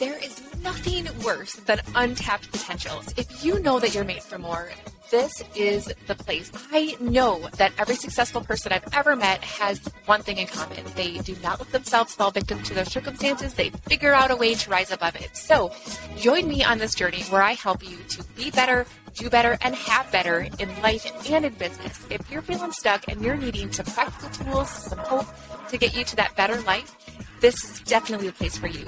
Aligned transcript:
There 0.00 0.16
is 0.16 0.40
nothing 0.62 1.06
worse 1.22 1.56
than 1.56 1.78
untapped 1.94 2.50
potentials. 2.50 3.12
If 3.18 3.44
you 3.44 3.60
know 3.60 3.78
that 3.78 3.94
you're 3.94 4.02
made 4.02 4.22
for 4.22 4.38
more, 4.38 4.70
this 5.10 5.42
is 5.54 5.92
the 6.06 6.14
place. 6.14 6.50
I 6.72 6.96
know 7.00 7.46
that 7.58 7.74
every 7.76 7.96
successful 7.96 8.40
person 8.40 8.72
I've 8.72 8.94
ever 8.94 9.14
met 9.14 9.44
has 9.44 9.78
one 10.06 10.22
thing 10.22 10.38
in 10.38 10.46
common. 10.46 10.86
They 10.96 11.18
do 11.18 11.36
not 11.42 11.58
let 11.58 11.70
themselves 11.70 12.14
fall 12.14 12.30
victim 12.30 12.62
to 12.62 12.72
their 12.72 12.86
circumstances. 12.86 13.52
They 13.52 13.68
figure 13.90 14.14
out 14.14 14.30
a 14.30 14.36
way 14.36 14.54
to 14.54 14.70
rise 14.70 14.90
above 14.90 15.16
it. 15.16 15.36
So 15.36 15.70
join 16.16 16.48
me 16.48 16.64
on 16.64 16.78
this 16.78 16.94
journey 16.94 17.20
where 17.24 17.42
I 17.42 17.52
help 17.52 17.86
you 17.86 17.98
to 17.98 18.24
be 18.34 18.50
better, 18.50 18.86
do 19.12 19.28
better, 19.28 19.58
and 19.60 19.74
have 19.74 20.10
better 20.10 20.48
in 20.58 20.80
life 20.80 21.12
and 21.28 21.44
in 21.44 21.52
business. 21.52 22.06
If 22.08 22.30
you're 22.30 22.40
feeling 22.40 22.72
stuck 22.72 23.06
and 23.06 23.20
you're 23.20 23.36
needing 23.36 23.70
some 23.70 23.84
practical 23.84 24.30
tools, 24.30 24.70
some 24.70 24.98
hope 25.00 25.26
to 25.68 25.76
get 25.76 25.94
you 25.94 26.04
to 26.04 26.16
that 26.16 26.34
better 26.36 26.58
life, 26.62 26.96
this 27.40 27.64
is 27.64 27.80
definitely 27.80 28.28
the 28.28 28.32
place 28.32 28.56
for 28.56 28.68
you. 28.68 28.86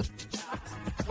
Hey 0.95 1.05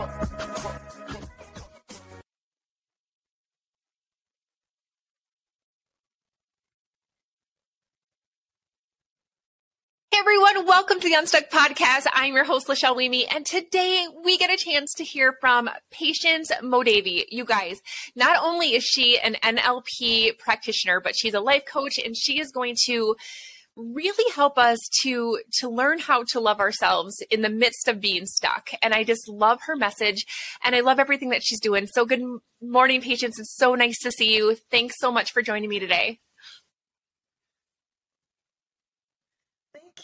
everyone, 10.19 10.65
welcome 10.65 10.99
to 11.01 11.09
the 11.09 11.15
Unstuck 11.15 11.49
Podcast. 11.49 12.05
I'm 12.13 12.33
your 12.33 12.45
host, 12.45 12.67
Lachelle 12.67 12.95
Weemy, 12.95 13.25
and 13.29 13.45
today 13.45 14.07
we 14.23 14.37
get 14.37 14.49
a 14.49 14.57
chance 14.57 14.93
to 14.93 15.03
hear 15.03 15.35
from 15.41 15.69
Patience 15.91 16.49
Modevi. 16.61 17.25
You 17.29 17.43
guys, 17.43 17.81
not 18.15 18.37
only 18.41 18.75
is 18.75 18.85
she 18.85 19.19
an 19.19 19.35
NLP 19.43 20.37
practitioner, 20.37 21.01
but 21.01 21.13
she's 21.17 21.33
a 21.33 21.41
life 21.41 21.63
coach 21.65 21.93
and 22.03 22.15
she 22.15 22.39
is 22.39 22.51
going 22.51 22.75
to 22.85 23.15
really 23.75 24.31
help 24.33 24.57
us 24.57 24.77
to 25.01 25.39
to 25.51 25.67
learn 25.69 25.97
how 25.99 26.23
to 26.31 26.39
love 26.39 26.59
ourselves 26.59 27.15
in 27.31 27.41
the 27.41 27.49
midst 27.49 27.87
of 27.87 27.99
being 27.99 28.25
stuck 28.25 28.69
and 28.83 28.93
i 28.93 29.03
just 29.03 29.27
love 29.27 29.59
her 29.65 29.75
message 29.75 30.25
and 30.63 30.75
i 30.75 30.79
love 30.79 30.99
everything 30.99 31.29
that 31.29 31.43
she's 31.43 31.59
doing 31.59 31.87
so 31.87 32.05
good 32.05 32.21
morning 32.61 33.01
patience 33.01 33.39
it's 33.39 33.55
so 33.55 33.73
nice 33.73 33.97
to 33.99 34.11
see 34.11 34.35
you 34.35 34.55
thanks 34.69 34.95
so 34.99 35.11
much 35.11 35.31
for 35.31 35.41
joining 35.41 35.69
me 35.69 35.79
today 35.79 36.19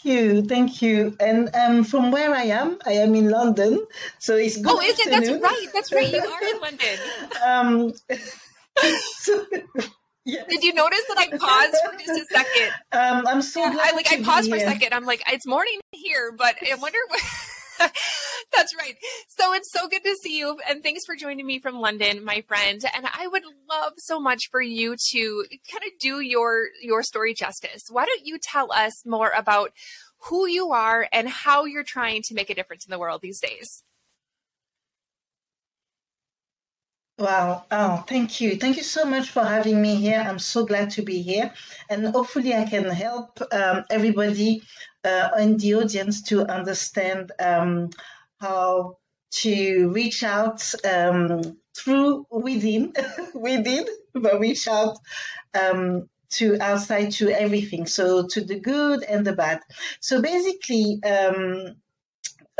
Thank 0.02 0.16
you, 0.16 0.42
thank 0.42 0.80
you. 0.80 1.14
And 1.20 1.54
um, 1.54 1.84
from 1.84 2.10
where 2.10 2.34
I 2.34 2.44
am, 2.44 2.78
I 2.86 2.92
am 2.92 3.14
in 3.14 3.28
London, 3.28 3.84
so 4.18 4.34
it's 4.34 4.56
good. 4.56 4.66
Oh, 4.70 4.80
is 4.80 4.98
it? 4.98 5.10
That's 5.10 5.30
right. 5.30 5.66
That's 5.74 5.92
right. 5.92 6.10
You 6.10 6.20
are 6.20 6.44
in 6.44 6.60
London. 6.62 6.98
um, 7.44 7.92
so, 9.18 9.44
yeah. 10.24 10.42
Did 10.48 10.62
you 10.62 10.74
notice 10.74 11.02
that 11.08 11.18
I 11.18 11.28
paused 11.36 11.76
for 11.84 11.98
just 11.98 12.22
a 12.22 12.34
second? 12.34 12.72
Um, 12.92 13.26
I'm 13.26 13.40
so 13.40 13.60
yeah, 13.60 13.76
I 13.80 13.92
like 13.92 14.12
I 14.12 14.20
paused 14.22 14.50
for 14.50 14.56
a 14.56 14.60
second. 14.60 14.92
I'm 14.92 15.04
like, 15.04 15.22
it's 15.30 15.46
morning 15.46 15.78
here, 15.92 16.32
but 16.36 16.56
I 16.60 16.74
wonder. 16.74 16.98
What... 17.08 17.20
That's 18.52 18.74
right. 18.76 18.96
So 19.28 19.52
it's 19.54 19.70
so 19.72 19.86
good 19.86 20.02
to 20.02 20.16
see 20.22 20.36
you, 20.36 20.58
and 20.68 20.82
thanks 20.82 21.04
for 21.06 21.14
joining 21.14 21.46
me 21.46 21.60
from 21.60 21.80
London, 21.80 22.24
my 22.24 22.42
friend. 22.48 22.84
And 22.94 23.06
I 23.14 23.28
would 23.28 23.44
love 23.70 23.92
so 23.98 24.18
much 24.18 24.48
for 24.50 24.60
you 24.60 24.96
to 25.12 25.44
kind 25.70 25.84
of 25.84 25.98
do 26.00 26.20
your 26.20 26.68
your 26.82 27.02
story 27.04 27.32
justice. 27.32 27.84
Why 27.88 28.06
don't 28.06 28.26
you 28.26 28.38
tell 28.42 28.72
us 28.72 29.06
more 29.06 29.30
about 29.36 29.70
who 30.24 30.46
you 30.46 30.72
are 30.72 31.08
and 31.12 31.28
how 31.28 31.64
you're 31.64 31.84
trying 31.84 32.22
to 32.24 32.34
make 32.34 32.50
a 32.50 32.54
difference 32.54 32.84
in 32.84 32.90
the 32.90 32.98
world 32.98 33.20
these 33.22 33.40
days? 33.40 33.84
Wow. 37.20 37.66
Oh, 37.70 38.02
thank 38.08 38.40
you. 38.40 38.56
Thank 38.56 38.78
you 38.78 38.82
so 38.82 39.04
much 39.04 39.28
for 39.30 39.44
having 39.44 39.80
me 39.82 39.96
here. 39.96 40.24
I'm 40.26 40.38
so 40.38 40.64
glad 40.64 40.90
to 40.92 41.02
be 41.02 41.20
here. 41.20 41.52
And 41.90 42.06
hopefully, 42.08 42.54
I 42.54 42.64
can 42.64 42.86
help 42.86 43.40
um, 43.52 43.84
everybody 43.90 44.62
uh, 45.04 45.28
in 45.38 45.58
the 45.58 45.74
audience 45.74 46.22
to 46.30 46.46
understand 46.46 47.32
um, 47.38 47.90
how 48.40 48.96
to 49.42 49.90
reach 49.90 50.24
out 50.24 50.62
um, 50.84 51.42
through 51.76 52.26
within, 52.30 52.94
within, 53.34 53.86
but 54.14 54.40
reach 54.40 54.66
out 54.66 54.96
um, 55.54 56.08
to 56.30 56.58
outside 56.60 57.12
to 57.12 57.28
everything. 57.30 57.86
So 57.86 58.26
to 58.28 58.40
the 58.42 58.60
good 58.60 59.02
and 59.04 59.26
the 59.26 59.34
bad. 59.34 59.60
So 60.00 60.22
basically, 60.22 61.00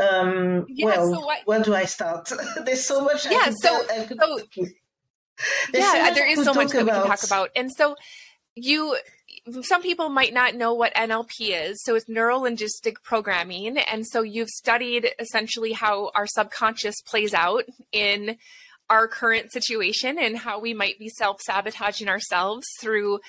um, 0.01 0.67
yeah, 0.69 0.87
well, 0.87 1.13
so 1.13 1.29
where 1.45 1.63
do 1.63 1.75
I 1.75 1.85
start? 1.85 2.33
There's 2.65 2.85
so 2.85 3.05
much. 3.05 3.27
Yeah, 3.31 3.51
so, 3.51 3.85
could, 4.07 4.19
so 4.19 4.41
yeah, 5.75 6.09
so 6.09 6.15
there 6.15 6.31
is 6.31 6.45
so 6.45 6.55
much 6.55 6.71
that 6.71 6.83
about. 6.83 7.05
we 7.05 7.09
can 7.09 7.19
talk 7.19 7.25
about, 7.25 7.51
and 7.55 7.71
so 7.71 7.97
you. 8.55 8.97
Some 9.63 9.81
people 9.81 10.11
might 10.11 10.35
not 10.35 10.55
know 10.55 10.75
what 10.75 10.95
NLP 10.95 11.31
is. 11.41 11.83
So 11.85 11.95
it's 11.95 12.09
neuro 12.09 12.39
linguistic 12.39 13.03
programming, 13.03 13.79
and 13.79 14.07
so 14.07 14.23
you've 14.23 14.51
studied 14.51 15.11
essentially 15.19 15.73
how 15.73 16.11
our 16.15 16.27
subconscious 16.27 17.01
plays 17.01 17.33
out 17.33 17.65
in 17.91 18.37
our 18.91 19.07
current 19.07 19.53
situation 19.53 20.19
and 20.19 20.37
how 20.37 20.61
we 20.61 20.75
might 20.75 20.99
be 20.99 21.09
self 21.09 21.41
sabotaging 21.41 22.09
ourselves 22.09 22.67
through 22.81 23.21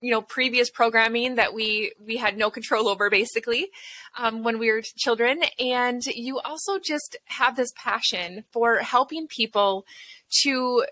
you 0.00 0.10
know 0.10 0.22
previous 0.22 0.70
programming 0.70 1.36
that 1.36 1.54
we 1.54 1.92
we 2.04 2.16
had 2.16 2.36
no 2.36 2.50
control 2.50 2.88
over 2.88 3.10
basically 3.10 3.70
um, 4.18 4.42
when 4.42 4.58
we 4.58 4.70
were 4.70 4.82
children. 4.96 5.42
And 5.58 6.02
you 6.06 6.38
also 6.40 6.78
just 6.78 7.16
have 7.26 7.56
this 7.56 7.72
passion 7.76 8.44
for 8.52 8.78
helping 8.78 9.26
people 9.26 9.84
to 10.42 10.84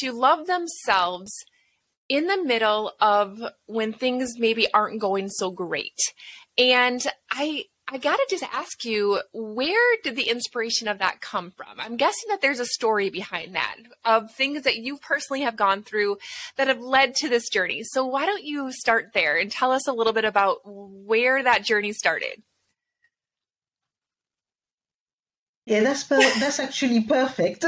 to 0.00 0.12
love 0.12 0.46
themselves 0.46 1.32
in 2.08 2.26
the 2.26 2.42
middle 2.42 2.92
of 3.00 3.40
when 3.66 3.92
things 3.92 4.38
maybe 4.38 4.70
aren't 4.72 5.00
going 5.00 5.28
so 5.28 5.50
great. 5.50 5.98
And 6.58 7.02
i 7.30 7.64
I 7.92 7.98
got 7.98 8.16
to 8.16 8.26
just 8.30 8.44
ask 8.52 8.84
you, 8.84 9.20
where 9.32 9.96
did 10.04 10.14
the 10.14 10.28
inspiration 10.28 10.86
of 10.86 10.98
that 10.98 11.20
come 11.20 11.50
from? 11.50 11.80
I'm 11.80 11.96
guessing 11.96 12.28
that 12.28 12.40
there's 12.40 12.60
a 12.60 12.66
story 12.66 13.10
behind 13.10 13.56
that 13.56 13.76
of 14.04 14.32
things 14.32 14.62
that 14.62 14.76
you 14.76 14.98
personally 14.98 15.40
have 15.42 15.56
gone 15.56 15.82
through 15.82 16.18
that 16.56 16.68
have 16.68 16.80
led 16.80 17.16
to 17.16 17.28
this 17.28 17.48
journey. 17.48 17.82
So, 17.82 18.06
why 18.06 18.26
don't 18.26 18.44
you 18.44 18.70
start 18.70 19.10
there 19.12 19.36
and 19.36 19.50
tell 19.50 19.72
us 19.72 19.88
a 19.88 19.92
little 19.92 20.12
bit 20.12 20.24
about 20.24 20.58
where 20.64 21.42
that 21.42 21.64
journey 21.64 21.92
started? 21.92 22.42
Yeah, 25.70 25.84
that's 25.84 26.02
per- 26.02 26.40
that's 26.40 26.58
actually 26.58 27.02
perfect. 27.02 27.64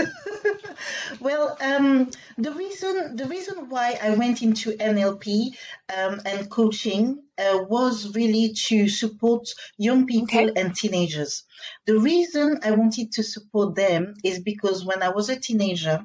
well, 1.21 1.57
um, 1.61 2.11
the 2.37 2.51
reason 2.51 3.15
the 3.15 3.27
reason 3.27 3.69
why 3.69 3.97
I 4.03 4.11
went 4.17 4.43
into 4.43 4.73
NLP 4.73 5.55
um, 5.97 6.21
and 6.27 6.51
coaching 6.51 7.23
uh, 7.39 7.61
was 7.69 8.13
really 8.17 8.55
to 8.67 8.89
support 8.89 9.49
young 9.79 10.05
people 10.07 10.51
okay. 10.51 10.61
and 10.61 10.75
teenagers. 10.75 11.45
The 11.87 11.97
reason 11.97 12.59
I 12.65 12.73
wanted 12.73 13.13
to 13.13 13.23
support 13.23 13.77
them 13.77 14.15
is 14.25 14.41
because 14.41 14.85
when 14.85 15.01
I 15.01 15.11
was 15.11 15.29
a 15.29 15.39
teenager, 15.39 16.05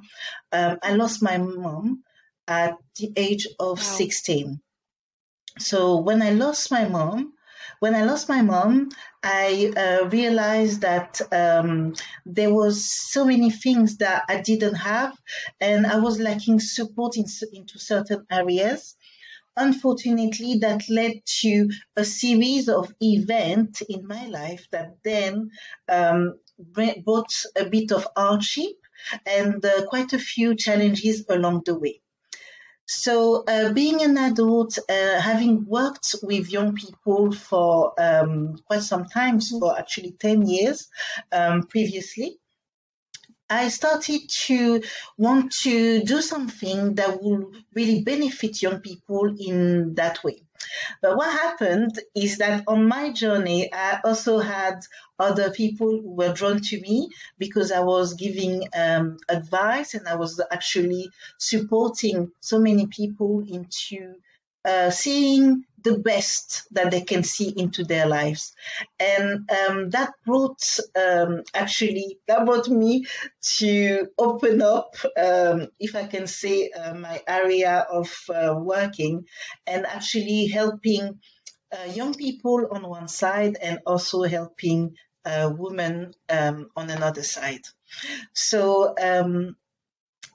um, 0.51 0.77
I 0.83 0.93
lost 0.93 1.23
my 1.23 1.39
mom 1.39 2.03
at 2.47 2.75
the 2.99 3.11
age 3.17 3.47
of 3.59 3.79
wow. 3.79 3.97
16. 3.97 4.61
So 5.57 5.97
when 5.97 6.21
I 6.21 6.29
lost 6.29 6.69
my 6.69 6.87
mom, 6.87 7.33
when 7.79 7.95
I 7.95 8.03
lost 8.03 8.29
my 8.29 8.41
mom, 8.41 8.89
I 9.29 9.73
uh, 9.75 10.07
realized 10.07 10.81
that 10.81 11.19
um, 11.33 11.95
there 12.25 12.53
was 12.53 12.85
so 12.85 13.25
many 13.25 13.51
things 13.51 13.97
that 13.97 14.23
I 14.29 14.39
didn't 14.39 14.75
have, 14.75 15.17
and 15.59 15.85
I 15.85 15.97
was 15.99 16.17
lacking 16.17 16.61
support 16.61 17.17
in, 17.17 17.25
into 17.51 17.77
certain 17.77 18.25
areas. 18.31 18.95
Unfortunately, 19.57 20.59
that 20.59 20.87
led 20.87 21.13
to 21.41 21.69
a 21.97 22.05
series 22.05 22.69
of 22.69 22.93
events 23.01 23.81
in 23.89 24.07
my 24.07 24.27
life 24.27 24.65
that 24.71 24.95
then 25.03 25.51
um, 25.89 26.39
brought 27.03 27.33
a 27.57 27.65
bit 27.65 27.91
of 27.91 28.07
hardship 28.15 28.77
and 29.25 29.65
uh, 29.65 29.85
quite 29.87 30.13
a 30.13 30.19
few 30.19 30.55
challenges 30.55 31.25
along 31.27 31.63
the 31.65 31.77
way. 31.77 31.99
So, 32.87 33.43
uh, 33.43 33.73
being 33.73 34.01
an 34.01 34.17
adult, 34.17 34.77
uh, 34.89 35.19
having 35.19 35.65
worked 35.65 36.15
with 36.23 36.49
young 36.49 36.73
people 36.73 37.33
for 37.33 37.93
um, 37.99 38.57
quite 38.65 38.81
some 38.81 39.05
time, 39.05 39.39
mm-hmm. 39.39 39.59
for 39.59 39.77
actually 39.77 40.11
10 40.11 40.47
years 40.47 40.87
um, 41.33 41.63
previously, 41.63 42.39
I 43.49 43.67
started 43.69 44.21
to 44.45 44.83
want 45.17 45.51
to 45.63 46.01
do 46.03 46.21
something 46.21 46.95
that 46.95 47.21
will 47.21 47.51
really 47.73 48.03
benefit 48.03 48.61
young 48.61 48.79
people 48.79 49.35
in 49.37 49.95
that 49.95 50.23
way. 50.23 50.43
But 51.01 51.17
what 51.17 51.31
happened 51.31 51.99
is 52.15 52.37
that 52.37 52.63
on 52.67 52.87
my 52.87 53.11
journey, 53.11 53.71
I 53.73 53.99
also 54.03 54.39
had 54.39 54.79
other 55.19 55.51
people 55.51 55.89
who 56.01 56.11
were 56.15 56.33
drawn 56.33 56.61
to 56.61 56.79
me 56.81 57.09
because 57.37 57.71
I 57.71 57.79
was 57.81 58.13
giving 58.13 58.63
um, 58.75 59.17
advice 59.29 59.93
and 59.93 60.07
I 60.07 60.15
was 60.15 60.41
actually 60.51 61.09
supporting 61.37 62.31
so 62.39 62.59
many 62.59 62.87
people 62.87 63.43
into 63.47 64.15
uh, 64.65 64.89
seeing 64.89 65.63
the 65.83 65.99
best 65.99 66.67
that 66.71 66.91
they 66.91 67.01
can 67.01 67.23
see 67.23 67.53
into 67.55 67.83
their 67.83 68.07
lives. 68.07 68.53
And 68.99 69.49
um, 69.49 69.89
that 69.91 70.11
brought, 70.25 70.61
um, 70.95 71.43
actually, 71.53 72.19
that 72.27 72.45
brought 72.45 72.67
me 72.67 73.05
to 73.57 74.07
open 74.17 74.61
up, 74.61 74.95
um, 75.17 75.67
if 75.79 75.95
I 75.95 76.05
can 76.07 76.27
say, 76.27 76.69
uh, 76.69 76.93
my 76.93 77.21
area 77.27 77.85
of 77.89 78.13
uh, 78.29 78.55
working 78.57 79.25
and 79.65 79.85
actually 79.85 80.47
helping 80.47 81.19
uh, 81.71 81.91
young 81.91 82.13
people 82.13 82.67
on 82.71 82.89
one 82.89 83.07
side 83.07 83.57
and 83.61 83.79
also 83.85 84.23
helping 84.23 84.95
a 85.25 85.49
woman 85.49 86.13
um, 86.29 86.69
on 86.75 86.89
another 86.89 87.23
side. 87.23 87.63
So 88.33 88.95
um, 89.01 89.55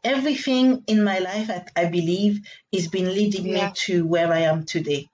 everything 0.04 0.84
in 0.86 1.04
my 1.04 1.18
life, 1.18 1.50
I, 1.50 1.64
I 1.76 1.84
believe, 1.86 2.40
has 2.72 2.88
been 2.88 3.14
leading 3.14 3.46
yeah. 3.46 3.68
me 3.68 3.72
to 3.86 4.06
where 4.06 4.32
I 4.32 4.40
am 4.40 4.64
today. 4.64 5.08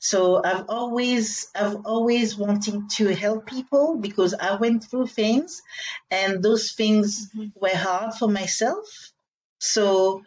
So 0.00 0.42
I've 0.44 0.66
always 0.68 1.48
I've 1.54 1.86
always 1.86 2.36
wanting 2.36 2.88
to 2.96 3.14
help 3.14 3.46
people 3.46 3.96
because 3.96 4.34
I 4.34 4.56
went 4.56 4.84
through 4.84 5.06
things 5.06 5.62
and 6.10 6.42
those 6.42 6.72
things 6.72 7.30
mm-hmm. 7.30 7.48
were 7.54 7.76
hard 7.76 8.14
for 8.14 8.28
myself. 8.28 9.12
So 9.58 10.24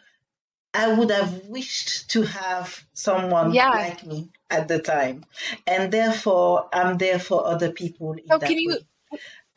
I 0.74 0.92
would 0.92 1.10
have 1.10 1.46
wished 1.46 2.10
to 2.10 2.22
have 2.22 2.84
someone 2.92 3.54
yeah. 3.54 3.70
like 3.70 4.04
me 4.04 4.30
at 4.50 4.68
the 4.68 4.78
time. 4.78 5.24
And 5.66 5.92
therefore 5.92 6.68
I'm 6.72 6.98
there 6.98 7.18
for 7.18 7.46
other 7.46 7.72
people. 7.72 8.16
So 8.28 8.38
can 8.38 8.58
you 8.58 8.78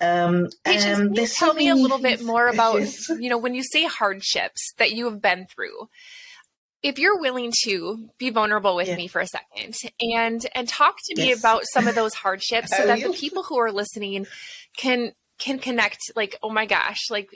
um, 0.02 0.48
can 0.66 1.14
you 1.14 1.28
tell 1.28 1.54
me 1.54 1.70
a 1.70 1.76
little 1.76 2.00
bit 2.00 2.24
more 2.24 2.48
about, 2.48 2.82
you 3.20 3.30
know, 3.30 3.38
when 3.38 3.54
you 3.54 3.64
say 3.64 3.86
hardships 3.86 4.74
that 4.78 4.92
you 4.92 5.06
have 5.06 5.22
been 5.22 5.46
through, 5.48 5.90
if 6.82 6.98
you're 6.98 7.20
willing 7.20 7.52
to 7.64 8.10
be 8.18 8.30
vulnerable 8.30 8.76
with 8.76 8.88
yeah. 8.88 8.96
me 8.96 9.08
for 9.08 9.20
a 9.20 9.28
second 9.28 9.76
and 10.00 10.46
and 10.56 10.68
talk 10.68 10.96
to 11.06 11.14
yes. 11.18 11.26
me 11.26 11.32
about 11.34 11.64
some 11.66 11.88
of 11.88 11.96
those 11.96 12.14
hardships 12.16 12.76
so 12.76 12.86
that 12.86 13.02
the 13.02 13.10
people 13.10 13.44
who 13.44 13.58
are 13.58 13.72
listening 13.72 14.26
can 14.78 15.12
can 15.40 15.60
connect 15.60 16.00
like 16.16 16.38
oh 16.42 16.50
my 16.50 16.66
gosh 16.66 17.10
like 17.10 17.28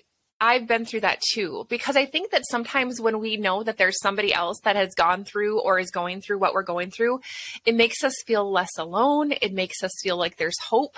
I've 0.42 0.68
been 0.68 0.86
through 0.86 1.02
that 1.02 1.22
too 1.34 1.66
because 1.70 1.96
I 1.96 2.06
think 2.06 2.32
that 2.32 2.44
sometimes 2.50 3.00
when 3.00 3.20
we 3.20 3.38
know 3.38 3.64
that 3.64 3.78
there's 3.78 4.00
somebody 4.02 4.34
else 4.34 4.60
that 4.64 4.76
has 4.76 4.94
gone 4.94 5.24
through 5.24 5.62
or 5.62 5.80
is 5.80 5.90
going 5.90 6.22
through 6.22 6.40
what 6.40 6.54
we're 6.54 6.64
going 6.64 6.92
through 6.92 7.22
it 7.66 7.76
makes 7.76 8.04
us 8.04 8.14
feel 8.28 8.52
less 8.52 8.78
alone 8.78 9.34
it 9.42 9.54
makes 9.54 9.82
us 9.84 9.92
feel 10.02 10.18
like 10.18 10.36
there's 10.36 10.60
hope 10.60 10.98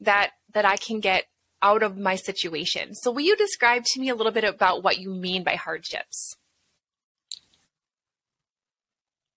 that 0.00 0.30
that 0.52 0.64
I 0.64 0.76
can 0.76 1.00
get 1.00 1.24
out 1.64 1.82
of 1.82 1.96
my 1.96 2.14
situation. 2.14 2.94
So 2.94 3.10
will 3.10 3.22
you 3.22 3.36
describe 3.36 3.84
to 3.84 4.00
me 4.00 4.10
a 4.10 4.14
little 4.14 4.30
bit 4.30 4.44
about 4.44 4.84
what 4.84 4.98
you 4.98 5.10
mean 5.10 5.42
by 5.42 5.54
hardships? 5.56 6.36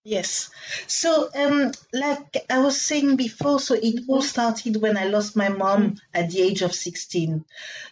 Yes. 0.08 0.48
So, 0.86 1.28
um, 1.34 1.70
like 1.92 2.38
I 2.48 2.60
was 2.60 2.80
saying 2.80 3.16
before, 3.16 3.60
so 3.60 3.74
it 3.74 4.04
all 4.08 4.22
started 4.22 4.80
when 4.80 4.96
I 4.96 5.04
lost 5.04 5.36
my 5.36 5.50
mom 5.50 5.96
at 6.14 6.30
the 6.30 6.40
age 6.40 6.62
of 6.62 6.74
16. 6.74 7.44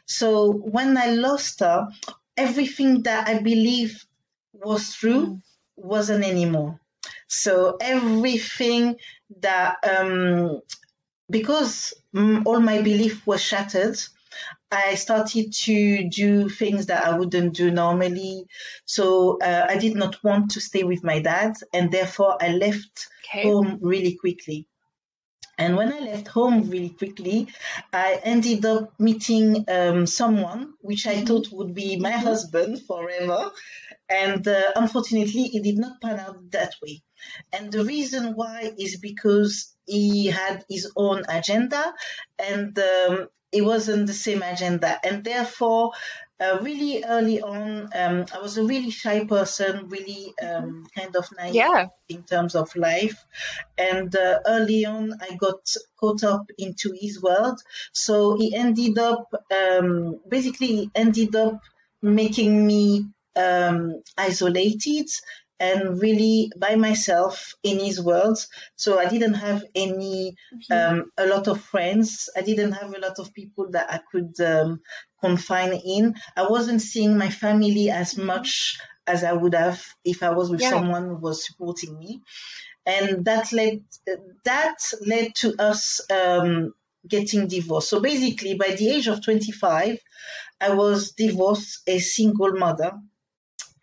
So, 0.06 0.50
when 0.50 0.96
I 0.96 1.08
lost 1.08 1.60
her, 1.60 1.88
everything 2.34 3.02
that 3.02 3.28
I 3.28 3.40
believe 3.40 4.06
was 4.54 4.94
true 4.94 5.26
mm. 5.26 5.42
wasn't 5.76 6.24
anymore. 6.24 6.80
So, 7.28 7.76
everything 7.82 8.96
that, 9.42 9.76
um, 9.84 10.62
because 11.28 11.92
um, 12.14 12.44
all 12.46 12.60
my 12.60 12.80
belief 12.80 13.26
was 13.26 13.42
shattered, 13.42 13.98
I 14.70 14.96
started 14.96 15.52
to 15.52 16.08
do 16.08 16.48
things 16.48 16.86
that 16.86 17.04
I 17.06 17.16
wouldn't 17.16 17.54
do 17.54 17.70
normally. 17.70 18.46
So 18.84 19.38
uh, 19.40 19.66
I 19.68 19.78
did 19.78 19.94
not 19.94 20.22
want 20.24 20.52
to 20.52 20.60
stay 20.60 20.82
with 20.82 21.04
my 21.04 21.20
dad, 21.20 21.54
and 21.72 21.92
therefore 21.92 22.36
I 22.40 22.48
left 22.48 23.08
okay. 23.24 23.44
home 23.44 23.78
really 23.80 24.14
quickly. 24.14 24.66
And 25.58 25.76
when 25.76 25.92
I 25.92 26.00
left 26.00 26.28
home 26.28 26.68
really 26.68 26.90
quickly, 26.90 27.48
I 27.92 28.20
ended 28.22 28.66
up 28.66 28.92
meeting 29.00 29.64
um, 29.68 30.06
someone 30.06 30.74
which 30.80 31.06
I 31.06 31.14
mm-hmm. 31.14 31.24
thought 31.24 31.52
would 31.52 31.74
be 31.74 31.96
my 31.96 32.12
mm-hmm. 32.12 32.26
husband 32.26 32.82
forever. 32.86 33.50
And 34.08 34.46
uh, 34.46 34.72
unfortunately, 34.76 35.50
it 35.54 35.62
did 35.62 35.78
not 35.78 36.00
pan 36.00 36.20
out 36.20 36.50
that 36.50 36.74
way. 36.82 37.02
And 37.52 37.72
the 37.72 37.84
reason 37.84 38.34
why 38.34 38.72
is 38.78 38.98
because 38.98 39.74
he 39.86 40.26
had 40.26 40.64
his 40.68 40.92
own 40.96 41.22
agenda 41.28 41.94
and 42.38 42.78
um, 42.78 43.28
it 43.56 43.62
wasn't 43.64 44.06
the 44.06 44.12
same 44.12 44.42
agenda. 44.42 45.00
And 45.02 45.24
therefore, 45.24 45.92
uh, 46.38 46.58
really 46.60 47.02
early 47.04 47.40
on, 47.40 47.88
um, 47.94 48.26
I 48.34 48.38
was 48.42 48.58
a 48.58 48.64
really 48.64 48.90
shy 48.90 49.24
person, 49.24 49.88
really 49.88 50.34
um, 50.42 50.86
kind 50.94 51.16
of 51.16 51.26
naive 51.38 51.54
yeah. 51.54 51.86
in 52.10 52.22
terms 52.24 52.54
of 52.54 52.74
life. 52.76 53.24
And 53.78 54.14
uh, 54.14 54.40
early 54.46 54.84
on, 54.84 55.14
I 55.22 55.36
got 55.36 55.74
caught 55.98 56.22
up 56.24 56.50
into 56.58 56.92
his 57.00 57.22
world. 57.22 57.58
So 57.92 58.36
he 58.36 58.54
ended 58.54 58.98
up, 58.98 59.32
um, 59.50 60.20
basically, 60.28 60.90
ended 60.94 61.34
up 61.34 61.60
making 62.02 62.66
me 62.66 63.06
um, 63.34 64.02
isolated 64.18 65.08
and 65.58 66.00
really 66.00 66.52
by 66.58 66.76
myself 66.76 67.54
in 67.62 67.78
his 67.78 68.00
world. 68.00 68.38
So 68.76 68.98
I 68.98 69.06
didn't 69.08 69.34
have 69.34 69.64
any, 69.74 70.36
um, 70.70 71.10
a 71.16 71.26
lot 71.26 71.48
of 71.48 71.60
friends. 71.60 72.28
I 72.36 72.42
didn't 72.42 72.72
have 72.72 72.94
a 72.94 73.00
lot 73.00 73.18
of 73.18 73.32
people 73.32 73.70
that 73.70 73.90
I 73.90 74.00
could 74.10 74.38
um, 74.40 74.80
confine 75.20 75.72
in. 75.72 76.14
I 76.36 76.46
wasn't 76.46 76.82
seeing 76.82 77.16
my 77.16 77.30
family 77.30 77.90
as 77.90 78.14
mm-hmm. 78.14 78.26
much 78.26 78.78
as 79.06 79.24
I 79.24 79.32
would 79.32 79.54
have 79.54 79.82
if 80.04 80.22
I 80.22 80.30
was 80.30 80.50
with 80.50 80.60
yeah. 80.60 80.70
someone 80.70 81.08
who 81.08 81.16
was 81.16 81.46
supporting 81.46 81.98
me. 81.98 82.20
And 82.84 83.24
that 83.24 83.52
led 83.52 83.82
that 84.44 84.76
led 85.04 85.34
to 85.36 85.54
us 85.58 86.00
um, 86.10 86.72
getting 87.08 87.48
divorced. 87.48 87.88
So 87.88 88.00
basically, 88.00 88.54
by 88.54 88.76
the 88.76 88.88
age 88.88 89.08
of 89.08 89.24
25, 89.24 89.98
I 90.60 90.70
was 90.74 91.12
divorced, 91.12 91.80
a 91.86 91.98
single 91.98 92.52
mother 92.52 92.92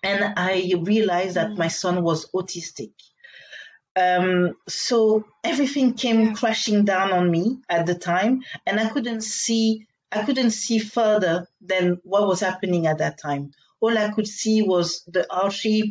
and 0.03 0.33
I 0.37 0.73
realized 0.81 1.35
that 1.35 1.57
my 1.57 1.69
son 1.69 2.03
was 2.03 2.29
autistic. 2.31 2.91
Um, 3.95 4.55
so 4.67 5.25
everything 5.43 5.93
came 5.93 6.35
crashing 6.35 6.83
down 6.83 7.11
on 7.13 7.31
me 7.31 7.59
at 7.69 7.85
the 7.85 7.95
time, 7.95 8.41
and 8.65 8.79
I 8.79 8.89
couldn't 8.89 9.21
see. 9.21 9.87
I 10.11 10.23
couldn't 10.23 10.51
see 10.51 10.77
further 10.77 11.47
than 11.59 11.99
what 12.03 12.27
was 12.27 12.39
happening 12.39 12.85
at 12.85 12.99
that 12.99 13.17
time. 13.17 13.51
All 13.79 13.97
I 13.97 14.11
could 14.11 14.27
see 14.27 14.61
was 14.61 15.03
the 15.07 15.25
hardship, 15.29 15.85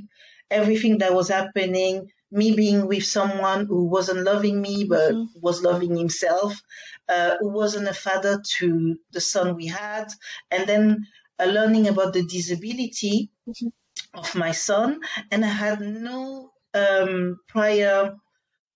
everything 0.48 0.98
that 0.98 1.12
was 1.12 1.28
happening, 1.28 2.08
me 2.30 2.54
being 2.54 2.86
with 2.86 3.04
someone 3.04 3.66
who 3.66 3.86
wasn't 3.86 4.22
loving 4.22 4.62
me 4.62 4.84
but 4.84 5.12
mm-hmm. 5.12 5.40
was 5.40 5.62
loving 5.62 5.96
himself, 5.96 6.62
uh, 7.08 7.34
who 7.40 7.48
wasn't 7.48 7.88
a 7.88 7.94
father 7.94 8.40
to 8.58 8.96
the 9.10 9.20
son 9.20 9.56
we 9.56 9.66
had, 9.66 10.06
and 10.52 10.68
then 10.68 11.06
uh, 11.40 11.46
learning 11.46 11.88
about 11.88 12.12
the 12.12 12.22
disability. 12.22 13.30
Mm-hmm 13.48 13.68
of 14.14 14.34
my 14.34 14.52
son, 14.52 15.00
and 15.30 15.44
I 15.44 15.48
had 15.48 15.80
no 15.80 16.52
um, 16.74 17.38
prior 17.48 18.16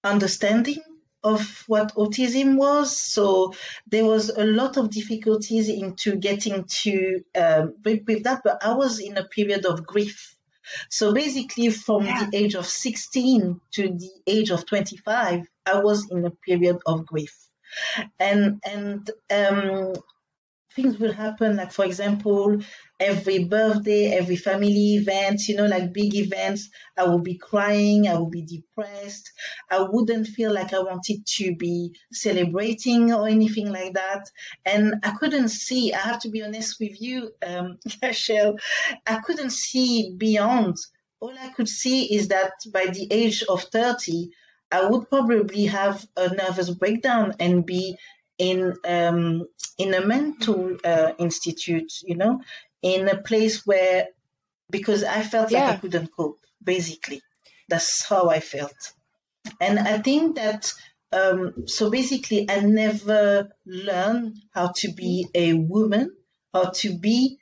understanding 0.05 0.83
of 1.25 1.65
what 1.67 1.95
autism 1.95 2.57
was. 2.57 2.97
So 2.97 3.53
there 3.87 4.05
was 4.05 4.29
a 4.31 4.45
lot 4.45 4.77
of 4.77 4.91
difficulties 4.91 5.69
into 5.69 6.17
getting 6.17 6.65
to 6.83 7.21
um, 7.35 7.75
with 7.85 8.23
that, 8.25 8.43
but 8.45 8.65
I 8.65 8.75
was 8.75 9.01
in 9.01 9.17
a 9.17 9.25
period 9.25 9.67
of 9.67 9.85
grief. 9.85 10.37
So 10.91 11.13
basically, 11.13 11.71
from 11.71 12.07
yeah. 12.07 12.27
the 12.31 12.37
age 12.37 12.55
of 12.55 12.67
16 12.67 13.61
to 13.73 13.83
the 13.89 14.11
age 14.27 14.51
of 14.51 14.67
25, 14.67 15.47
I 15.67 15.81
was 15.81 16.11
in 16.11 16.25
a 16.25 16.31
period 16.31 16.79
of 16.87 17.07
grief. 17.07 17.35
And 18.19 18.63
and 18.65 19.11
um, 19.31 19.95
things 20.75 20.99
will 20.99 21.13
happen. 21.13 21.57
Like, 21.57 21.73
for 21.73 21.85
example, 21.85 22.61
every 22.99 23.45
birthday, 23.45 24.13
every 24.13 24.37
family 24.37 24.95
event, 24.95 25.49
you 25.49 25.57
know, 25.57 25.67
like 25.67 25.93
big 25.93 26.15
events, 26.15 26.71
I 26.97 27.05
would 27.05 27.23
be 27.25 27.37
crying, 27.37 28.09
I 28.09 28.19
would 28.19 28.31
be 28.31 28.43
depressed. 28.43 29.31
I 29.71 29.87
wouldn't 29.89 30.29
feel 30.29 30.53
like 30.53 30.73
I 30.73 30.81
wanted 30.81 31.27
to 31.27 31.55
be 31.57 31.95
celebrating 32.13 33.13
or 33.13 33.29
anything 33.29 33.71
like 33.71 33.95
that. 33.95 34.31
And 34.65 34.95
I 35.03 35.11
couldn't 35.11 35.49
see, 35.49 35.93
I 35.93 35.99
have 35.99 36.21
to 36.21 36.31
be 36.31 36.43
honest 36.43 36.77
with 36.81 37.01
you, 37.01 37.33
um, 37.47 37.79
I 38.03 39.21
couldn't 39.25 39.51
see 39.51 40.15
beyond. 40.17 40.77
All 41.21 41.35
I 41.39 41.49
could 41.51 41.69
see 41.69 42.15
is 42.15 42.29
that 42.29 42.53
by 42.73 42.87
the 42.87 43.09
age 43.11 43.43
of 43.49 43.63
30, 43.63 44.31
I 44.71 44.85
would 44.85 45.09
probably 45.09 45.67
have 45.67 46.05
a 46.17 46.35
nervous 46.35 46.71
breakdown 46.71 47.35
and 47.41 47.65
be 47.65 47.97
in 48.39 48.75
um, 48.85 49.47
in 49.79 49.95
a 49.95 50.05
mental 50.05 50.77
uh, 50.85 51.13
institute, 51.19 51.93
you 52.03 52.17
know, 52.17 52.41
in 52.83 53.09
a 53.09 53.17
place 53.17 53.67
where 53.67 54.09
because 54.71 55.05
I 55.05 55.23
felt 55.23 55.51
yeah. 55.51 55.67
like 55.67 55.77
I 55.77 55.81
couldn't 55.81 56.11
cope. 56.17 56.41
Basically, 56.63 57.23
that's 57.69 58.05
how 58.05 58.29
I 58.29 58.41
felt, 58.41 58.93
and 59.61 59.79
I 59.79 59.99
think 59.99 60.37
that. 60.37 60.73
Um, 61.13 61.67
so 61.67 61.89
basically, 61.89 62.51
I 62.51 62.61
never 62.61 63.49
learned 63.65 64.39
how 64.53 64.73
to 64.79 64.93
be 64.93 65.29
a 65.35 65.55
woman, 65.55 66.11
how 66.53 66.71
to 66.81 66.99
be 66.99 67.39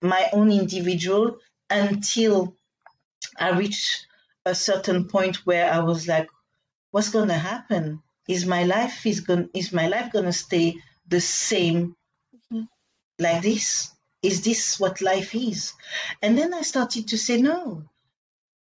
my 0.00 0.28
own 0.32 0.52
individual 0.52 1.36
until 1.68 2.56
I 3.38 3.50
reached 3.50 4.06
a 4.46 4.54
certain 4.54 5.08
point 5.08 5.44
where 5.44 5.70
I 5.70 5.80
was 5.80 6.06
like, 6.06 6.30
what's 6.92 7.10
going 7.10 7.28
to 7.28 7.34
happen? 7.34 8.02
is 8.28 8.46
my 8.46 8.64
life 8.64 9.06
is 9.06 9.20
going 9.20 9.48
is 9.54 9.72
my 9.72 9.86
life 9.88 10.12
going 10.12 10.24
to 10.24 10.32
stay 10.32 10.74
the 11.06 11.20
same 11.20 11.96
mm-hmm. 12.34 12.62
like 13.18 13.42
this 13.42 13.92
is 14.22 14.42
this 14.42 14.78
what 14.80 15.00
life 15.00 15.34
is 15.34 15.72
and 16.22 16.38
then 16.38 16.54
i 16.54 16.62
started 16.62 17.08
to 17.08 17.18
say 17.18 17.40
no 17.40 17.82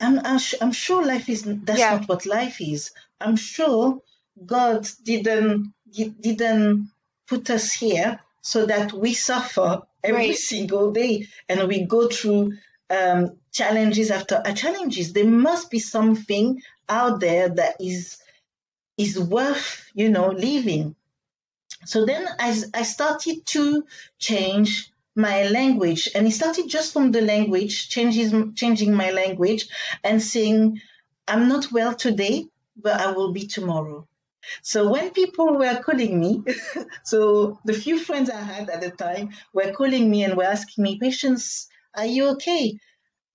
i'm 0.01 0.19
i'm, 0.25 0.41
I'm 0.61 0.73
sure 0.73 1.05
life 1.05 1.29
is 1.29 1.43
that's 1.45 1.79
yeah. 1.79 1.97
not 1.97 2.09
what 2.09 2.27
life 2.27 2.61
is 2.61 2.93
i'm 3.21 3.37
sure 3.37 4.01
god 4.47 4.89
didn't 5.03 5.73
didn't 6.21 6.91
put 7.27 7.51
us 7.51 7.73
here 7.73 8.21
so 8.43 8.67
that 8.67 8.93
we 8.93 9.13
suffer 9.15 9.83
every 10.03 10.29
right. 10.29 10.37
single 10.37 10.93
day 10.93 11.27
and 11.49 11.69
we 11.69 11.85
go 11.85 12.09
through 12.09 12.53
um, 12.91 13.37
challenges 13.53 14.11
after 14.11 14.43
uh, 14.45 14.53
challenges. 14.53 15.13
There 15.13 15.27
must 15.27 15.71
be 15.71 15.79
something 15.79 16.63
out 16.89 17.21
there 17.21 17.49
that 17.49 17.77
is 17.81 18.19
is 18.97 19.19
worth, 19.19 19.91
you 19.95 20.11
know, 20.11 20.29
living. 20.29 20.95
So 21.87 22.05
then 22.05 22.27
I, 22.39 22.63
I 22.75 22.83
started 22.83 23.47
to 23.47 23.87
change 24.19 24.93
my 25.21 25.49
language, 25.49 26.09
and 26.15 26.27
it 26.27 26.33
started 26.33 26.69
just 26.69 26.93
from 26.93 27.13
the 27.13 27.21
language, 27.21 27.89
changes, 27.89 28.33
changing 28.55 28.95
my 28.95 29.11
language, 29.11 29.69
and 30.03 30.23
saying, 30.23 30.81
"I'm 31.29 31.49
not 31.49 31.73
well 31.73 31.95
today, 31.95 32.47
but 32.77 33.01
I 33.01 33.13
will 33.13 33.33
be 33.33 33.47
tomorrow." 33.47 34.07
So 34.63 34.91
when 34.91 35.11
people 35.11 35.59
were 35.59 35.83
calling 35.83 36.19
me, 36.19 36.43
so 37.05 37.59
the 37.65 37.75
few 37.75 37.99
friends 37.99 38.31
I 38.31 38.41
had 38.41 38.71
at 38.71 38.81
the 38.81 38.91
time 38.91 39.31
were 39.53 39.73
calling 39.73 40.11
me 40.11 40.25
and 40.25 40.37
were 40.37 40.45
asking 40.45 40.83
me, 40.85 40.99
Patience, 40.99 41.69
are 41.95 42.07
you 42.07 42.29
okay? 42.31 42.79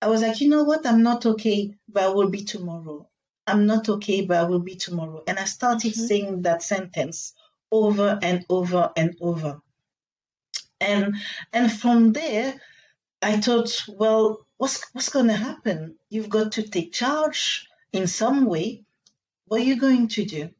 I 0.02 0.08
was 0.08 0.22
like, 0.22 0.40
you 0.40 0.48
know 0.48 0.64
what? 0.64 0.86
I'm 0.86 1.02
not 1.02 1.24
okay, 1.24 1.74
but 1.88 2.02
I 2.02 2.08
will 2.08 2.28
be 2.28 2.44
tomorrow. 2.44 3.08
I'm 3.46 3.66
not 3.66 3.88
okay, 3.88 4.22
but 4.22 4.36
I 4.36 4.42
will 4.44 4.60
be 4.60 4.74
tomorrow. 4.74 5.22
And 5.26 5.38
I 5.38 5.44
started 5.44 5.92
mm-hmm. 5.92 6.06
saying 6.06 6.42
that 6.42 6.62
sentence 6.62 7.32
over 7.70 8.18
and 8.22 8.44
over 8.50 8.90
and 8.96 9.16
over. 9.20 9.60
And 10.80 11.16
and 11.52 11.72
from 11.72 12.12
there, 12.12 12.60
I 13.22 13.40
thought, 13.40 13.84
well, 13.88 14.46
what's 14.58 14.84
what's 14.92 15.08
going 15.08 15.28
to 15.28 15.36
happen? 15.36 15.96
You've 16.10 16.28
got 16.28 16.52
to 16.52 16.62
take 16.62 16.92
charge 16.92 17.66
in 17.92 18.06
some 18.06 18.46
way. 18.46 18.84
What 19.46 19.60
are 19.60 19.64
you 19.64 19.78
going 19.78 20.08
to 20.08 20.24
do? 20.24 20.50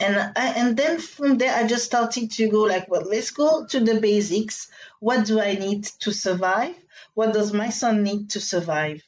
and 0.00 0.16
I, 0.34 0.48
and 0.56 0.76
then 0.76 0.98
from 0.98 1.38
there 1.38 1.54
i 1.54 1.66
just 1.66 1.84
started 1.84 2.30
to 2.32 2.48
go 2.48 2.62
like 2.62 2.88
well 2.90 3.02
let's 3.02 3.30
go 3.30 3.66
to 3.66 3.80
the 3.80 4.00
basics 4.00 4.68
what 4.98 5.26
do 5.26 5.40
i 5.40 5.54
need 5.54 5.84
to 6.00 6.12
survive 6.12 6.74
what 7.14 7.34
does 7.34 7.52
my 7.52 7.68
son 7.68 8.02
need 8.02 8.30
to 8.30 8.40
survive 8.40 9.02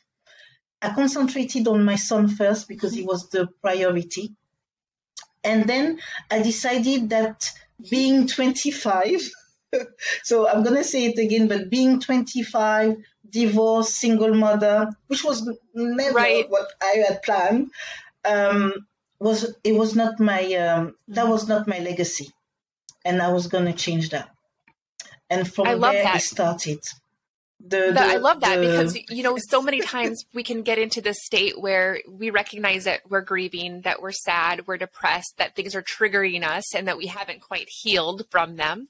i 0.82 0.90
concentrated 0.90 1.66
on 1.66 1.84
my 1.84 1.96
son 1.96 2.28
first 2.28 2.68
because 2.68 2.92
he 2.92 3.02
was 3.02 3.28
the 3.30 3.48
priority 3.62 4.34
and 5.42 5.66
then 5.66 5.98
i 6.30 6.42
decided 6.42 7.10
that 7.10 7.50
being 7.90 8.28
25 8.28 9.30
so 10.22 10.48
i'm 10.48 10.62
going 10.62 10.76
to 10.76 10.84
say 10.84 11.06
it 11.06 11.18
again 11.18 11.48
but 11.48 11.70
being 11.70 12.00
25 12.00 12.96
divorced 13.28 13.94
single 13.94 14.34
mother 14.34 14.90
which 15.06 15.24
was 15.24 15.48
never 15.74 16.14
right. 16.14 16.50
what 16.50 16.68
i 16.82 17.02
had 17.06 17.22
planned 17.22 17.70
um, 18.24 18.74
was 19.22 19.54
it 19.62 19.72
was 19.72 19.94
not 19.94 20.18
my 20.18 20.42
um, 20.54 20.96
that 21.08 21.28
was 21.28 21.46
not 21.46 21.68
my 21.68 21.78
legacy, 21.78 22.30
and 23.04 23.22
I 23.22 23.32
was 23.32 23.46
going 23.46 23.66
to 23.66 23.72
change 23.72 24.10
that. 24.10 24.28
And 25.30 25.50
from 25.50 25.66
I 25.68 25.74
there 25.76 26.02
that. 26.02 26.16
it 26.16 26.22
started. 26.22 26.80
The, 27.64 27.92
the, 27.92 28.02
I 28.02 28.16
love 28.16 28.40
that 28.40 28.56
the, 28.56 28.66
because 28.66 28.98
you 29.08 29.22
know 29.22 29.38
so 29.38 29.62
many 29.62 29.80
times 29.80 30.24
we 30.34 30.42
can 30.42 30.62
get 30.62 30.78
into 30.78 31.00
this 31.00 31.18
state 31.22 31.60
where 31.60 32.00
we 32.08 32.30
recognize 32.30 32.84
that 32.84 33.02
we're 33.08 33.20
grieving, 33.20 33.82
that 33.82 34.02
we're 34.02 34.10
sad, 34.10 34.66
we're 34.66 34.78
depressed, 34.78 35.34
that 35.38 35.54
things 35.54 35.76
are 35.76 35.82
triggering 35.82 36.44
us, 36.44 36.74
and 36.74 36.88
that 36.88 36.98
we 36.98 37.06
haven't 37.06 37.40
quite 37.40 37.68
healed 37.68 38.24
from 38.30 38.56
them, 38.56 38.88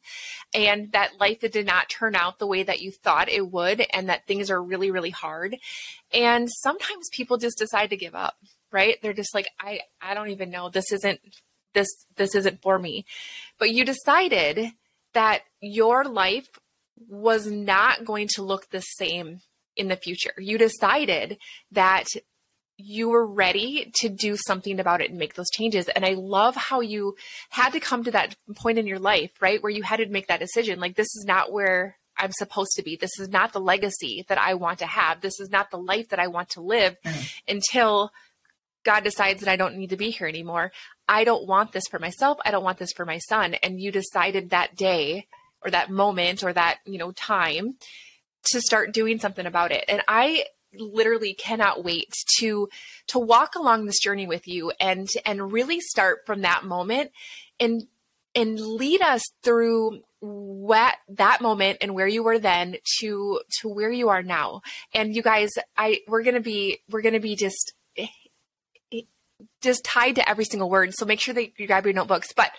and 0.55 0.91
that 0.93 1.21
life 1.21 1.41
did 1.41 1.67
not 1.67 1.91
turn 1.91 2.15
out 2.15 2.39
the 2.39 2.47
way 2.47 2.63
that 2.63 2.81
you 2.81 2.91
thought 2.91 3.29
it 3.29 3.53
would, 3.53 3.85
and 3.93 4.09
that 4.09 4.27
things 4.27 4.51
are 4.51 4.63
really 4.63 4.91
really 4.91 5.11
hard. 5.11 5.57
And 6.15 6.49
sometimes 6.51 7.09
people 7.13 7.37
just 7.37 7.59
decide 7.59 7.91
to 7.91 7.97
give 7.97 8.15
up 8.15 8.37
right? 8.73 8.97
They're 9.03 9.13
just 9.13 9.35
like, 9.35 9.49
I, 9.61 9.81
I 10.01 10.15
don't 10.15 10.31
even 10.31 10.51
know. 10.51 10.71
This 10.71 10.93
isn't 10.93 11.21
this 11.75 11.89
this 12.17 12.35
isn't 12.35 12.63
for 12.63 12.79
me. 12.79 13.05
But 13.59 13.71
you 13.71 13.85
decided 13.85 14.73
that 15.15 15.43
your 15.61 16.05
life 16.05 16.49
was 16.97 17.47
not 17.47 18.05
going 18.05 18.29
to 18.35 18.43
look 18.43 18.71
the 18.71 18.81
same 18.81 19.41
in 19.77 19.89
the 19.89 19.97
future. 19.97 20.35
You 20.39 20.59
decided 20.59 21.39
that 21.71 22.07
you 22.77 23.11
were 23.11 23.27
ready 23.27 23.93
to 23.97 24.09
do 24.09 24.37
something 24.37 24.81
about 24.81 25.01
it 25.01 25.11
and 25.11 25.19
make 25.19 25.35
those 25.35 25.51
changes. 25.51 25.89
And 25.89 26.05
I 26.05 26.15
love 26.15 26.57
how 26.57 26.81
you 26.81 27.17
had 27.51 27.73
to 27.73 27.81
come 27.81 28.05
to 28.05 28.11
that 28.11 28.35
point 28.57 28.79
in 28.79 28.87
your 28.87 28.99
life, 28.99 29.31
right? 29.41 29.63
Where 29.63 29.71
you 29.71 29.83
had 29.83 29.99
to 29.99 30.07
make 30.07 30.29
that 30.29 30.41
decision. 30.41 30.81
Like, 30.81 30.97
this 30.97 31.15
is 31.15 31.25
not 31.27 31.53
where 31.53 31.97
I'm 32.19 32.33
supposed 32.33 32.73
to 32.77 32.83
be. 32.83 32.97
This 32.97 33.19
is 33.19 33.29
not 33.29 33.53
the 33.53 33.61
legacy 33.61 34.25
that 34.29 34.39
I 34.39 34.55
want 34.55 34.81
to 34.81 34.87
have. 34.87 35.21
This 35.21 35.39
is 35.41 35.51
not 35.51 35.71
the 35.71 35.79
life 35.79 36.09
that 36.09 36.19
I 36.19 36.27
want 36.29 36.51
to 36.51 36.61
live 36.61 36.97
mm. 37.05 37.33
until 37.49 38.11
God 38.85 39.05
decides 39.05 39.41
that 39.41 39.51
I 39.51 39.57
don't 39.57 39.77
need 39.77 39.91
to 39.91 39.97
be 39.97 40.11
here 40.11 40.27
anymore. 40.27 40.73
I 41.09 41.25
don't 41.25 41.47
want 41.47 41.73
this 41.73 41.87
for 41.91 41.99
myself. 41.99 42.39
I 42.45 42.51
don't 42.51 42.65
want 42.65 42.79
this 42.79 42.93
for 42.93 43.07
my 43.07 43.19
son. 43.19 43.55
And 43.55 43.81
you 43.81 43.93
decided 43.93 44.51
that 44.51 44.77
day 44.77 45.27
or 45.65 45.71
that 45.71 45.91
moment 45.91 46.43
or 46.43 46.53
that, 46.53 46.79
you 46.85 46.99
know, 46.99 47.13
time 47.13 47.75
to 48.51 48.61
start 48.61 48.93
doing 48.93 49.19
something 49.19 49.47
about 49.47 49.73
it. 49.73 49.85
And 49.89 50.03
I 50.09 50.45
literally 50.75 51.35
cannot 51.35 51.85
wait 51.85 52.13
to 52.39 52.69
to 53.09 53.19
walk 53.19 53.55
along 53.55 53.85
this 53.85 54.01
journey 54.01 54.27
with 54.27 54.49
you 54.49 54.73
and 54.81 55.09
and 55.27 55.53
really 55.53 55.81
start 55.81 56.21
from 56.27 56.43
that 56.43 56.65
moment 56.65 57.11
and 57.61 57.87
and 58.35 58.59
lead 58.59 59.03
us 59.03 59.23
through 59.43 60.01
what 60.21 60.95
that 61.09 61.41
moment 61.41 61.79
and 61.81 61.95
where 61.95 62.07
you 62.07 62.23
were 62.23 62.39
then 62.39 62.77
to 62.99 63.41
to 63.61 63.69
where 63.69 63.91
you 63.91 64.09
are 64.09 64.23
now 64.23 64.63
and 64.95 65.15
you 65.15 65.23
guys 65.23 65.51
i 65.77 65.99
we're 66.09 66.23
gonna 66.23 66.41
be 66.41 66.79
we're 66.89 67.03
gonna 67.03 67.21
be 67.21 67.37
just 67.37 67.75
just 69.61 69.85
tied 69.85 70.17
to 70.17 70.29
every 70.29 70.45
single 70.45 70.69
word. 70.69 70.95
So 70.95 71.07
make 71.07 71.21
sure 71.21 71.35
that 71.35 71.59
you 71.59 71.67
grab 71.67 71.85
your 71.85 71.95
notebooks. 71.95 72.33
But 72.33 72.51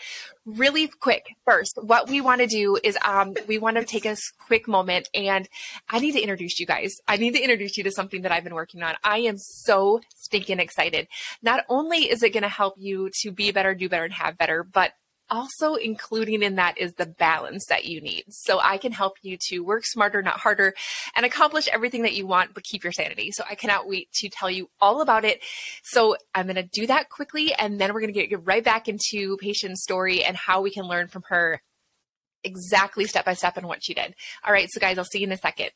really 0.46 0.88
quick, 0.88 1.26
first, 1.46 1.78
what 1.82 2.10
we 2.10 2.22
want 2.22 2.42
to 2.42 2.48
do 2.48 2.78
is 2.84 2.98
um, 3.04 3.34
we 3.48 3.58
want 3.58 3.78
to 3.78 3.86
take 3.86 4.06
a 4.06 4.16
quick 4.48 4.68
moment 4.68 5.10
and 5.14 5.48
I 5.90 6.00
need 6.00 6.14
to 6.14 6.22
introduce 6.22 6.60
you 6.60 6.66
guys. 6.66 6.96
I 7.08 7.18
need 7.18 7.34
to 7.34 7.42
introduce 7.42 7.78
you 7.78 7.84
to 7.86 7.92
something 7.92 8.22
that 8.24 8.32
I've 8.32 8.44
been 8.44 8.56
working 8.56 8.84
on. 8.84 8.96
I 9.04 9.20
am 9.20 9.38
so 9.38 10.02
stinking 10.16 10.60
excited. 10.60 11.08
Not 11.42 11.66
only 11.70 12.10
is 12.10 12.24
it 12.24 12.32
going 12.32 12.44
to 12.44 12.50
help 12.50 12.76
you 12.78 13.10
to 13.22 13.32
be 13.32 13.52
better, 13.52 13.74
do 13.76 13.90
better, 13.90 14.06
and 14.06 14.14
have 14.14 14.38
better, 14.38 14.64
but 14.64 14.94
also 15.34 15.74
including 15.74 16.44
in 16.44 16.56
that 16.56 16.78
is 16.78 16.94
the 16.94 17.08
balance 17.08 17.66
that 17.68 17.86
you 17.86 18.00
need. 18.00 18.24
So 18.30 18.60
I 18.62 18.78
can 18.78 18.92
help 18.92 19.18
you 19.24 19.38
to 19.50 19.62
work 19.62 19.84
smarter, 19.86 20.22
not 20.22 20.40
harder, 20.40 20.76
and 21.16 21.26
accomplish 21.26 21.68
everything 21.74 22.04
that 22.04 22.14
you 22.14 22.28
want, 22.28 22.54
but 22.54 22.64
keep 22.64 22.84
your 22.84 22.94
sanity. 22.94 23.32
So 23.32 23.44
I 23.50 23.56
cannot 23.56 23.88
wait 23.88 24.12
to 24.20 24.30
tell 24.30 24.52
you 24.52 24.70
all 24.80 25.02
about 25.02 25.26
it. 25.26 25.42
So 25.84 26.16
I'm 26.36 26.46
going 26.46 26.56
to 26.56 26.64
do 26.64 26.86
that 26.86 27.10
quickly, 27.10 27.52
and 27.56 27.82
then 27.82 27.94
we're 27.94 28.02
going 28.02 28.14
to 28.14 28.28
get 28.28 28.46
right 28.46 28.64
back 28.64 28.88
into 28.88 29.36
Patient's 29.38 29.82
story 29.82 30.24
and 30.24 30.38
how 30.38 30.62
we 30.62 30.70
can 30.70 30.86
learn 30.86 31.08
from 31.08 31.24
her 31.30 31.62
exactly 32.44 33.06
step 33.06 33.26
by 33.26 33.34
step 33.34 33.58
and 33.58 33.68
what 33.68 33.84
she 33.84 33.96
did. 33.96 34.14
All 34.46 34.54
right. 34.54 34.70
So 34.72 34.80
guys, 34.80 34.98
I'll 34.98 35.06
see 35.06 35.20
you 35.20 35.28
in 35.28 35.32
a 35.32 35.38
second. 35.38 35.72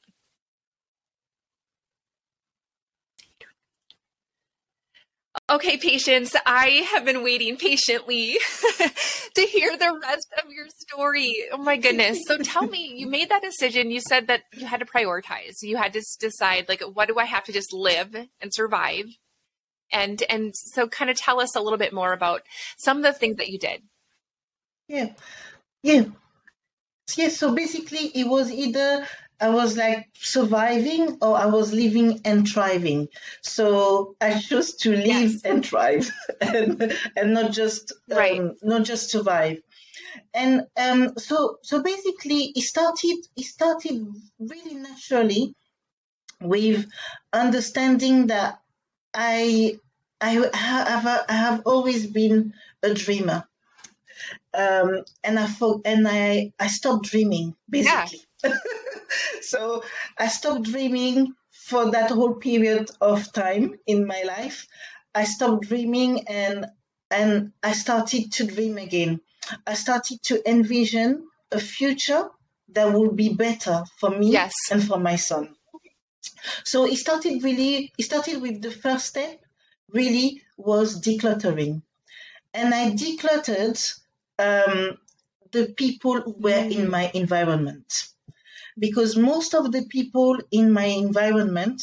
Okay, 5.49 5.77
patience, 5.77 6.35
I 6.45 6.85
have 6.91 7.05
been 7.05 7.23
waiting 7.23 7.55
patiently 7.55 8.37
to 9.35 9.41
hear 9.43 9.77
the 9.77 9.97
rest 10.03 10.27
of 10.43 10.51
your 10.51 10.65
story. 10.67 11.35
Oh 11.53 11.57
my 11.57 11.77
goodness. 11.77 12.19
So 12.27 12.37
tell 12.37 12.67
me, 12.67 12.95
you 12.97 13.07
made 13.09 13.29
that 13.29 13.41
decision. 13.41 13.89
You 13.89 14.01
said 14.01 14.27
that 14.27 14.41
you 14.53 14.65
had 14.65 14.81
to 14.81 14.85
prioritize. 14.85 15.53
You 15.61 15.77
had 15.77 15.93
to 15.93 16.03
decide 16.19 16.67
like 16.67 16.81
what 16.81 17.07
do 17.07 17.17
I 17.17 17.23
have 17.23 17.45
to 17.45 17.53
just 17.53 17.71
live 17.71 18.13
and 18.13 18.53
survive? 18.53 19.05
And 19.89 20.21
and 20.29 20.53
so 20.53 20.89
kind 20.89 21.09
of 21.09 21.15
tell 21.15 21.39
us 21.39 21.55
a 21.55 21.61
little 21.61 21.79
bit 21.79 21.93
more 21.93 22.11
about 22.11 22.41
some 22.77 22.97
of 22.97 23.03
the 23.03 23.13
things 23.13 23.37
that 23.37 23.47
you 23.47 23.57
did. 23.57 23.83
Yeah. 24.89 25.13
Yeah. 25.81 26.05
Yeah, 27.15 27.29
so 27.29 27.55
basically 27.55 28.11
it 28.13 28.27
was 28.27 28.51
either 28.51 29.07
I 29.39 29.49
was 29.49 29.77
like 29.77 30.09
surviving 30.13 31.17
or 31.21 31.37
I 31.37 31.45
was 31.45 31.71
living 31.71 32.21
and 32.25 32.47
thriving. 32.47 33.07
So 33.41 34.15
I 34.19 34.39
chose 34.39 34.75
to 34.77 34.91
live 34.91 35.05
yes. 35.05 35.41
and 35.43 35.65
thrive 35.65 36.09
and, 36.41 36.97
and 37.15 37.33
not 37.33 37.51
just 37.51 37.91
um, 38.11 38.17
right. 38.17 38.41
not 38.63 38.83
just 38.83 39.11
survive. 39.11 39.61
And 40.33 40.65
um, 40.75 41.17
so 41.17 41.59
so 41.61 41.83
basically 41.83 42.51
it 42.55 42.61
started 42.61 43.17
it 43.35 43.45
started 43.45 44.07
really 44.39 44.75
naturally 44.75 45.55
with 46.41 46.87
understanding 47.31 48.27
that 48.27 48.59
I 49.13 49.79
I 50.19 50.49
have 50.53 51.05
I 51.29 51.33
have 51.33 51.61
always 51.65 52.07
been 52.07 52.53
a 52.81 52.93
dreamer. 52.93 53.47
Um, 54.53 55.03
and 55.23 55.39
I 55.39 55.47
and 55.85 56.07
I 56.07 56.53
I 56.59 56.67
stopped 56.67 57.05
dreaming 57.05 57.55
basically. 57.69 58.19
Yeah. 58.19 58.26
so 59.41 59.83
I 60.17 60.27
stopped 60.27 60.63
dreaming 60.63 61.33
for 61.51 61.91
that 61.91 62.11
whole 62.11 62.35
period 62.35 62.89
of 63.01 63.31
time 63.33 63.79
in 63.87 64.05
my 64.05 64.23
life. 64.23 64.67
I 65.13 65.23
stopped 65.23 65.67
dreaming 65.67 66.27
and 66.27 66.67
and 67.09 67.53
I 67.63 67.71
started 67.73 68.31
to 68.33 68.45
dream 68.45 68.77
again. 68.77 69.21
I 69.65 69.75
started 69.75 70.21
to 70.23 70.49
envision 70.49 71.27
a 71.51 71.59
future 71.59 72.29
that 72.69 72.91
would 72.93 73.15
be 73.15 73.33
better 73.33 73.83
for 73.99 74.09
me 74.09 74.31
yes. 74.31 74.53
and 74.71 74.85
for 74.85 74.99
my 74.99 75.15
son. 75.15 75.55
So 76.65 76.85
it 76.85 76.97
started 76.97 77.43
really, 77.43 77.93
it 77.97 78.03
started 78.03 78.41
with 78.41 78.61
the 78.61 78.71
first 78.71 79.05
step, 79.05 79.39
really 79.93 80.41
was 80.57 80.99
decluttering. 81.01 81.81
And 82.53 82.73
I 82.73 82.91
decluttered 82.91 83.79
um, 84.39 84.97
the 85.51 85.67
people 85.77 86.21
who 86.21 86.35
were 86.37 86.51
in 86.51 86.87
mm. 86.87 86.89
my 86.89 87.11
environment. 87.13 88.09
Because 88.77 89.15
most 89.17 89.53
of 89.55 89.71
the 89.71 89.85
people 89.85 90.37
in 90.51 90.71
my 90.71 90.85
environment 90.85 91.81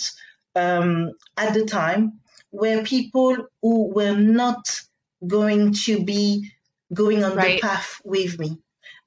um, 0.55 1.13
at 1.37 1.55
the 1.55 1.65
time 1.65 2.21
were 2.53 2.83
people 2.83 3.37
who 3.63 3.89
were 3.89 4.17
not 4.17 4.81
going 5.27 5.73
to 5.73 6.05
be 6.05 6.51
going 6.93 7.25
on 7.25 7.35
right. 7.35 7.57
the 7.57 7.61
path 7.61 8.01
with 8.05 8.39
me. 8.39 8.59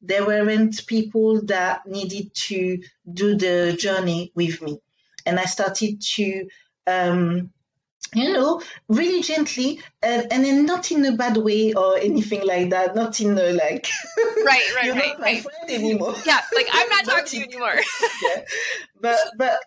There 0.02 0.26
weren't 0.26 0.86
people 0.86 1.42
that 1.46 1.88
needed 1.88 2.34
to 2.48 2.80
do 3.12 3.36
the 3.36 3.76
journey 3.80 4.32
with 4.36 4.62
me. 4.62 4.80
And 5.26 5.40
I 5.40 5.46
started 5.46 6.02
to 6.16 6.48
um, 6.86 7.52
you 8.14 8.34
know, 8.34 8.62
really 8.88 9.22
gently, 9.22 9.82
and, 10.02 10.32
and 10.32 10.44
then 10.44 10.66
not 10.66 10.92
in 10.92 11.06
a 11.06 11.16
bad 11.16 11.38
way 11.38 11.74
or 11.74 11.98
anything 11.98 12.46
like 12.46 12.70
that. 12.72 12.96
Not 12.96 13.20
in 13.22 13.38
a 13.38 13.52
like, 13.54 13.88
right, 14.46 14.62
right, 14.76 14.86
you're 14.86 14.96
right, 14.96 15.08
not 15.08 15.20
my 15.20 15.26
right. 15.26 15.44
friend 15.44 15.70
anymore. 15.70 16.16
Yeah, 16.26 16.40
like 16.56 16.68
I'm 16.72 16.90
not 16.90 17.06
talking 17.06 17.26
to 17.26 17.38
you 17.38 17.44
anymore. 17.44 17.76
yeah. 18.24 18.42
But 19.00 19.18
but 19.38 19.60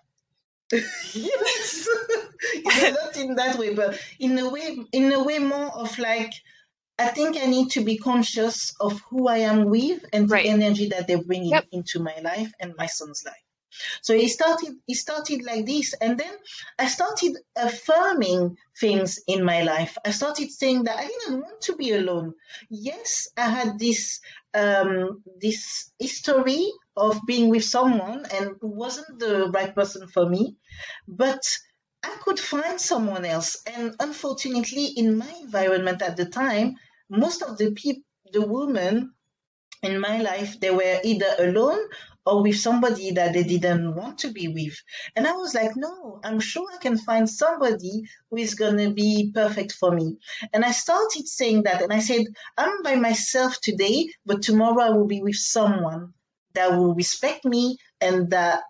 yes, 0.73 1.89
not 2.65 3.17
in 3.17 3.35
that 3.37 3.59
way, 3.59 3.75
but 3.75 4.01
in 4.19 4.39
a 4.39 4.49
way, 4.49 4.79
in 4.93 5.13
a 5.13 5.23
way 5.23 5.39
more 5.39 5.71
of 5.77 5.99
like. 5.99 6.33
I 6.99 7.07
think 7.07 7.39
I 7.39 7.47
need 7.47 7.71
to 7.71 7.83
be 7.83 7.97
conscious 7.97 8.75
of 8.79 9.01
who 9.09 9.27
I 9.27 9.39
am 9.39 9.71
with 9.71 10.05
and 10.13 10.31
right. 10.31 10.45
the 10.45 10.51
energy 10.51 10.91
that 10.91 11.07
they're 11.07 11.23
bringing 11.23 11.53
yep. 11.53 11.65
into 11.73 11.99
my 11.99 12.15
life 12.23 12.53
and 12.61 12.75
my 12.77 12.85
son's 12.85 13.25
life. 13.25 13.50
So 14.03 14.15
he 14.15 14.29
started, 14.29 14.77
he 14.87 14.95
started 14.95 15.43
like 15.45 15.67
this. 15.67 15.95
And 16.01 16.19
then 16.19 16.33
I 16.79 16.87
started 16.87 17.37
affirming 17.57 18.57
things 18.79 19.21
in 19.27 19.45
my 19.45 19.63
life. 19.63 19.97
I 20.05 20.11
started 20.11 20.51
saying 20.51 20.85
that 20.85 20.99
I 20.99 21.07
didn't 21.07 21.41
want 21.41 21.61
to 21.63 21.77
be 21.77 21.93
alone. 21.93 22.35
Yes, 22.69 23.29
I 23.37 23.49
had 23.49 23.79
this, 23.79 24.21
um, 24.55 25.23
this 25.41 25.91
history 25.99 26.67
of 26.97 27.21
being 27.27 27.49
with 27.49 27.65
someone 27.65 28.27
and 28.33 28.57
wasn't 28.61 29.19
the 29.19 29.51
right 29.51 29.75
person 29.75 30.09
for 30.09 30.29
me, 30.29 30.57
but 31.07 31.43
I 32.03 32.17
could 32.23 32.41
find 32.41 32.81
someone 32.81 33.25
else. 33.25 33.63
And 33.67 33.95
unfortunately, 34.01 34.87
in 34.97 35.19
my 35.19 35.31
environment 35.43 36.03
at 36.03 36.17
the 36.17 36.27
time, 36.27 36.77
most 37.09 37.43
of 37.43 37.59
the 37.59 37.73
people, 37.73 38.03
the 38.33 38.47
women 38.47 39.13
in 39.83 40.01
my 40.01 40.19
life, 40.19 40.61
they 40.61 40.71
were 40.71 41.01
either 41.03 41.35
alone 41.39 41.81
or 42.31 42.43
with 42.43 42.57
somebody 42.57 43.11
that 43.11 43.33
they 43.33 43.43
didn't 43.43 43.95
want 43.97 44.19
to 44.19 44.31
be 44.31 44.47
with. 44.47 44.77
And 45.17 45.27
I 45.27 45.33
was 45.33 45.53
like, 45.53 45.73
no, 45.77 46.21
I'm 46.23 46.39
sure 46.39 46.67
I 46.73 46.77
can 46.77 46.97
find 46.97 47.29
somebody 47.29 48.05
who 48.31 48.37
is 48.37 48.55
going 48.55 48.77
to 48.77 48.91
be 48.91 49.33
perfect 49.35 49.73
for 49.73 49.91
me. 49.91 50.17
And 50.53 50.65
I 50.65 50.71
started 50.71 51.27
saying 51.27 51.65
that. 51.65 51.83
And 51.83 51.93
I 51.93 51.99
said, 51.99 52.27
I'm 52.57 52.83
by 52.83 52.95
myself 52.95 53.61
today, 53.61 54.09
but 54.25 54.43
tomorrow 54.43 54.81
I 54.83 54.91
will 54.91 55.09
be 55.09 55.23
with 55.23 55.37
someone 55.37 56.15
that 56.55 56.71
will 56.77 56.95
respect 56.95 57.45
me 57.45 57.77
and 58.01 58.31
that 58.31 58.63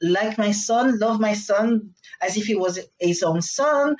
like 0.00 0.38
my 0.38 0.52
son, 0.52 0.98
love 0.98 1.20
my 1.20 1.34
son 1.34 1.94
as 2.20 2.36
if 2.36 2.46
he 2.46 2.54
was 2.54 2.78
his 2.98 3.22
own 3.22 3.42
son, 3.42 3.96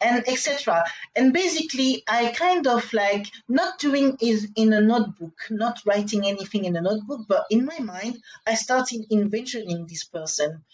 and 0.00 0.26
etc. 0.28 0.84
And 1.16 1.32
basically, 1.32 2.02
I 2.08 2.32
kind 2.32 2.66
of 2.66 2.92
like 2.92 3.26
not 3.48 3.78
doing 3.78 4.16
is 4.20 4.48
in 4.56 4.72
a 4.72 4.80
notebook, 4.80 5.38
not 5.50 5.80
writing 5.84 6.26
anything 6.26 6.64
in 6.64 6.76
a 6.76 6.80
notebook, 6.80 7.22
but 7.28 7.44
in 7.50 7.64
my 7.64 7.78
mind, 7.78 8.18
I 8.46 8.54
started 8.54 9.06
envisioning 9.10 9.86
this 9.86 10.04
person, 10.04 10.64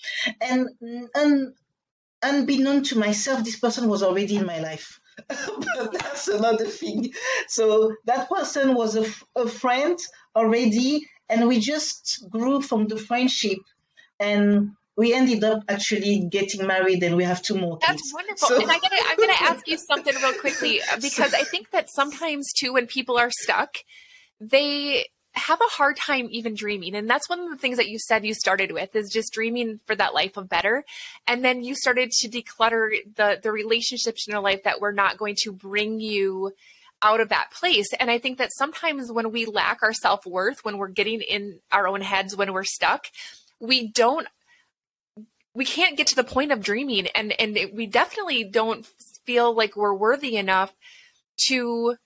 and 0.40 0.68
and 1.14 1.54
unbeknown 2.22 2.82
to 2.84 2.98
myself, 2.98 3.44
this 3.44 3.58
person 3.58 3.88
was 3.88 4.02
already 4.02 4.36
in 4.36 4.46
my 4.46 4.58
life. 4.58 5.00
but 5.28 5.92
that's 5.92 6.28
another 6.28 6.66
thing. 6.66 7.12
So 7.48 7.94
that 8.06 8.28
person 8.28 8.74
was 8.74 8.96
a, 8.96 9.06
a 9.36 9.48
friend 9.48 9.98
already, 10.34 11.06
and 11.28 11.46
we 11.46 11.60
just 11.60 12.24
grew 12.30 12.60
from 12.60 12.88
the 12.88 12.96
friendship 12.96 13.58
and 14.24 14.72
we 14.96 15.12
ended 15.12 15.42
up 15.42 15.62
actually 15.68 16.26
getting 16.30 16.66
married 16.66 17.02
and 17.02 17.16
we 17.16 17.24
have 17.24 17.42
two 17.42 17.56
more 17.56 17.78
kids. 17.78 17.88
That's 17.88 18.14
wonderful. 18.14 18.48
So. 18.48 18.60
And 18.60 18.70
I 18.70 18.78
gotta, 18.78 18.96
I'm 19.08 19.16
going 19.16 19.34
to 19.36 19.42
ask 19.42 19.66
you 19.66 19.76
something 19.90 20.14
real 20.14 20.34
quickly 20.34 20.80
uh, 20.80 21.00
because 21.00 21.34
I 21.34 21.42
think 21.42 21.70
that 21.70 21.88
sometimes 21.92 22.52
too, 22.52 22.72
when 22.72 22.86
people 22.86 23.18
are 23.18 23.30
stuck, 23.30 23.78
they 24.40 25.06
have 25.32 25.60
a 25.60 25.72
hard 25.72 25.96
time 25.96 26.28
even 26.30 26.54
dreaming. 26.54 26.94
And 26.94 27.10
that's 27.10 27.28
one 27.28 27.40
of 27.40 27.50
the 27.50 27.56
things 27.56 27.76
that 27.78 27.88
you 27.88 27.98
said 27.98 28.24
you 28.24 28.34
started 28.34 28.70
with 28.70 28.94
is 28.94 29.10
just 29.12 29.32
dreaming 29.32 29.80
for 29.84 29.96
that 29.96 30.14
life 30.14 30.36
of 30.36 30.48
better. 30.48 30.84
And 31.26 31.44
then 31.44 31.64
you 31.64 31.74
started 31.74 32.12
to 32.12 32.28
declutter 32.28 32.90
the, 33.16 33.40
the 33.42 33.50
relationships 33.50 34.28
in 34.28 34.32
your 34.32 34.42
life 34.42 34.62
that 34.62 34.80
were 34.80 34.92
not 34.92 35.16
going 35.16 35.34
to 35.42 35.52
bring 35.52 35.98
you 35.98 36.52
out 37.02 37.20
of 37.20 37.30
that 37.30 37.50
place. 37.50 37.92
And 37.98 38.12
I 38.12 38.18
think 38.18 38.38
that 38.38 38.50
sometimes 38.56 39.10
when 39.10 39.32
we 39.32 39.44
lack 39.44 39.82
our 39.82 39.92
self 39.92 40.24
worth, 40.24 40.64
when 40.64 40.78
we're 40.78 40.88
getting 40.88 41.20
in 41.20 41.58
our 41.72 41.88
own 41.88 42.00
heads, 42.00 42.36
when 42.36 42.52
we're 42.52 42.62
stuck, 42.62 43.06
we 43.66 43.88
don't 43.88 44.26
we 45.54 45.64
can't 45.64 45.96
get 45.96 46.08
to 46.08 46.16
the 46.16 46.24
point 46.24 46.52
of 46.52 46.62
dreaming. 46.62 47.06
And 47.08 47.32
and 47.40 47.56
we 47.72 47.86
definitely 47.86 48.44
don't 48.44 48.84
feel 49.24 49.54
like 49.54 49.76
we're 49.76 49.94
worthy 49.94 50.36
enough 50.36 50.74
to 51.48 51.96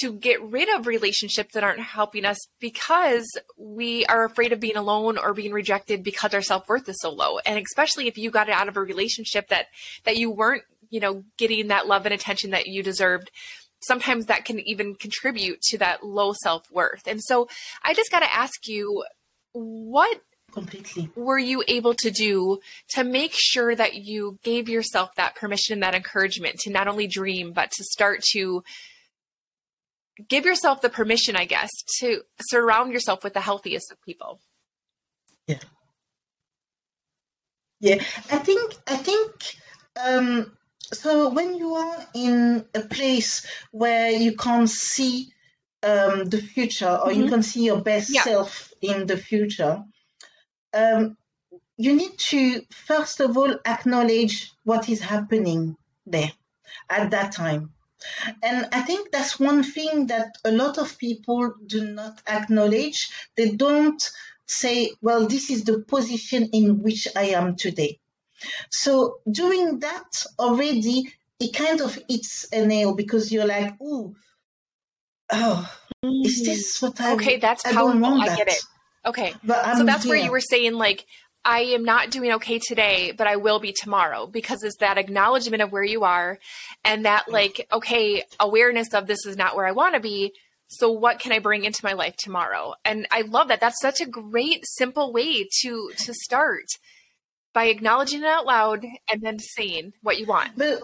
to 0.00 0.12
get 0.12 0.42
rid 0.42 0.68
of 0.74 0.88
relationships 0.88 1.54
that 1.54 1.62
aren't 1.62 1.80
helping 1.80 2.24
us 2.24 2.38
because 2.58 3.38
we 3.56 4.04
are 4.06 4.24
afraid 4.24 4.52
of 4.52 4.58
being 4.58 4.76
alone 4.76 5.16
or 5.18 5.32
being 5.34 5.52
rejected 5.52 6.02
because 6.02 6.34
our 6.34 6.42
self-worth 6.42 6.88
is 6.88 7.00
so 7.00 7.10
low. 7.10 7.38
And 7.38 7.64
especially 7.64 8.08
if 8.08 8.18
you 8.18 8.32
got 8.32 8.48
out 8.48 8.66
of 8.66 8.76
a 8.76 8.80
relationship 8.80 9.48
that 9.48 9.66
that 10.04 10.16
you 10.16 10.30
weren't 10.30 10.62
you 10.90 11.00
know 11.00 11.24
getting 11.36 11.68
that 11.68 11.86
love 11.86 12.06
and 12.06 12.14
attention 12.14 12.50
that 12.50 12.66
you 12.66 12.82
deserved 12.82 13.30
sometimes 13.80 14.26
that 14.26 14.46
can 14.46 14.58
even 14.60 14.94
contribute 14.94 15.60
to 15.60 15.76
that 15.76 16.02
low 16.02 16.32
self-worth. 16.32 17.06
And 17.06 17.22
so 17.22 17.48
i 17.82 17.92
just 17.92 18.10
got 18.10 18.20
to 18.20 18.34
ask 18.34 18.66
you 18.66 19.04
what 19.52 20.20
completely 20.54 21.10
were 21.16 21.38
you 21.38 21.62
able 21.68 21.92
to 21.92 22.10
do 22.10 22.58
to 22.88 23.04
make 23.04 23.32
sure 23.34 23.74
that 23.74 23.94
you 23.94 24.38
gave 24.42 24.68
yourself 24.68 25.10
that 25.16 25.34
permission 25.34 25.74
and 25.74 25.82
that 25.82 25.94
encouragement 25.94 26.56
to 26.58 26.70
not 26.70 26.88
only 26.88 27.06
dream 27.06 27.52
but 27.52 27.70
to 27.70 27.84
start 27.84 28.22
to 28.22 28.62
give 30.28 30.46
yourself 30.46 30.80
the 30.80 30.88
permission 30.88 31.36
i 31.36 31.44
guess 31.44 31.70
to 31.98 32.22
surround 32.40 32.92
yourself 32.92 33.24
with 33.24 33.34
the 33.34 33.40
healthiest 33.40 33.90
of 33.90 34.00
people 34.02 34.40
yeah 35.46 35.58
yeah 37.80 38.02
i 38.30 38.38
think 38.38 38.74
i 38.86 38.96
think 38.96 39.32
um 40.02 40.52
so 40.92 41.30
when 41.30 41.56
you 41.56 41.74
are 41.74 42.06
in 42.14 42.64
a 42.74 42.80
place 42.80 43.44
where 43.72 44.10
you 44.10 44.36
can't 44.36 44.70
see 44.70 45.32
um, 45.82 46.24
the 46.26 46.38
future 46.38 46.88
or 46.88 47.10
mm-hmm. 47.10 47.22
you 47.22 47.28
can 47.28 47.42
see 47.42 47.64
your 47.64 47.80
best 47.80 48.14
yeah. 48.14 48.22
self 48.22 48.72
in 48.80 49.06
the 49.06 49.16
future 49.16 49.84
um, 50.74 51.16
you 51.76 51.94
need 51.94 52.18
to 52.18 52.62
first 52.70 53.20
of 53.20 53.36
all 53.36 53.56
acknowledge 53.66 54.52
what 54.64 54.88
is 54.88 55.00
happening 55.00 55.76
there 56.06 56.32
at 56.90 57.10
that 57.10 57.32
time. 57.32 57.72
And 58.42 58.68
I 58.72 58.82
think 58.82 59.10
that's 59.10 59.40
one 59.40 59.62
thing 59.62 60.08
that 60.08 60.36
a 60.44 60.50
lot 60.50 60.76
of 60.78 60.98
people 60.98 61.54
do 61.66 61.92
not 61.92 62.20
acknowledge. 62.26 63.08
They 63.36 63.52
don't 63.52 64.02
say, 64.46 64.90
well, 65.00 65.26
this 65.26 65.50
is 65.50 65.64
the 65.64 65.80
position 65.80 66.50
in 66.52 66.82
which 66.82 67.08
I 67.16 67.28
am 67.28 67.56
today. 67.56 67.98
So 68.70 69.20
doing 69.30 69.78
that 69.78 70.26
already, 70.38 71.14
it 71.40 71.54
kind 71.54 71.80
of 71.80 71.98
hits 72.08 72.46
a 72.52 72.66
nail 72.66 72.94
because 72.94 73.32
you're 73.32 73.46
like, 73.46 73.74
oh, 73.80 74.14
oh, 75.30 75.76
is 76.02 76.44
this 76.44 76.82
what 76.82 77.00
I 77.00 77.14
Okay, 77.14 77.38
that's 77.38 77.64
I 77.64 77.72
powerful. 77.72 78.04
I 78.04 78.36
get 78.36 78.48
it. 78.48 78.62
Okay. 79.06 79.34
So 79.46 79.84
that's 79.84 80.06
where 80.06 80.16
you 80.16 80.30
were 80.30 80.40
saying 80.40 80.74
like 80.74 81.06
I 81.44 81.60
am 81.60 81.84
not 81.84 82.10
doing 82.10 82.32
okay 82.32 82.58
today, 82.58 83.12
but 83.12 83.26
I 83.26 83.36
will 83.36 83.60
be 83.60 83.72
tomorrow 83.72 84.26
because 84.26 84.62
it's 84.62 84.78
that 84.78 84.96
acknowledgement 84.96 85.62
of 85.62 85.72
where 85.72 85.84
you 85.84 86.04
are 86.04 86.38
and 86.84 87.04
that 87.04 87.28
like 87.28 87.66
okay, 87.72 88.24
awareness 88.40 88.94
of 88.94 89.06
this 89.06 89.26
is 89.26 89.36
not 89.36 89.54
where 89.54 89.66
I 89.66 89.72
want 89.72 89.94
to 89.94 90.00
be. 90.00 90.32
So 90.68 90.90
what 90.90 91.18
can 91.18 91.32
I 91.32 91.38
bring 91.40 91.64
into 91.64 91.84
my 91.84 91.92
life 91.92 92.16
tomorrow? 92.16 92.74
And 92.84 93.06
I 93.10 93.20
love 93.22 93.48
that. 93.48 93.60
That's 93.60 93.80
such 93.80 94.00
a 94.00 94.06
great 94.06 94.64
simple 94.64 95.12
way 95.12 95.46
to 95.62 95.90
to 95.96 96.14
start 96.14 96.64
by 97.52 97.64
acknowledging 97.64 98.22
it 98.22 98.26
out 98.26 98.46
loud 98.46 98.84
and 99.10 99.22
then 99.22 99.38
saying 99.38 99.92
what 100.02 100.18
you 100.18 100.26
want. 100.26 100.56
But 100.56 100.82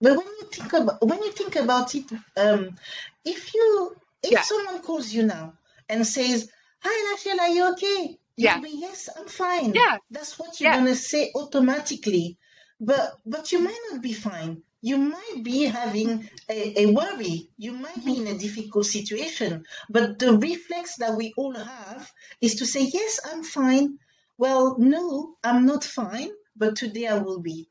but 0.00 0.16
when 0.16 0.26
you 0.26 0.48
think 0.50 0.72
about 0.72 1.06
when 1.06 1.22
you 1.22 1.30
think 1.30 1.54
about 1.54 1.94
it, 1.94 2.10
um, 2.36 2.76
if 3.24 3.54
you 3.54 3.96
if 4.22 4.30
yeah. 4.30 4.42
someone 4.42 4.80
calls 4.82 5.12
you 5.12 5.24
now 5.24 5.54
and 5.88 6.06
says, 6.06 6.48
Hi, 6.80 7.12
Rachel, 7.12 7.40
are 7.40 7.48
you 7.48 7.72
okay? 7.72 8.18
You 8.36 8.44
yeah. 8.44 8.60
Be, 8.60 8.70
yes, 8.70 9.08
I'm 9.16 9.26
fine. 9.26 9.72
Yeah. 9.74 9.98
That's 10.10 10.38
what 10.38 10.60
you're 10.60 10.70
yeah. 10.70 10.78
gonna 10.78 10.94
say 10.94 11.30
automatically. 11.34 12.38
But 12.80 13.14
but 13.24 13.52
you 13.52 13.60
might 13.60 13.80
not 13.90 14.02
be 14.02 14.12
fine. 14.12 14.62
You 14.80 14.96
might 14.98 15.42
be 15.44 15.64
having 15.64 16.28
a, 16.48 16.82
a 16.82 16.86
worry. 16.86 17.48
You 17.56 17.72
might 17.72 18.04
be 18.04 18.16
in 18.16 18.26
a 18.26 18.38
difficult 18.38 18.86
situation. 18.86 19.64
But 19.88 20.18
the 20.18 20.36
reflex 20.36 20.96
that 20.96 21.16
we 21.16 21.32
all 21.36 21.54
have 21.54 22.10
is 22.40 22.56
to 22.56 22.66
say, 22.66 22.82
Yes, 22.92 23.20
I'm 23.24 23.44
fine. 23.44 23.98
Well, 24.38 24.76
no, 24.78 25.36
I'm 25.44 25.66
not 25.66 25.84
fine, 25.84 26.30
but 26.56 26.74
today 26.76 27.06
I 27.06 27.18
will 27.18 27.38
be. 27.40 27.68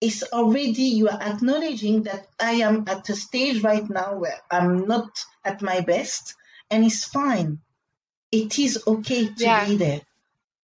It's 0.00 0.22
already 0.32 0.84
you 0.84 1.08
are 1.08 1.20
acknowledging 1.20 2.04
that 2.04 2.28
I 2.38 2.52
am 2.52 2.84
at 2.86 3.08
a 3.08 3.16
stage 3.16 3.62
right 3.62 3.88
now 3.88 4.16
where 4.16 4.38
I'm 4.50 4.86
not 4.86 5.24
at 5.44 5.62
my 5.62 5.80
best, 5.80 6.34
and 6.70 6.84
it's 6.84 7.04
fine. 7.04 7.58
It 8.30 8.58
is 8.58 8.82
okay 8.86 9.26
to 9.26 9.44
yeah. 9.44 9.66
be 9.66 9.76
there 9.76 10.02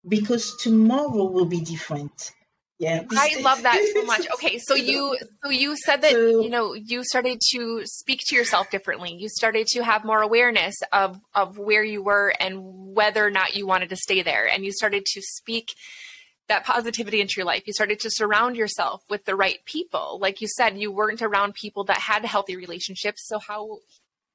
because 0.07 0.57
tomorrow 0.57 1.25
will 1.25 1.47
be 1.47 1.61
different. 1.61 2.33
Yeah. 2.79 3.05
I 3.13 3.41
love 3.41 3.63
that 3.63 3.81
so 3.95 4.03
much. 4.07 4.27
Okay, 4.35 4.59
so 4.59 4.75
you 4.75 5.17
so 5.45 5.51
you 5.51 5.77
said 5.77 6.03
that 6.03 6.11
so, 6.11 6.43
you 6.43 6.51
know 6.51 6.75
you 6.75 7.05
started 7.05 7.41
to 7.53 7.83
speak 7.85 8.21
to 8.27 8.35
yourself 8.35 8.71
differently. 8.71 9.15
You 9.15 9.29
started 9.29 9.69
to 9.69 9.85
have 9.85 10.05
more 10.05 10.21
awareness 10.21 10.75
of 10.93 11.21
of 11.35 11.59
where 11.59 11.85
you 11.85 12.03
were 12.03 12.35
and 12.41 12.95
whether 12.95 13.25
or 13.25 13.31
not 13.31 13.55
you 13.55 13.67
wanted 13.67 13.89
to 13.91 13.97
stay 13.97 14.23
there 14.23 14.49
and 14.53 14.65
you 14.65 14.73
started 14.73 15.07
to 15.07 15.23
speak 15.23 15.75
that 16.53 16.67
positivity 16.67 17.23
into 17.23 17.35
your 17.39 17.47
life. 17.47 17.63
You 17.67 17.73
started 17.73 17.99
to 18.01 18.11
surround 18.11 18.57
yourself 18.57 19.03
with 19.09 19.25
the 19.25 19.35
right 19.35 19.65
people. 19.65 20.19
Like 20.21 20.43
you 20.43 20.49
said, 20.49 20.77
you 20.77 20.93
weren't 20.93 21.23
around 21.23 21.55
people 21.55 21.85
that 21.85 21.97
had 21.97 22.27
healthy 22.27 22.57
relationships. 22.57 23.27
So 23.27 23.39
how 23.39 23.79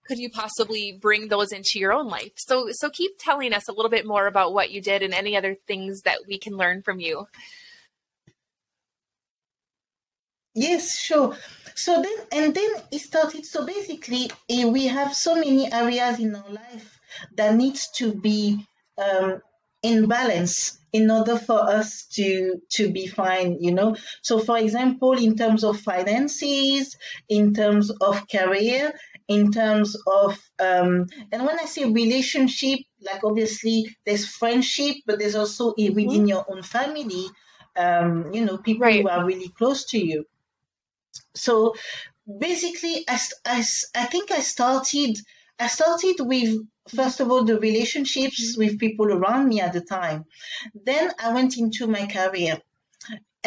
could 0.08 0.18
you 0.18 0.32
possibly 0.32 0.98
bring 1.00 1.28
those 1.28 1.52
into 1.52 1.74
your 1.76 1.94
own 1.94 2.08
life? 2.08 2.32
So 2.38 2.70
so 2.72 2.90
keep 2.90 3.12
telling 3.20 3.54
us 3.54 3.68
a 3.70 3.72
little 3.72 3.92
bit 3.92 4.08
more 4.08 4.26
about 4.26 4.54
what 4.54 4.72
you 4.72 4.82
did 4.82 5.04
and 5.04 5.14
any 5.14 5.38
other 5.38 5.56
things 5.68 6.02
that 6.02 6.20
we 6.28 6.40
can 6.40 6.58
learn 6.58 6.82
from 6.82 7.00
you. 7.00 7.28
Yes, 10.56 10.98
sure. 10.98 11.38
So 11.76 12.02
then 12.02 12.18
and 12.32 12.56
then 12.56 12.72
it 12.92 13.02
started 13.02 13.46
so 13.46 13.64
basically 13.64 14.32
eh, 14.50 14.66
we 14.66 14.88
have 14.88 15.14
so 15.14 15.36
many 15.36 15.72
areas 15.72 16.20
in 16.20 16.36
our 16.36 16.50
life 16.50 17.00
that 17.36 17.54
needs 17.54 17.92
to 17.98 18.12
be 18.12 18.66
um, 18.98 19.40
in 19.84 20.08
balance 20.08 20.80
in 20.98 21.12
order 21.12 21.38
for 21.38 21.60
us 21.78 21.90
to 22.16 22.60
to 22.70 22.90
be 22.92 23.06
fine 23.06 23.58
you 23.66 23.72
know 23.72 23.96
so 24.22 24.40
for 24.40 24.58
example 24.58 25.14
in 25.14 25.36
terms 25.36 25.64
of 25.64 25.80
finances 25.80 26.98
in 27.30 27.54
terms 27.54 27.92
of 28.08 28.28
career 28.28 28.92
in 29.28 29.52
terms 29.52 29.96
of 30.08 30.32
um, 30.60 31.06
and 31.32 31.46
when 31.46 31.60
i 31.60 31.66
say 31.66 31.86
relationship 31.86 32.80
like 33.10 33.24
obviously 33.24 33.78
there's 34.06 34.26
friendship 34.26 34.96
but 35.06 35.20
there's 35.20 35.36
also 35.36 35.74
mm-hmm. 35.74 35.94
within 35.94 36.28
your 36.28 36.44
own 36.50 36.64
family 36.64 37.26
um, 37.76 38.34
you 38.34 38.44
know 38.44 38.58
people 38.58 38.88
right. 38.88 39.02
who 39.02 39.10
are 39.10 39.26
really 39.26 39.50
close 39.50 39.86
to 39.86 40.00
you 40.00 40.26
so 41.36 41.76
basically 42.40 43.06
I, 43.08 43.20
I, 43.46 43.64
I 43.96 44.06
think 44.06 44.32
i 44.32 44.40
started 44.40 45.18
i 45.60 45.68
started 45.68 46.16
with 46.20 46.60
first 46.96 47.20
of 47.20 47.30
all 47.32 47.44
the 47.44 47.60
relationships 47.60 48.56
with 48.58 48.80
people 48.80 49.12
around 49.12 49.48
me 49.48 49.60
at 49.60 49.74
the 49.74 49.82
time 49.82 50.26
then 50.86 51.12
i 51.20 51.34
went 51.34 51.58
into 51.58 51.88
my 51.88 52.06
career 52.08 52.62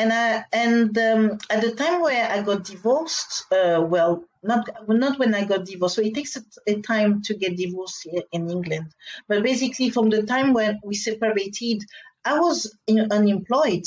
and 0.00 0.12
I, 0.12 0.44
and 0.52 0.96
um, 0.96 1.38
at 1.50 1.60
the 1.60 1.72
time 1.72 2.00
where 2.00 2.26
I 2.30 2.42
got 2.42 2.64
divorced, 2.64 3.44
uh, 3.52 3.84
well, 3.86 4.24
not 4.42 4.68
not 4.88 5.18
when 5.18 5.34
I 5.34 5.44
got 5.44 5.66
divorced. 5.66 5.96
So 5.96 6.02
it 6.02 6.14
takes 6.14 6.36
a, 6.36 6.42
a, 6.66 6.80
time 6.80 7.20
to 7.22 7.34
get 7.34 7.56
divorced 7.56 8.04
here 8.04 8.22
in 8.32 8.48
England. 8.48 8.86
But 9.28 9.42
basically, 9.42 9.90
from 9.90 10.08
the 10.08 10.22
time 10.22 10.54
when 10.54 10.80
we 10.82 10.94
separated, 10.94 11.84
I 12.24 12.38
was 12.38 12.74
in, 12.86 13.12
unemployed. 13.12 13.86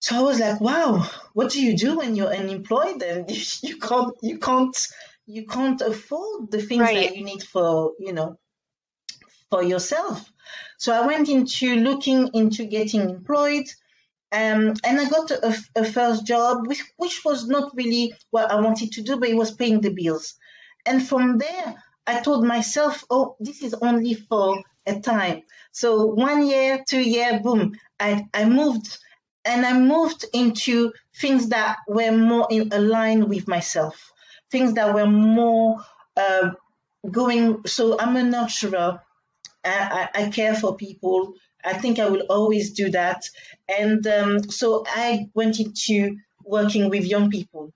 So 0.00 0.16
I 0.16 0.22
was 0.22 0.40
like, 0.40 0.60
"Wow, 0.60 1.08
what 1.34 1.50
do 1.52 1.62
you 1.62 1.76
do 1.76 1.98
when 1.98 2.16
you're 2.16 2.34
unemployed? 2.34 3.02
And 3.02 3.30
you, 3.62 3.78
can't 3.78 4.14
you 4.22 4.38
can't 4.38 4.76
you 5.26 5.44
can't 5.46 5.80
afford 5.80 6.50
the 6.50 6.62
things 6.62 6.82
right. 6.82 7.08
that 7.08 7.16
you 7.16 7.24
need 7.24 7.42
for 7.42 7.92
you 7.98 8.12
know 8.12 8.38
for 9.50 9.62
yourself. 9.62 10.32
So 10.78 10.92
I 10.92 11.06
went 11.06 11.28
into 11.28 11.76
looking 11.76 12.30
into 12.34 12.64
getting 12.64 13.02
employed. 13.02 13.66
Um, 14.32 14.74
and 14.84 15.00
I 15.00 15.08
got 15.08 15.30
a, 15.30 15.56
a, 15.76 15.84
first 15.84 16.26
job, 16.26 16.66
which, 16.66 16.82
which 16.96 17.24
was 17.24 17.46
not 17.46 17.70
really 17.76 18.12
what 18.30 18.50
I 18.50 18.60
wanted 18.60 18.90
to 18.92 19.02
do, 19.02 19.18
but 19.18 19.28
it 19.28 19.36
was 19.36 19.52
paying 19.54 19.80
the 19.80 19.90
bills. 19.90 20.34
And 20.84 21.06
from 21.06 21.38
there, 21.38 21.82
I 22.08 22.20
told 22.20 22.44
myself, 22.44 23.04
oh, 23.08 23.36
this 23.38 23.62
is 23.62 23.74
only 23.74 24.14
for 24.14 24.62
a 24.84 24.98
time. 24.98 25.42
So 25.70 26.06
one 26.06 26.44
year, 26.44 26.84
two 26.86 27.00
year, 27.00 27.38
boom, 27.40 27.76
I, 28.00 28.26
I 28.34 28.46
moved 28.46 28.98
and 29.44 29.64
I 29.64 29.78
moved 29.78 30.24
into 30.34 30.92
things 31.14 31.48
that 31.50 31.76
were 31.86 32.10
more 32.10 32.48
in 32.50 32.70
align 32.72 33.28
with 33.28 33.46
myself 33.46 34.12
things 34.56 34.72
that 34.74 34.94
were 34.94 35.06
more 35.06 35.84
uh, 36.16 36.50
going. 37.10 37.66
So 37.66 37.98
I'm 37.98 38.16
a 38.16 38.22
nurturer. 38.22 39.00
I, 39.64 40.08
I, 40.14 40.22
I, 40.22 40.30
care 40.30 40.54
for 40.54 40.76
people. 40.76 41.34
I 41.64 41.74
think 41.74 41.98
I 41.98 42.08
will 42.08 42.24
always 42.30 42.72
do 42.72 42.90
that. 42.90 43.20
And 43.68 44.06
um, 44.06 44.50
so 44.50 44.84
I 44.86 45.26
went 45.34 45.60
into 45.60 46.16
working 46.44 46.88
with 46.88 47.04
young 47.04 47.28
people. 47.30 47.72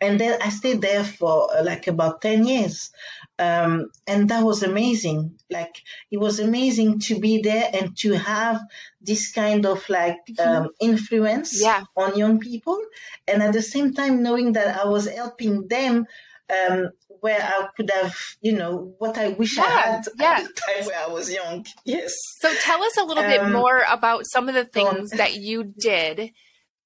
And 0.00 0.18
then 0.18 0.40
I 0.40 0.48
stayed 0.48 0.80
there 0.80 1.04
for 1.04 1.54
uh, 1.54 1.62
like 1.62 1.86
about 1.86 2.22
10 2.22 2.46
years. 2.46 2.90
Um, 3.38 3.90
and 4.06 4.28
that 4.28 4.44
was 4.44 4.62
amazing. 4.62 5.38
Like 5.50 5.82
it 6.10 6.18
was 6.18 6.40
amazing 6.40 7.00
to 7.00 7.18
be 7.18 7.40
there 7.42 7.70
and 7.72 7.96
to 7.98 8.12
have 8.12 8.60
this 9.00 9.32
kind 9.32 9.64
of 9.66 9.86
like 9.88 10.18
mm-hmm. 10.30 10.64
um, 10.64 10.68
influence 10.80 11.60
yeah. 11.62 11.84
on 11.96 12.18
young 12.18 12.38
people, 12.38 12.78
and 13.26 13.42
at 13.42 13.54
the 13.54 13.62
same 13.62 13.94
time 13.94 14.22
knowing 14.22 14.52
that 14.52 14.78
I 14.78 14.86
was 14.86 15.08
helping 15.08 15.68
them 15.68 16.06
um, 16.50 16.90
where 17.20 17.40
I 17.40 17.68
could 17.76 17.90
have, 17.90 18.14
you 18.40 18.52
know, 18.52 18.94
what 18.98 19.16
I 19.16 19.28
wish 19.28 19.56
yeah, 19.56 19.64
I 19.64 19.68
had 19.68 20.04
yeah. 20.18 20.32
at 20.32 20.42
the 20.42 20.52
time 20.52 20.86
where 20.86 20.98
I 20.98 21.08
was 21.08 21.32
young. 21.32 21.66
Yes. 21.84 22.14
So 22.40 22.52
tell 22.60 22.82
us 22.82 22.96
a 22.98 23.04
little 23.04 23.24
um, 23.24 23.30
bit 23.30 23.48
more 23.48 23.84
about 23.90 24.24
some 24.26 24.48
of 24.48 24.54
the 24.54 24.64
things 24.64 25.10
that 25.10 25.36
you 25.36 25.64
did 25.64 26.32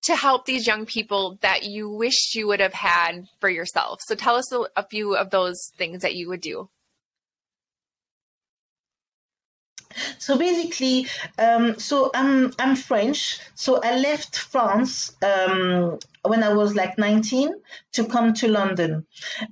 to 0.05 0.17
help 0.17 0.45
these 0.45 0.67
young 0.67 0.87
people 0.87 1.39
that 1.41 1.65
you 1.65 1.89
wished 1.89 2.35
you 2.35 2.47
would 2.47 2.61
have 2.61 2.75
had 2.75 3.27
for 3.41 3.49
yourself. 3.49 4.01
So 4.07 4.15
tell 4.15 4.37
us 4.37 4.53
a, 4.53 4.65
a 4.77 4.87
few 4.87 5.17
of 5.17 5.31
those 5.31 5.71
things 5.77 6.03
that 6.03 6.15
you 6.15 6.29
would 6.29 6.41
do. 6.41 6.69
So 10.19 10.37
basically, 10.39 11.07
um, 11.39 11.79
so 11.79 12.11
I'm 12.15 12.53
I'm 12.59 12.77
French. 12.77 13.39
So 13.55 13.81
I 13.83 13.97
left 13.99 14.39
France 14.39 15.17
um, 15.23 15.99
when 16.23 16.43
I 16.43 16.53
was 16.55 16.75
like 16.75 16.99
19 16.99 17.53
to 17.93 18.07
come 18.07 18.35
to 18.35 18.49
London, 18.49 19.07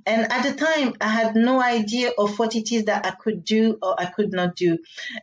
and 0.05 0.31
at 0.31 0.43
the 0.43 0.53
time 0.53 0.95
I 0.99 1.07
had 1.07 1.35
no 1.35 1.61
idea 1.61 2.11
of 2.17 2.37
what 2.39 2.55
it 2.55 2.71
is 2.71 2.85
that 2.85 3.05
I 3.05 3.11
could 3.11 3.43
do 3.43 3.77
or 3.81 3.99
I 3.99 4.05
could 4.05 4.31
not 4.31 4.55
do, 4.55 4.77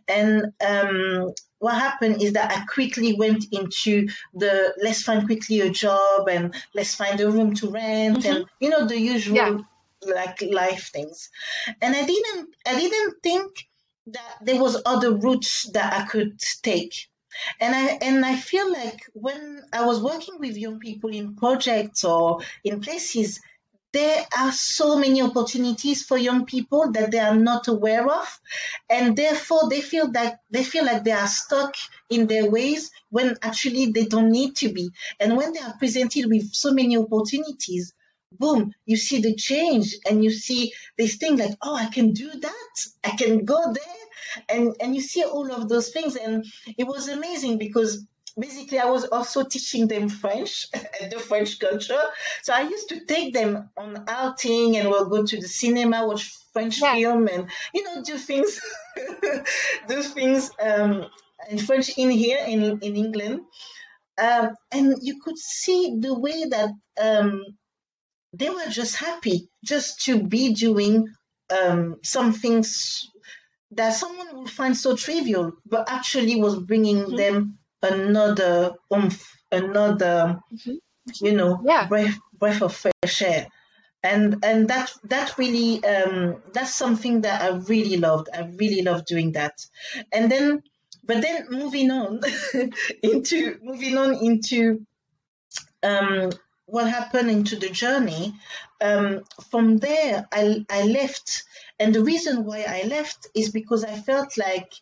and 0.09 0.53
um, 0.67 1.35
what 1.59 1.75
happened 1.75 2.23
is 2.23 2.33
that 2.33 2.51
I 2.51 2.65
quickly 2.65 3.15
went 3.15 3.45
into 3.53 4.09
the 4.35 4.75
let's 4.83 5.03
find 5.03 5.27
quickly 5.27 5.61
a 5.61 5.71
job 5.71 6.29
and 6.29 6.55
let's 6.75 6.95
find 6.95 7.21
a 7.21 7.31
room 7.31 7.55
to 7.57 7.71
rent 7.71 8.19
mm-hmm. 8.19 8.37
and 8.37 8.45
you 8.61 8.71
know 8.71 8.87
the 8.87 8.99
usual 8.99 9.37
yeah. 9.37 9.59
like 10.03 10.43
life 10.43 10.91
things, 10.93 11.31
and 11.81 11.95
I 11.95 12.05
didn't 12.05 12.49
I 12.67 12.75
didn't 12.77 13.23
think 13.23 13.70
that 14.13 14.37
there 14.43 14.61
was 14.61 14.83
other 14.87 15.15
routes 15.15 15.71
that 15.73 15.93
I 15.93 16.07
could 16.07 16.39
take. 16.63 16.95
And 17.61 17.75
I 17.75 17.99
and 18.03 18.25
I 18.25 18.37
feel 18.37 18.71
like 18.73 19.01
when 19.15 19.63
I 19.73 19.87
was 19.87 20.03
working 20.03 20.39
with 20.39 20.57
young 20.57 20.79
people 20.79 21.11
in 21.11 21.37
projects 21.37 22.05
or 22.05 22.41
in 22.65 22.81
places, 22.81 23.41
there 23.93 24.27
are 24.37 24.53
so 24.53 24.97
many 24.97 25.23
opportunities 25.23 26.03
for 26.03 26.17
young 26.19 26.45
people 26.45 26.91
that 26.93 27.11
they 27.11 27.19
are 27.19 27.35
not 27.35 27.69
aware 27.69 28.07
of. 28.09 28.41
And 28.89 29.17
therefore 29.17 29.69
they 29.71 29.81
feel 29.81 30.11
that 30.13 30.41
they 30.51 30.65
feel 30.65 30.85
like 30.85 31.05
they 31.05 31.13
are 31.13 31.29
stuck 31.29 31.75
in 32.09 32.27
their 32.27 32.51
ways 32.51 32.91
when 33.11 33.37
actually 33.43 33.87
they 33.93 34.07
don't 34.07 34.31
need 34.31 34.57
to 34.57 34.73
be. 34.73 34.91
And 35.19 35.37
when 35.37 35.53
they 35.53 35.61
are 35.61 35.79
presented 35.79 36.27
with 36.27 36.53
so 36.53 36.73
many 36.73 36.97
opportunities 36.97 37.93
boom 38.39 38.73
you 38.87 38.97
see 38.97 39.21
the 39.21 39.35
change 39.35 39.97
and 40.09 40.23
you 40.23 40.31
see 40.31 40.73
this 40.97 41.17
thing 41.17 41.37
like 41.37 41.51
oh 41.63 41.75
i 41.75 41.87
can 41.87 42.13
do 42.13 42.31
that. 42.31 42.75
I 43.03 43.11
can 43.17 43.45
go 43.45 43.61
there 43.73 44.00
and 44.49 44.75
and 44.81 44.95
you 44.95 45.01
see 45.01 45.25
all 45.25 45.51
of 45.53 45.69
those 45.69 45.91
things 45.91 46.17
and 46.17 46.45
it 46.79 46.87
was 46.87 47.09
amazing 47.09 47.59
because 47.59 48.07
basically 48.39 48.79
I 48.79 48.87
was 48.87 49.05
also 49.07 49.45
teaching 49.45 49.89
them 49.89 50.09
French 50.09 50.67
and 51.01 51.11
the 51.11 51.19
French 51.19 51.59
culture. 51.59 52.03
So 52.43 52.53
I 52.53 52.63
used 52.63 52.89
to 52.91 53.05
take 53.05 53.35
them 53.35 53.69
on 53.77 54.05
outing 54.09 54.77
and 54.77 54.89
we'll 54.89 55.09
go 55.09 55.25
to 55.25 55.37
the 55.37 55.49
cinema, 55.49 56.07
watch 56.07 56.31
French 56.53 56.81
yeah. 56.81 56.95
film 56.95 57.29
and 57.29 57.49
you 57.75 57.83
know 57.85 58.03
do 58.03 58.17
things 58.19 58.61
do 59.89 60.03
things 60.03 60.51
um, 60.61 61.07
in 61.49 61.59
French 61.59 61.91
in 61.97 62.11
here 62.11 62.41
in 62.47 62.79
in 62.81 62.97
England. 62.97 63.41
Um, 64.19 64.51
and 64.71 64.97
you 65.01 65.21
could 65.23 65.39
see 65.39 65.97
the 65.99 66.19
way 66.19 66.45
that 66.45 66.71
um, 67.01 67.43
they 68.35 68.51
were 68.51 68.69
just 68.69 68.97
happy 68.97 69.49
just 69.65 70.05
to 70.05 70.23
be 70.23 70.53
doing 70.53 71.07
um, 71.51 71.97
some 72.03 72.33
things 72.33 73.09
that 73.73 73.91
someone 73.91 74.37
would 74.39 74.51
find 74.51 74.77
so 74.77 74.97
trivial, 74.97 75.53
but 75.67 75.91
actually 75.91 76.37
was 76.41 76.59
bringing 76.59 76.99
mm-hmm. 76.99 77.17
them 77.17 77.59
another 77.83 78.75
oomph, 78.93 79.37
another, 79.51 80.41
mm-hmm. 80.53 81.25
you 81.25 81.33
know, 81.33 81.61
yeah. 81.65 81.87
breath, 81.87 82.19
breath 82.39 82.63
of 82.63 82.75
fresh 82.75 83.23
air. 83.23 83.47
And 84.03 84.43
and 84.43 84.69
that 84.69 84.91
that 85.05 85.37
really 85.37 85.85
um, 85.85 86.43
that's 86.55 86.75
something 86.75 87.21
that 87.21 87.43
I 87.43 87.57
really 87.57 87.99
loved. 87.99 88.31
I 88.33 88.51
really 88.57 88.81
loved 88.81 89.05
doing 89.05 89.33
that. 89.33 89.67
And 90.11 90.33
then, 90.33 90.63
but 91.05 91.21
then 91.21 91.49
moving 91.51 91.91
on 91.91 92.21
into 93.03 93.59
moving 93.63 93.99
on 93.99 94.15
into 94.15 94.87
um, 95.83 96.31
what 96.71 96.89
happened 96.89 97.31
into 97.31 97.57
the 97.57 97.69
journey, 97.69 98.35
um, 98.81 99.25
from 99.51 99.79
there 99.79 100.27
I, 100.33 100.65
I 100.71 100.83
left. 100.85 101.45
And 101.79 101.95
the 101.95 102.05
reason 102.05 102.45
why 102.45 102.65
I 102.67 102.87
left 102.87 103.29
is 103.35 103.51
because 103.51 103.85
I 103.85 103.97
felt 103.97 104.39
like 104.39 104.73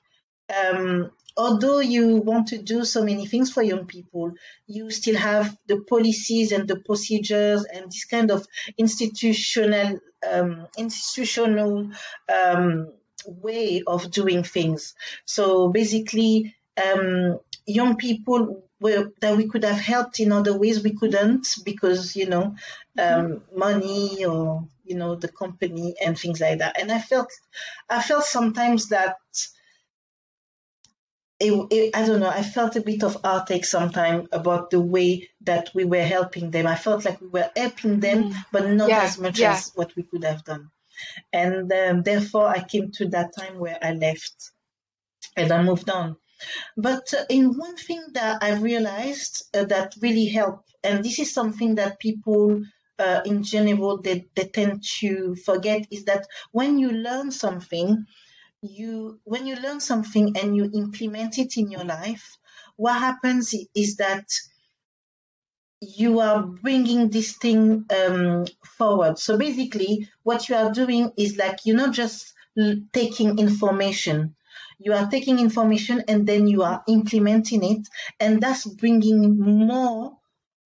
um, 0.54 1.10
although 1.36 1.78
you 1.78 2.16
want 2.16 2.48
to 2.48 2.58
do 2.58 2.84
so 2.84 3.04
many 3.04 3.26
things 3.26 3.52
for 3.52 3.62
young 3.62 3.86
people, 3.86 4.32
you 4.66 4.90
still 4.90 5.16
have 5.16 5.56
the 5.66 5.80
policies 5.80 6.52
and 6.52 6.66
the 6.68 6.80
procedures 6.80 7.64
and 7.64 7.86
this 7.86 8.04
kind 8.04 8.30
of 8.30 8.46
institutional 8.76 10.00
um, 10.28 10.66
institutional 10.76 11.90
um, 12.32 12.92
way 13.24 13.82
of 13.86 14.10
doing 14.10 14.42
things. 14.42 14.94
So 15.24 15.68
basically, 15.68 16.56
um, 16.76 17.38
young 17.68 17.96
people 17.96 18.64
were, 18.80 19.12
that 19.20 19.36
we 19.36 19.48
could 19.48 19.64
have 19.64 19.78
helped 19.78 20.20
in 20.20 20.32
other 20.32 20.56
ways 20.56 20.82
we 20.82 20.94
couldn't 20.94 21.46
because 21.64 22.16
you 22.16 22.26
know 22.26 22.56
um, 22.98 23.42
money 23.54 24.24
or 24.24 24.66
you 24.84 24.96
know 24.96 25.14
the 25.14 25.28
company 25.28 25.94
and 26.04 26.18
things 26.18 26.40
like 26.40 26.58
that. 26.58 26.80
And 26.80 26.90
I 26.90 27.00
felt 27.00 27.30
I 27.88 28.02
felt 28.02 28.24
sometimes 28.24 28.88
that 28.88 29.16
it, 31.40 31.52
it, 31.70 31.96
I 31.96 32.04
don't 32.04 32.20
know, 32.20 32.28
I 32.28 32.42
felt 32.42 32.74
a 32.74 32.80
bit 32.80 33.04
of 33.04 33.18
heartache 33.22 33.64
sometimes 33.64 34.28
about 34.32 34.70
the 34.70 34.80
way 34.80 35.28
that 35.42 35.70
we 35.72 35.84
were 35.84 36.02
helping 36.02 36.50
them. 36.50 36.66
I 36.66 36.74
felt 36.74 37.04
like 37.04 37.20
we 37.20 37.28
were 37.28 37.48
helping 37.56 38.00
them, 38.00 38.30
mm. 38.30 38.36
but 38.50 38.68
not 38.68 38.88
yeah, 38.88 39.02
as 39.02 39.18
much 39.18 39.38
yeah. 39.38 39.52
as 39.52 39.70
what 39.76 39.94
we 39.94 40.02
could 40.02 40.24
have 40.24 40.44
done. 40.44 40.70
And 41.32 41.72
um, 41.72 42.02
therefore, 42.02 42.48
I 42.48 42.64
came 42.64 42.90
to 42.92 43.08
that 43.10 43.36
time 43.38 43.58
where 43.60 43.78
I 43.80 43.92
left 43.92 44.50
and 45.36 45.52
I 45.52 45.62
moved 45.62 45.88
on. 45.90 46.16
But 46.76 47.12
uh, 47.14 47.24
in 47.28 47.56
one 47.56 47.76
thing 47.76 48.04
that 48.14 48.42
I 48.42 48.54
realized 48.54 49.44
uh, 49.54 49.64
that 49.64 49.94
really 50.00 50.26
helped, 50.26 50.74
and 50.84 51.04
this 51.04 51.18
is 51.18 51.32
something 51.32 51.76
that 51.76 51.98
people 51.98 52.62
uh, 52.98 53.20
in 53.24 53.42
general 53.42 54.00
they, 54.00 54.26
they 54.34 54.44
tend 54.44 54.82
to 55.00 55.36
forget, 55.36 55.86
is 55.90 56.04
that 56.04 56.26
when 56.52 56.78
you 56.78 56.90
learn 56.90 57.30
something, 57.30 58.04
you 58.62 59.20
when 59.24 59.46
you 59.46 59.56
learn 59.56 59.80
something 59.80 60.36
and 60.36 60.56
you 60.56 60.70
implement 60.74 61.38
it 61.38 61.56
in 61.56 61.70
your 61.70 61.84
life, 61.84 62.36
what 62.76 62.98
happens 62.98 63.54
is 63.74 63.96
that 63.96 64.26
you 65.80 66.20
are 66.20 66.42
bringing 66.42 67.08
this 67.08 67.36
thing 67.36 67.84
um, 67.90 68.44
forward. 68.64 69.18
So 69.18 69.38
basically, 69.38 70.08
what 70.22 70.48
you 70.48 70.56
are 70.56 70.72
doing 70.72 71.12
is 71.16 71.36
like 71.36 71.60
you're 71.64 71.76
not 71.76 71.92
just 71.94 72.34
taking 72.92 73.38
information. 73.38 74.34
You 74.78 74.92
are 74.92 75.10
taking 75.10 75.38
information 75.38 76.04
and 76.08 76.26
then 76.26 76.46
you 76.46 76.62
are 76.62 76.82
implementing 76.88 77.64
it, 77.64 77.88
and 78.20 78.40
that's 78.40 78.66
bringing 78.66 79.38
more 79.38 80.16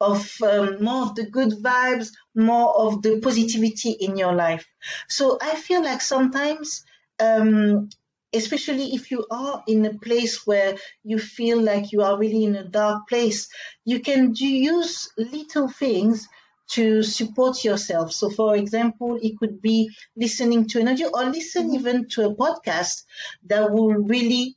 of 0.00 0.36
um, 0.42 0.82
more 0.82 1.02
of 1.02 1.14
the 1.14 1.26
good 1.26 1.50
vibes, 1.50 2.10
more 2.34 2.76
of 2.76 3.02
the 3.02 3.20
positivity 3.20 3.92
in 3.92 4.16
your 4.16 4.34
life. 4.34 4.66
So 5.08 5.38
I 5.40 5.54
feel 5.54 5.82
like 5.82 6.00
sometimes 6.00 6.84
um, 7.20 7.88
especially 8.32 8.94
if 8.94 9.10
you 9.10 9.26
are 9.30 9.62
in 9.66 9.84
a 9.84 9.98
place 9.98 10.46
where 10.46 10.76
you 11.04 11.18
feel 11.18 11.60
like 11.60 11.92
you 11.92 12.02
are 12.02 12.18
really 12.18 12.44
in 12.44 12.56
a 12.56 12.64
dark 12.64 13.08
place, 13.08 13.48
you 13.84 14.00
can 14.00 14.32
do, 14.32 14.46
use 14.46 15.10
little 15.16 15.68
things 15.68 16.28
to 16.72 17.02
support 17.02 17.64
yourself. 17.64 18.12
So, 18.12 18.30
for 18.30 18.56
example, 18.56 19.18
it 19.22 19.38
could 19.38 19.60
be 19.60 19.90
listening 20.16 20.68
to 20.68 20.80
an 20.80 20.88
audio 20.88 21.08
or 21.12 21.24
listen 21.24 21.66
mm-hmm. 21.66 21.74
even 21.74 22.08
to 22.10 22.26
a 22.26 22.34
podcast 22.34 23.04
that 23.46 23.70
will 23.70 23.94
really 23.94 24.56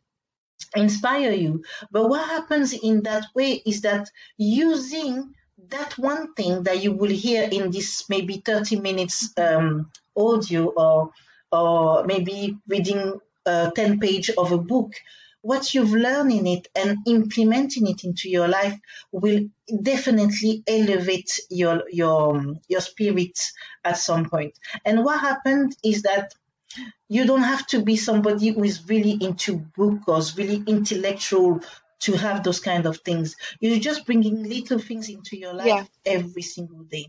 inspire 0.76 1.32
you. 1.32 1.64
But 1.92 2.10
what 2.10 2.28
happens 2.28 2.74
in 2.74 3.04
that 3.04 3.26
way 3.36 3.62
is 3.66 3.82
that 3.82 4.10
using 4.38 5.34
that 5.70 5.98
one 5.98 6.34
thing 6.34 6.64
that 6.64 6.84
you 6.84 6.92
will 6.92 7.10
hear 7.10 7.48
in 7.52 7.72
this 7.72 8.10
maybe 8.10 8.42
30 8.46 8.80
minutes 8.80 9.34
um, 9.38 9.92
audio 10.16 10.68
or 10.68 11.12
or 11.52 12.04
maybe 12.06 12.58
reading 12.68 13.20
a 13.46 13.72
10 13.76 14.00
page 14.00 14.30
of 14.38 14.52
a 14.52 14.58
book, 14.58 14.94
what 15.46 15.76
you've 15.76 15.92
learned 15.92 16.32
in 16.32 16.48
it 16.48 16.68
and 16.76 16.98
implementing 17.06 17.86
it 17.86 18.04
into 18.04 18.28
your 18.28 18.48
life 18.48 18.76
will 19.12 19.48
definitely 19.84 20.64
elevate 20.66 21.30
your 21.52 21.84
your 21.92 22.56
your 22.68 22.82
spirit 22.82 23.40
at 23.84 23.96
some 23.96 24.28
point. 24.28 24.58
And 24.86 25.06
what 25.06 25.20
happened 25.20 25.76
is 25.84 26.02
that 26.02 26.34
you 27.10 27.28
don't 27.28 27.44
have 27.44 27.68
to 27.68 27.84
be 27.84 27.96
somebody 27.96 28.50
who 28.50 28.64
is 28.64 28.90
really 28.90 29.20
into 29.22 29.58
books, 29.78 30.08
or 30.08 30.38
really 30.40 30.64
intellectual 30.66 31.62
to 32.00 32.14
have 32.14 32.44
those 32.44 32.60
kind 32.60 32.88
of 32.88 32.98
things. 32.98 33.36
You're 33.60 33.80
just 33.80 34.08
bringing 34.08 34.50
little 34.50 34.80
things 34.80 35.10
into 35.10 35.38
your 35.38 35.54
life 35.54 35.68
yeah. 35.68 35.84
every 36.06 36.42
single 36.42 36.84
day. 36.86 37.06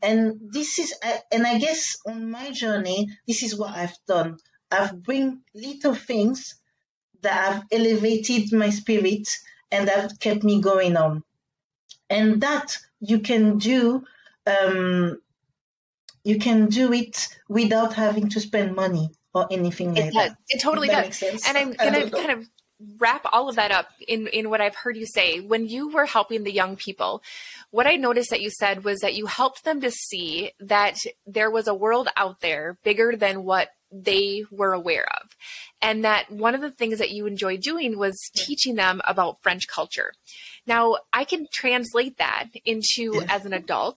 And 0.00 0.38
this 0.40 0.78
is, 0.78 0.94
and 1.32 1.44
I 1.46 1.58
guess 1.58 1.96
on 2.06 2.30
my 2.30 2.52
journey, 2.52 3.08
this 3.26 3.42
is 3.42 3.58
what 3.58 3.70
I've 3.70 3.98
done. 4.06 4.38
I've 4.70 5.02
bring 5.02 5.42
little 5.52 5.94
things 5.94 6.61
that 7.22 7.52
have 7.52 7.64
elevated 7.72 8.52
my 8.52 8.70
spirit 8.70 9.28
and 9.70 9.88
have 9.88 10.18
kept 10.20 10.44
me 10.44 10.60
going 10.60 10.96
on. 10.96 11.22
And 12.10 12.40
that 12.42 12.76
you 13.00 13.20
can 13.20 13.58
do, 13.58 14.04
um, 14.46 15.20
you 16.24 16.38
can 16.38 16.66
do 16.66 16.92
it 16.92 17.28
without 17.48 17.94
having 17.94 18.28
to 18.30 18.40
spend 18.40 18.76
money 18.76 19.10
or 19.34 19.46
anything 19.50 19.94
like 19.94 20.06
it 20.06 20.14
that. 20.14 20.36
It 20.48 20.60
totally 20.60 20.88
does. 20.88 21.22
And 21.46 21.56
I'm 21.56 21.72
going 21.72 21.94
to 21.94 22.10
kind 22.10 22.30
of 22.32 22.48
wrap 22.98 23.24
all 23.32 23.48
of 23.48 23.56
that 23.56 23.70
up 23.70 23.88
in, 24.06 24.26
in 24.26 24.50
what 24.50 24.60
I've 24.60 24.74
heard 24.74 24.96
you 24.96 25.06
say. 25.06 25.40
When 25.40 25.66
you 25.68 25.88
were 25.88 26.06
helping 26.06 26.42
the 26.42 26.52
young 26.52 26.76
people, 26.76 27.22
what 27.70 27.86
I 27.86 27.96
noticed 27.96 28.30
that 28.30 28.40
you 28.40 28.50
said 28.50 28.84
was 28.84 29.00
that 29.00 29.14
you 29.14 29.26
helped 29.26 29.64
them 29.64 29.80
to 29.80 29.90
see 29.90 30.52
that 30.60 30.98
there 31.26 31.50
was 31.50 31.66
a 31.66 31.74
world 31.74 32.08
out 32.16 32.40
there 32.40 32.78
bigger 32.82 33.16
than 33.16 33.44
what 33.44 33.70
they 33.92 34.44
were 34.50 34.72
aware 34.72 35.06
of. 35.20 35.36
And 35.80 36.04
that 36.04 36.30
one 36.30 36.54
of 36.54 36.60
the 36.60 36.70
things 36.70 36.98
that 36.98 37.10
you 37.10 37.26
enjoyed 37.26 37.60
doing 37.60 37.98
was 37.98 38.18
teaching 38.34 38.76
them 38.76 39.00
about 39.04 39.42
French 39.42 39.68
culture. 39.68 40.12
Now, 40.66 40.96
I 41.12 41.24
can 41.24 41.46
translate 41.52 42.18
that 42.18 42.48
into 42.64 43.22
as 43.28 43.44
an 43.44 43.52
adult. 43.52 43.96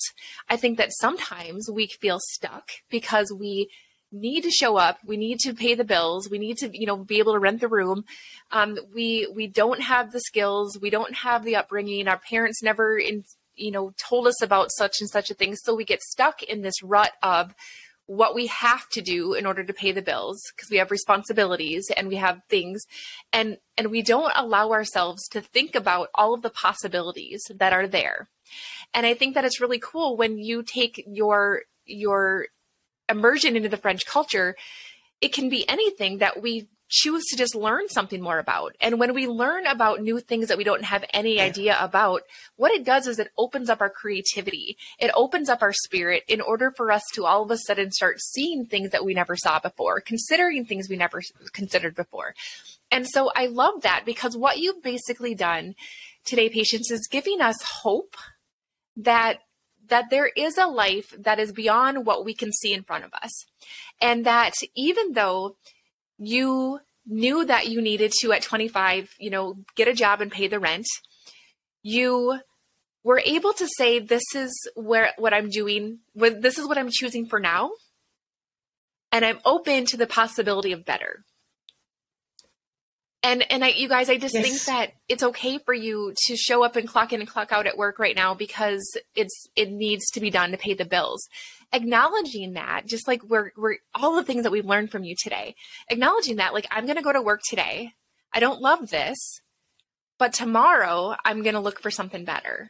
I 0.49 0.57
think 0.57 0.77
that 0.77 0.93
sometimes 0.93 1.69
we 1.71 1.87
feel 1.87 2.19
stuck 2.19 2.69
because 2.89 3.31
we 3.31 3.69
need 4.11 4.41
to 4.41 4.51
show 4.51 4.77
up 4.77 4.97
we 5.05 5.17
need 5.17 5.39
to 5.39 5.53
pay 5.53 5.75
the 5.75 5.83
bills 5.83 6.29
we 6.29 6.37
need 6.37 6.55
to 6.57 6.69
you 6.77 6.85
know 6.85 6.95
be 6.95 7.19
able 7.19 7.33
to 7.33 7.39
rent 7.39 7.59
the 7.59 7.67
room 7.67 8.05
um, 8.51 8.77
we 8.93 9.27
we 9.35 9.45
don't 9.45 9.81
have 9.81 10.11
the 10.11 10.21
skills 10.21 10.77
we 10.79 10.89
don't 10.89 11.15
have 11.15 11.43
the 11.43 11.55
upbringing 11.55 12.07
our 12.07 12.19
parents 12.19 12.63
never 12.63 12.97
in 12.97 13.23
you 13.55 13.71
know 13.71 13.93
told 13.97 14.27
us 14.27 14.41
about 14.41 14.71
such 14.71 15.01
and 15.01 15.09
such 15.09 15.29
a 15.29 15.33
thing 15.33 15.55
so 15.55 15.75
we 15.75 15.83
get 15.83 16.01
stuck 16.01 16.43
in 16.43 16.61
this 16.61 16.81
rut 16.81 17.11
of 17.21 17.53
what 18.07 18.35
we 18.35 18.47
have 18.47 18.87
to 18.89 19.01
do 19.01 19.33
in 19.33 19.45
order 19.45 19.63
to 19.63 19.73
pay 19.73 19.91
the 19.91 20.01
bills 20.01 20.41
because 20.55 20.69
we 20.69 20.77
have 20.77 20.91
responsibilities 20.91 21.91
and 21.95 22.07
we 22.07 22.15
have 22.15 22.41
things. 22.49 22.85
And 23.33 23.57
and 23.77 23.91
we 23.91 24.01
don't 24.01 24.31
allow 24.35 24.71
ourselves 24.71 25.27
to 25.29 25.41
think 25.41 25.75
about 25.75 26.09
all 26.13 26.33
of 26.33 26.41
the 26.41 26.49
possibilities 26.49 27.43
that 27.53 27.73
are 27.73 27.87
there. 27.87 28.27
And 28.93 29.05
i 29.05 29.13
think 29.13 29.33
that 29.33 29.45
it's 29.45 29.61
really 29.61 29.79
cool 29.79 30.15
when 30.15 30.37
you 30.37 30.63
take 30.63 31.03
your 31.07 31.63
your 31.85 32.47
immersion 33.09 33.55
into 33.55 33.69
the 33.69 33.77
french 33.77 34.05
culture 34.05 34.55
it 35.21 35.33
can 35.33 35.49
be 35.49 35.67
anything 35.69 36.19
that 36.19 36.41
we 36.41 36.67
choose 36.87 37.23
to 37.25 37.37
just 37.37 37.55
learn 37.55 37.87
something 37.89 38.21
more 38.21 38.37
about. 38.37 38.75
And 38.79 38.99
when 38.99 39.13
we 39.13 39.27
learn 39.27 39.65
about 39.65 40.01
new 40.01 40.19
things 40.19 40.47
that 40.47 40.57
we 40.57 40.63
don't 40.63 40.83
have 40.83 41.03
any 41.13 41.39
idea 41.41 41.77
about, 41.79 42.21
what 42.55 42.71
it 42.71 42.83
does 42.83 43.07
is 43.07 43.17
it 43.17 43.31
opens 43.37 43.69
up 43.69 43.81
our 43.81 43.89
creativity. 43.89 44.77
It 44.99 45.11
opens 45.15 45.49
up 45.49 45.61
our 45.61 45.73
spirit 45.73 46.23
in 46.27 46.41
order 46.41 46.71
for 46.75 46.91
us 46.91 47.03
to 47.13 47.25
all 47.25 47.43
of 47.43 47.51
a 47.51 47.57
sudden 47.57 47.91
start 47.91 48.21
seeing 48.21 48.65
things 48.65 48.91
that 48.91 49.05
we 49.05 49.13
never 49.13 49.35
saw 49.35 49.59
before, 49.59 49.99
considering 49.99 50.65
things 50.65 50.87
we 50.89 50.95
never 50.95 51.21
considered 51.53 51.95
before. 51.95 52.35
And 52.91 53.07
so 53.07 53.31
I 53.35 53.47
love 53.47 53.81
that 53.81 54.03
because 54.05 54.37
what 54.37 54.59
you've 54.59 54.83
basically 54.83 55.33
done 55.33 55.75
today, 56.23 56.49
Patience, 56.49 56.91
is 56.91 57.07
giving 57.09 57.41
us 57.41 57.61
hope 57.63 58.15
that 58.97 59.39
that 59.87 60.09
there 60.09 60.31
is 60.35 60.57
a 60.57 60.65
life 60.65 61.13
that 61.19 61.39
is 61.39 61.51
beyond 61.51 62.07
what 62.07 62.25
we 62.25 62.33
can 62.33 62.51
see 62.51 62.73
in 62.73 62.81
front 62.81 63.03
of 63.03 63.13
us. 63.13 63.45
And 64.01 64.25
that 64.25 64.53
even 64.75 65.13
though 65.13 65.57
you 66.17 66.79
knew 67.05 67.45
that 67.45 67.67
you 67.67 67.81
needed 67.81 68.11
to 68.19 68.31
at 68.31 68.41
25 68.41 69.09
you 69.19 69.29
know 69.29 69.55
get 69.75 69.87
a 69.87 69.93
job 69.93 70.21
and 70.21 70.31
pay 70.31 70.47
the 70.47 70.59
rent. 70.59 70.87
You 71.83 72.39
were 73.05 73.21
able 73.23 73.53
to 73.53 73.67
say 73.77 73.99
this 73.99 74.23
is 74.35 74.51
where 74.75 75.11
what 75.17 75.33
i'm 75.33 75.49
doing 75.49 75.99
this 76.15 76.57
is 76.57 76.67
what 76.67 76.77
i'm 76.77 76.89
choosing 76.91 77.25
for 77.25 77.39
now 77.39 77.71
and 79.13 79.23
i'm 79.23 79.39
open 79.45 79.85
to 79.85 79.95
the 79.95 80.07
possibility 80.07 80.73
of 80.73 80.83
better 80.83 81.23
and 83.25 83.43
and 83.51 83.65
I, 83.65 83.69
you 83.69 83.89
guys, 83.89 84.09
I 84.09 84.17
just 84.17 84.35
yes. 84.35 84.45
think 84.45 84.61
that 84.65 84.93
it's 85.09 85.23
okay 85.23 85.57
for 85.57 85.73
you 85.73 86.13
to 86.27 86.35
show 86.37 86.63
up 86.63 86.75
and 86.75 86.87
clock 86.87 87.11
in 87.11 87.21
and 87.21 87.29
clock 87.29 87.51
out 87.51 87.65
at 87.65 87.77
work 87.77 87.97
right 87.97 88.15
now 88.15 88.35
because 88.35 88.85
it's 89.15 89.47
it 89.55 89.71
needs 89.71 90.11
to 90.11 90.19
be 90.19 90.29
done 90.29 90.51
to 90.51 90.57
pay 90.57 90.75
the 90.75 90.85
bills. 90.85 91.27
Acknowledging 91.73 92.53
that, 92.53 92.85
just 92.85 93.07
like 93.07 93.23
we're 93.23 93.51
we're 93.57 93.77
all 93.95 94.15
the 94.15 94.23
things 94.23 94.43
that 94.43 94.51
we've 94.51 94.65
learned 94.65 94.91
from 94.91 95.03
you 95.03 95.15
today, 95.21 95.55
acknowledging 95.89 96.35
that, 96.37 96.53
like 96.53 96.67
I'm 96.69 96.85
going 96.85 96.97
to 96.97 97.01
go 97.01 97.13
to 97.13 97.21
work 97.21 97.41
today. 97.49 97.93
I 98.31 98.39
don't 98.39 98.61
love 98.61 98.89
this, 98.89 99.41
but 100.19 100.31
tomorrow 100.33 101.15
I'm 101.25 101.41
going 101.41 101.55
to 101.55 101.61
look 101.61 101.81
for 101.81 101.91
something 101.91 102.25
better. 102.25 102.69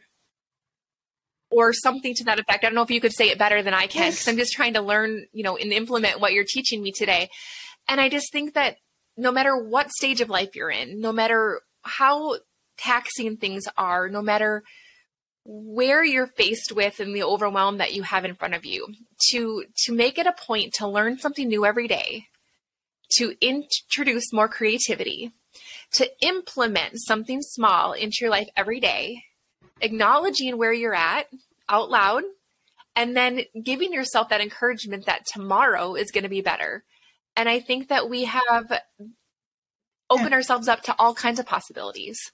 or 1.50 1.72
something 1.72 2.14
to 2.14 2.24
that 2.24 2.38
effect. 2.38 2.64
I 2.64 2.68
don't 2.68 2.74
know 2.74 2.82
if 2.82 2.90
you 2.90 3.00
could 3.00 3.12
say 3.14 3.30
it 3.30 3.38
better 3.38 3.62
than 3.62 3.74
I 3.74 3.86
can 3.86 4.10
because 4.10 4.26
yes. 4.26 4.28
I'm 4.28 4.36
just 4.36 4.52
trying 4.52 4.74
to 4.74 4.80
learn, 4.82 5.26
you 5.32 5.42
know, 5.44 5.56
and 5.56 5.72
implement 5.72 6.20
what 6.20 6.32
you're 6.32 6.44
teaching 6.46 6.82
me 6.82 6.92
today. 6.92 7.28
And 7.88 8.00
I 8.00 8.08
just 8.08 8.32
think 8.32 8.54
that 8.54 8.76
no 9.16 9.32
matter 9.32 9.56
what 9.56 9.90
stage 9.90 10.20
of 10.20 10.28
life 10.28 10.54
you're 10.54 10.70
in, 10.70 11.00
no 11.00 11.12
matter 11.12 11.60
how 11.82 12.36
taxing 12.76 13.36
things 13.36 13.64
are, 13.76 14.08
no 14.08 14.20
matter 14.22 14.62
where 15.44 16.04
you're 16.04 16.26
faced 16.26 16.72
with 16.72 16.98
and 16.98 17.14
the 17.14 17.22
overwhelm 17.22 17.78
that 17.78 17.94
you 17.94 18.02
have 18.02 18.24
in 18.24 18.34
front 18.34 18.54
of 18.54 18.64
you, 18.64 18.86
to 19.30 19.64
to 19.84 19.92
make 19.92 20.18
it 20.18 20.26
a 20.26 20.32
point 20.32 20.74
to 20.74 20.88
learn 20.88 21.18
something 21.18 21.48
new 21.48 21.64
every 21.64 21.88
day, 21.88 22.26
to 23.12 23.34
introduce 23.40 24.32
more 24.32 24.48
creativity, 24.48 25.30
to 25.92 26.10
implement 26.20 26.94
something 26.96 27.40
small 27.42 27.92
into 27.92 28.18
your 28.20 28.30
life 28.30 28.48
every 28.56 28.80
day, 28.80 29.22
acknowledging 29.80 30.58
where 30.58 30.72
you're 30.72 30.94
at 30.94 31.28
out 31.68 31.90
loud, 31.90 32.24
and 32.94 33.16
then 33.16 33.42
giving 33.62 33.92
yourself 33.92 34.28
that 34.28 34.40
encouragement 34.40 35.06
that 35.06 35.24
tomorrow 35.32 35.94
is 35.94 36.10
going 36.10 36.24
to 36.24 36.30
be 36.30 36.40
better. 36.40 36.82
And 37.36 37.48
I 37.48 37.60
think 37.60 37.88
that 37.88 38.08
we 38.08 38.24
have 38.24 38.72
opened 40.08 40.30
yeah. 40.30 40.36
ourselves 40.36 40.68
up 40.68 40.82
to 40.82 40.94
all 40.98 41.14
kinds 41.14 41.38
of 41.38 41.46
possibilities. 41.46 42.32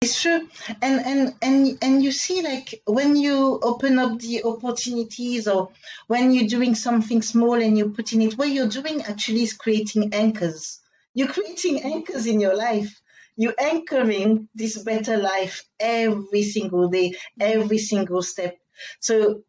It's 0.00 0.20
true, 0.20 0.48
and 0.82 1.00
and 1.00 1.34
and 1.42 1.78
and 1.82 2.04
you 2.04 2.12
see, 2.12 2.42
like 2.42 2.82
when 2.86 3.16
you 3.16 3.58
open 3.62 3.98
up 3.98 4.18
the 4.20 4.44
opportunities, 4.44 5.48
or 5.48 5.70
when 6.06 6.32
you're 6.32 6.46
doing 6.46 6.74
something 6.74 7.22
small 7.22 7.54
and 7.54 7.76
you're 7.76 7.88
putting 7.88 8.22
it, 8.22 8.38
what 8.38 8.50
you're 8.50 8.68
doing 8.68 9.02
actually 9.02 9.42
is 9.42 9.54
creating 9.54 10.14
anchors. 10.14 10.80
You're 11.14 11.28
creating 11.28 11.82
anchors 11.82 12.26
in 12.26 12.38
your 12.38 12.54
life. 12.54 13.00
You're 13.36 13.54
anchoring 13.58 14.48
this 14.54 14.78
better 14.82 15.16
life 15.16 15.64
every 15.80 16.42
single 16.42 16.88
day, 16.88 17.14
every 17.40 17.78
single 17.78 18.22
step. 18.22 18.56
So, 19.00 19.42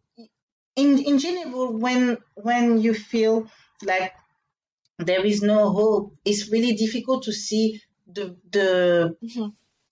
in 0.81 0.89
in 1.09 1.15
general, 1.19 1.67
when 1.85 2.17
when 2.35 2.65
you 2.85 2.93
feel 2.93 3.35
like 3.83 4.13
there 4.97 5.25
is 5.25 5.41
no 5.41 5.59
hope, 5.79 6.05
it's 6.25 6.49
really 6.53 6.73
difficult 6.73 7.23
to 7.23 7.33
see 7.33 7.81
the 8.07 8.35
the. 8.51 9.15
Mm-hmm 9.23 9.49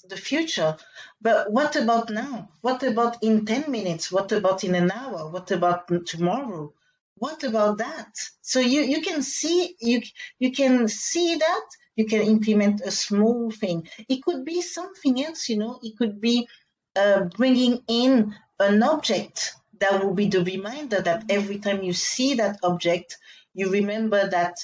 the 0.09 0.17
future. 0.17 0.77
But 1.21 1.51
what 1.51 1.75
about 1.75 2.09
now? 2.09 2.49
What 2.61 2.83
about 2.83 3.23
in 3.23 3.45
10 3.45 3.69
minutes? 3.69 4.11
What 4.11 4.31
about 4.31 4.63
in 4.63 4.75
an 4.75 4.91
hour? 4.91 5.29
What 5.29 5.51
about 5.51 5.89
tomorrow? 6.05 6.73
What 7.15 7.43
about 7.43 7.79
that? 7.79 8.13
So 8.41 8.59
you, 8.59 8.81
you 8.81 9.01
can 9.01 9.23
see 9.23 9.75
you 9.81 10.01
you 10.39 10.51
can 10.51 10.87
see 10.87 11.35
that 11.35 11.65
you 11.95 12.05
can 12.05 12.21
implement 12.21 12.81
a 12.81 12.91
small 12.91 13.49
thing. 13.49 13.87
It 14.07 14.23
could 14.23 14.45
be 14.45 14.61
something 14.61 15.23
else, 15.25 15.49
you 15.49 15.57
know. 15.57 15.79
It 15.81 15.97
could 15.97 16.21
be 16.21 16.47
uh, 16.95 17.21
bringing 17.35 17.81
in 17.87 18.35
an 18.59 18.83
object 18.83 19.55
that 19.79 20.03
will 20.03 20.13
be 20.13 20.27
the 20.27 20.43
reminder 20.43 21.01
that 21.01 21.25
every 21.29 21.59
time 21.59 21.83
you 21.83 21.93
see 21.93 22.35
that 22.35 22.59
object, 22.63 23.17
you 23.53 23.71
remember 23.71 24.29
that 24.29 24.57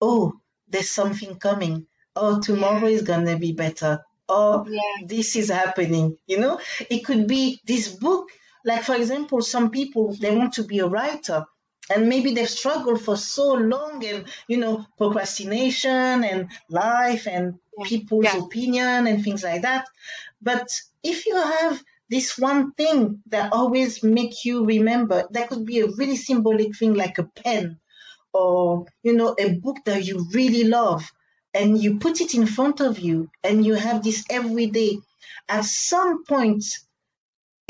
oh, 0.00 0.34
there's 0.68 0.90
something 0.90 1.36
coming. 1.36 1.86
Oh, 2.16 2.40
tomorrow 2.40 2.86
is 2.86 3.02
gonna 3.02 3.38
be 3.38 3.52
better 3.52 4.04
oh, 4.30 4.66
yeah. 4.68 5.06
this 5.06 5.36
is 5.36 5.50
happening. 5.50 6.16
You 6.26 6.38
know, 6.38 6.60
it 6.88 7.04
could 7.04 7.26
be 7.26 7.60
this 7.66 7.88
book. 7.88 8.28
Like, 8.64 8.82
for 8.82 8.94
example, 8.94 9.42
some 9.42 9.70
people, 9.70 10.14
they 10.14 10.34
want 10.34 10.54
to 10.54 10.64
be 10.64 10.78
a 10.78 10.86
writer 10.86 11.44
and 11.92 12.08
maybe 12.08 12.34
they've 12.34 12.48
struggled 12.48 13.02
for 13.02 13.16
so 13.16 13.54
long 13.54 14.04
and, 14.04 14.26
you 14.48 14.58
know, 14.58 14.86
procrastination 14.96 16.24
and 16.24 16.48
life 16.68 17.26
and 17.26 17.58
people's 17.84 18.24
yeah. 18.24 18.38
opinion 18.38 19.06
and 19.06 19.24
things 19.24 19.42
like 19.42 19.62
that. 19.62 19.86
But 20.42 20.68
if 21.02 21.26
you 21.26 21.36
have 21.36 21.82
this 22.10 22.36
one 22.36 22.72
thing 22.72 23.22
that 23.26 23.52
always 23.52 24.02
make 24.02 24.44
you 24.44 24.66
remember, 24.66 25.26
that 25.30 25.48
could 25.48 25.64
be 25.64 25.80
a 25.80 25.86
really 25.86 26.16
symbolic 26.16 26.76
thing 26.76 26.94
like 26.94 27.18
a 27.18 27.24
pen 27.24 27.78
or, 28.32 28.86
you 29.02 29.14
know, 29.14 29.34
a 29.38 29.52
book 29.54 29.78
that 29.84 30.04
you 30.04 30.26
really 30.34 30.64
love 30.64 31.10
and 31.54 31.80
you 31.80 31.98
put 31.98 32.20
it 32.20 32.34
in 32.34 32.46
front 32.46 32.80
of 32.80 32.98
you 32.98 33.30
and 33.44 33.64
you 33.64 33.74
have 33.74 34.02
this 34.02 34.24
every 34.28 34.66
day, 34.66 34.98
at 35.48 35.64
some 35.64 36.24
point, 36.24 36.64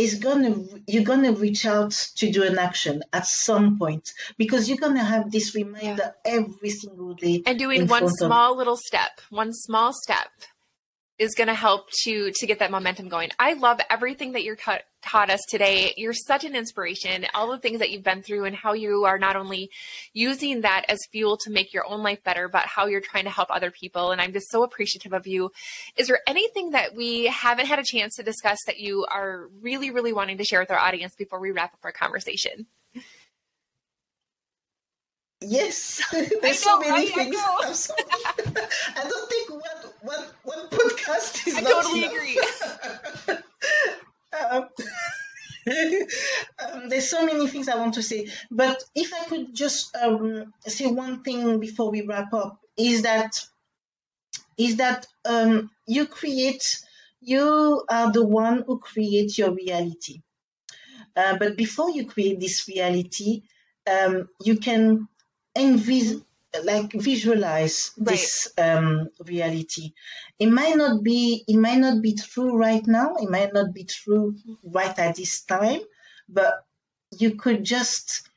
is 0.00 0.14
gonna 0.14 0.56
you're 0.86 1.04
gonna 1.04 1.32
reach 1.32 1.66
out 1.66 1.90
to 2.16 2.30
do 2.30 2.42
an 2.42 2.58
action 2.58 3.02
at 3.12 3.26
some 3.26 3.78
point 3.78 4.14
because 4.38 4.66
you're 4.66 4.78
gonna 4.78 5.04
have 5.04 5.30
this 5.30 5.54
reminder 5.54 6.14
yeah. 6.24 6.38
every 6.38 6.70
single 6.70 7.12
day 7.12 7.42
and 7.44 7.58
doing 7.58 7.86
one 7.86 8.08
small 8.08 8.56
little 8.56 8.78
step 8.78 9.20
one 9.28 9.52
small 9.52 9.92
step 9.92 10.30
is 11.20 11.34
going 11.34 11.48
to 11.48 11.54
help 11.54 11.90
to 12.04 12.32
to 12.34 12.46
get 12.46 12.60
that 12.60 12.70
momentum 12.70 13.08
going. 13.10 13.28
I 13.38 13.52
love 13.52 13.78
everything 13.90 14.32
that 14.32 14.42
you're 14.42 14.56
ta- 14.56 14.78
taught 15.02 15.28
us 15.28 15.42
today. 15.50 15.92
You're 15.98 16.14
such 16.14 16.44
an 16.44 16.56
inspiration. 16.56 17.26
All 17.34 17.50
the 17.50 17.58
things 17.58 17.80
that 17.80 17.90
you've 17.90 18.02
been 18.02 18.22
through 18.22 18.46
and 18.46 18.56
how 18.56 18.72
you 18.72 19.04
are 19.04 19.18
not 19.18 19.36
only 19.36 19.70
using 20.14 20.62
that 20.62 20.86
as 20.88 20.98
fuel 21.12 21.36
to 21.44 21.50
make 21.50 21.74
your 21.74 21.86
own 21.86 22.02
life 22.02 22.24
better, 22.24 22.48
but 22.48 22.62
how 22.62 22.86
you're 22.86 23.02
trying 23.02 23.24
to 23.24 23.30
help 23.30 23.48
other 23.50 23.70
people. 23.70 24.12
And 24.12 24.20
I'm 24.20 24.32
just 24.32 24.50
so 24.50 24.62
appreciative 24.62 25.12
of 25.12 25.26
you. 25.26 25.52
Is 25.94 26.06
there 26.08 26.20
anything 26.26 26.70
that 26.70 26.94
we 26.94 27.26
haven't 27.26 27.66
had 27.66 27.78
a 27.78 27.84
chance 27.84 28.16
to 28.16 28.22
discuss 28.22 28.58
that 28.66 28.80
you 28.80 29.04
are 29.04 29.48
really, 29.60 29.90
really 29.90 30.14
wanting 30.14 30.38
to 30.38 30.44
share 30.44 30.60
with 30.60 30.70
our 30.70 30.78
audience 30.78 31.14
before 31.16 31.38
we 31.38 31.50
wrap 31.50 31.74
up 31.74 31.80
our 31.84 31.92
conversation? 31.92 32.66
Yes, 35.42 36.02
there's 36.42 36.58
so 36.58 36.78
many 36.78 37.06
things. 37.08 37.36
I, 37.38 37.62
I 38.96 39.08
don't 39.08 39.30
think 39.30 39.50
one, 39.50 39.92
one, 40.02 40.26
one 40.44 40.68
podcast 40.68 41.46
is 41.46 41.56
I 41.56 41.62
totally 41.62 42.00
enough. 42.04 42.12
agree. 42.12 42.40
um, 44.50 44.68
um, 46.58 46.88
there's 46.88 47.08
so 47.08 47.24
many 47.24 47.46
things 47.48 47.68
I 47.68 47.76
want 47.76 47.94
to 47.94 48.02
say, 48.02 48.28
but 48.50 48.82
if 48.94 49.12
I 49.14 49.24
could 49.24 49.54
just 49.54 49.96
um, 49.96 50.52
say 50.66 50.86
one 50.86 51.22
thing 51.22 51.58
before 51.58 51.90
we 51.90 52.02
wrap 52.02 52.32
up, 52.34 52.60
is 52.76 53.02
that 53.02 53.32
is 54.58 54.76
that 54.76 55.06
um, 55.24 55.70
you 55.86 56.06
create, 56.06 56.80
you 57.20 57.82
are 57.88 58.12
the 58.12 58.24
one 58.24 58.62
who 58.66 58.78
creates 58.78 59.38
your 59.38 59.52
reality. 59.52 60.20
Uh, 61.16 61.36
but 61.38 61.56
before 61.56 61.90
you 61.90 62.06
create 62.06 62.40
this 62.40 62.68
reality, 62.68 63.42
um, 63.90 64.28
you 64.44 64.56
can 64.56 65.08
and 65.54 65.78
vis- 65.78 66.20
like 66.64 66.92
visualize 66.92 67.92
right. 67.98 68.08
this 68.08 68.52
um, 68.58 69.08
reality. 69.24 69.92
It 70.38 70.50
might 70.50 70.76
not 70.76 71.02
be 71.02 71.44
it 71.46 71.56
might 71.56 71.78
not 71.78 72.02
be 72.02 72.14
true 72.14 72.56
right 72.56 72.86
now. 72.86 73.14
It 73.16 73.30
might 73.30 73.52
not 73.52 73.72
be 73.72 73.84
true 73.84 74.34
right 74.64 74.96
at 74.98 75.16
this 75.16 75.42
time, 75.42 75.80
but 76.28 76.64
you 77.16 77.36
could 77.36 77.64
just 77.64 78.28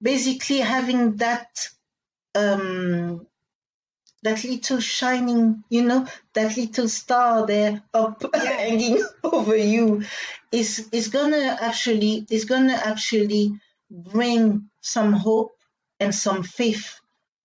basically 0.00 0.58
having 0.58 1.16
that 1.16 1.68
um, 2.34 3.26
that 4.22 4.44
little 4.44 4.80
shining, 4.80 5.64
you 5.70 5.82
know, 5.82 6.06
that 6.34 6.56
little 6.56 6.88
star 6.88 7.46
there 7.46 7.82
up 7.94 8.22
yeah. 8.34 8.40
hanging 8.52 9.04
over 9.24 9.56
you 9.56 10.04
is 10.52 10.88
is 10.92 11.08
gonna 11.08 11.58
actually 11.60 12.26
is 12.30 12.44
gonna 12.44 12.74
actually 12.84 13.58
bring 13.90 14.68
some 14.80 15.12
hope 15.12 15.59
and 16.00 16.14
some 16.14 16.42
faith 16.42 16.98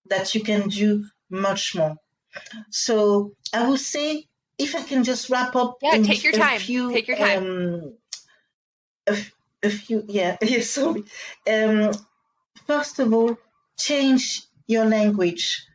that 0.10 0.34
you 0.34 0.42
can 0.42 0.70
do 0.70 1.06
much 1.30 1.76
more. 1.76 1.98
So 2.70 3.34
I 3.54 3.70
would 3.70 3.80
say 3.80 4.28
if 4.58 4.76
I 4.76 4.84
can 4.84 5.04
just 5.04 5.30
wrap 5.30 5.56
up. 5.56 5.78
Yeah, 5.82 6.02
take 6.02 6.24
your 6.24 6.34
time. 6.34 6.60
Few, 6.60 6.92
take 6.92 7.08
your 7.08 7.18
time. 7.18 7.44
Um, 7.44 7.94
a, 9.08 9.18
a 9.64 9.70
few, 9.70 10.04
yeah, 10.08 10.38
yeah, 10.42 10.62
sorry. 10.62 11.04
Um, 11.50 11.92
first 12.66 13.00
of 13.00 13.14
all, 13.14 13.38
change 13.78 14.44
your 14.68 14.86
language. 14.86 15.68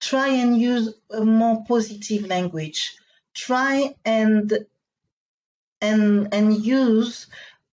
Try 0.00 0.28
and 0.28 0.60
use 0.60 0.94
a 1.10 1.24
more 1.24 1.64
positive 1.66 2.26
language. 2.26 2.96
Try 3.34 3.94
and 4.04 4.66
and 5.80 6.32
and 6.32 6.64
use 6.64 7.26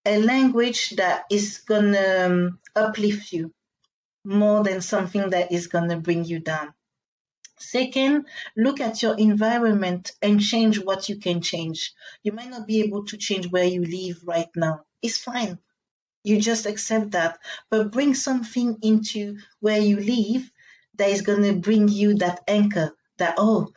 a 0.06 0.20
language 0.20 0.92
that 0.98 1.26
is 1.30 1.60
gonna 1.60 2.26
um, 2.26 2.60
uplift 2.76 3.32
you 3.32 3.54
more 4.24 4.64
than 4.64 4.82
something 4.82 5.30
that 5.32 5.52
is 5.52 5.68
going 5.68 5.90
to 5.90 5.98
bring 5.98 6.26
you 6.26 6.40
down. 6.40 6.74
Second, 7.60 8.26
look 8.58 8.80
at 8.80 9.04
your 9.04 9.16
environment 9.18 10.14
and 10.22 10.42
change 10.42 10.80
what 10.80 11.10
you 11.10 11.18
can 11.18 11.42
change. 11.42 11.94
You 12.24 12.32
might 12.32 12.50
not 12.50 12.66
be 12.66 12.82
able 12.82 13.06
to 13.06 13.18
change 13.18 13.52
where 13.52 13.66
you 13.66 13.84
live 13.84 14.22
right 14.26 14.50
now. 14.56 14.82
It's 15.02 15.18
fine. 15.18 15.60
You 16.24 16.42
just 16.42 16.66
accept 16.66 17.12
that. 17.12 17.40
But 17.70 17.92
bring 17.92 18.16
something 18.16 18.78
into 18.82 19.38
where 19.60 19.80
you 19.80 19.98
live 19.98 20.52
that 20.96 21.10
is 21.10 21.22
going 21.22 21.44
to 21.44 21.54
bring 21.54 21.88
you 21.88 22.16
that 22.16 22.42
anchor 22.48 22.96
that, 23.18 23.36
oh, 23.38 23.72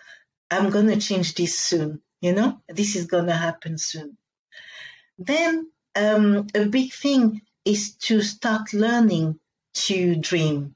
I'm 0.51 0.71
going 0.71 0.89
to 0.89 0.97
change 0.97 1.35
this 1.35 1.59
soon. 1.59 2.01
You 2.21 2.33
know, 2.33 2.63
this 2.69 2.97
is 2.97 3.07
going 3.07 3.27
to 3.27 3.35
happen 3.35 3.77
soon. 3.77 4.17
Then 5.19 5.71
um, 5.95 6.47
a 6.55 6.65
big 6.65 6.93
thing 6.93 7.43
is 7.65 7.97
to 7.97 8.23
start 8.23 8.73
learning 8.73 9.39
to 9.75 10.17
dream. 10.17 10.75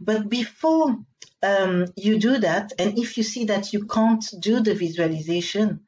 But 0.00 0.28
before 0.28 0.96
um, 1.42 1.86
you 1.96 2.18
do 2.18 2.38
that, 2.38 2.72
and 2.78 2.98
if 2.98 3.16
you 3.16 3.22
see 3.22 3.44
that 3.46 3.72
you 3.72 3.86
can't 3.86 4.24
do 4.40 4.60
the 4.60 4.74
visualization, 4.74 5.80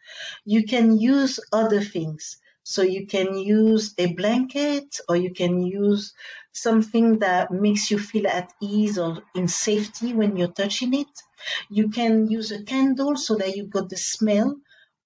you 0.45 0.65
can 0.65 0.99
use 0.99 1.41
other 1.53 1.81
things. 1.81 2.37
So 2.63 2.83
you 2.83 3.07
can 3.07 3.37
use 3.37 3.95
a 3.99 4.13
blanket 4.13 5.01
or 5.09 5.17
you 5.17 5.33
can 5.33 5.63
use 5.63 6.13
something 6.53 7.19
that 7.21 7.51
makes 7.51 7.91
you 7.91 7.99
feel 7.99 8.27
at 8.27 8.53
ease 8.63 8.99
or 8.99 9.23
in 9.35 9.49
safety 9.49 10.13
when 10.13 10.37
you're 10.37 10.53
touching 10.53 10.95
it. 10.95 11.09
You 11.71 11.89
can 11.89 12.29
use 12.31 12.53
a 12.53 12.63
candle 12.63 13.17
so 13.17 13.35
that 13.37 13.57
you 13.57 13.65
got 13.65 13.89
the 13.89 13.97
smell 13.97 14.57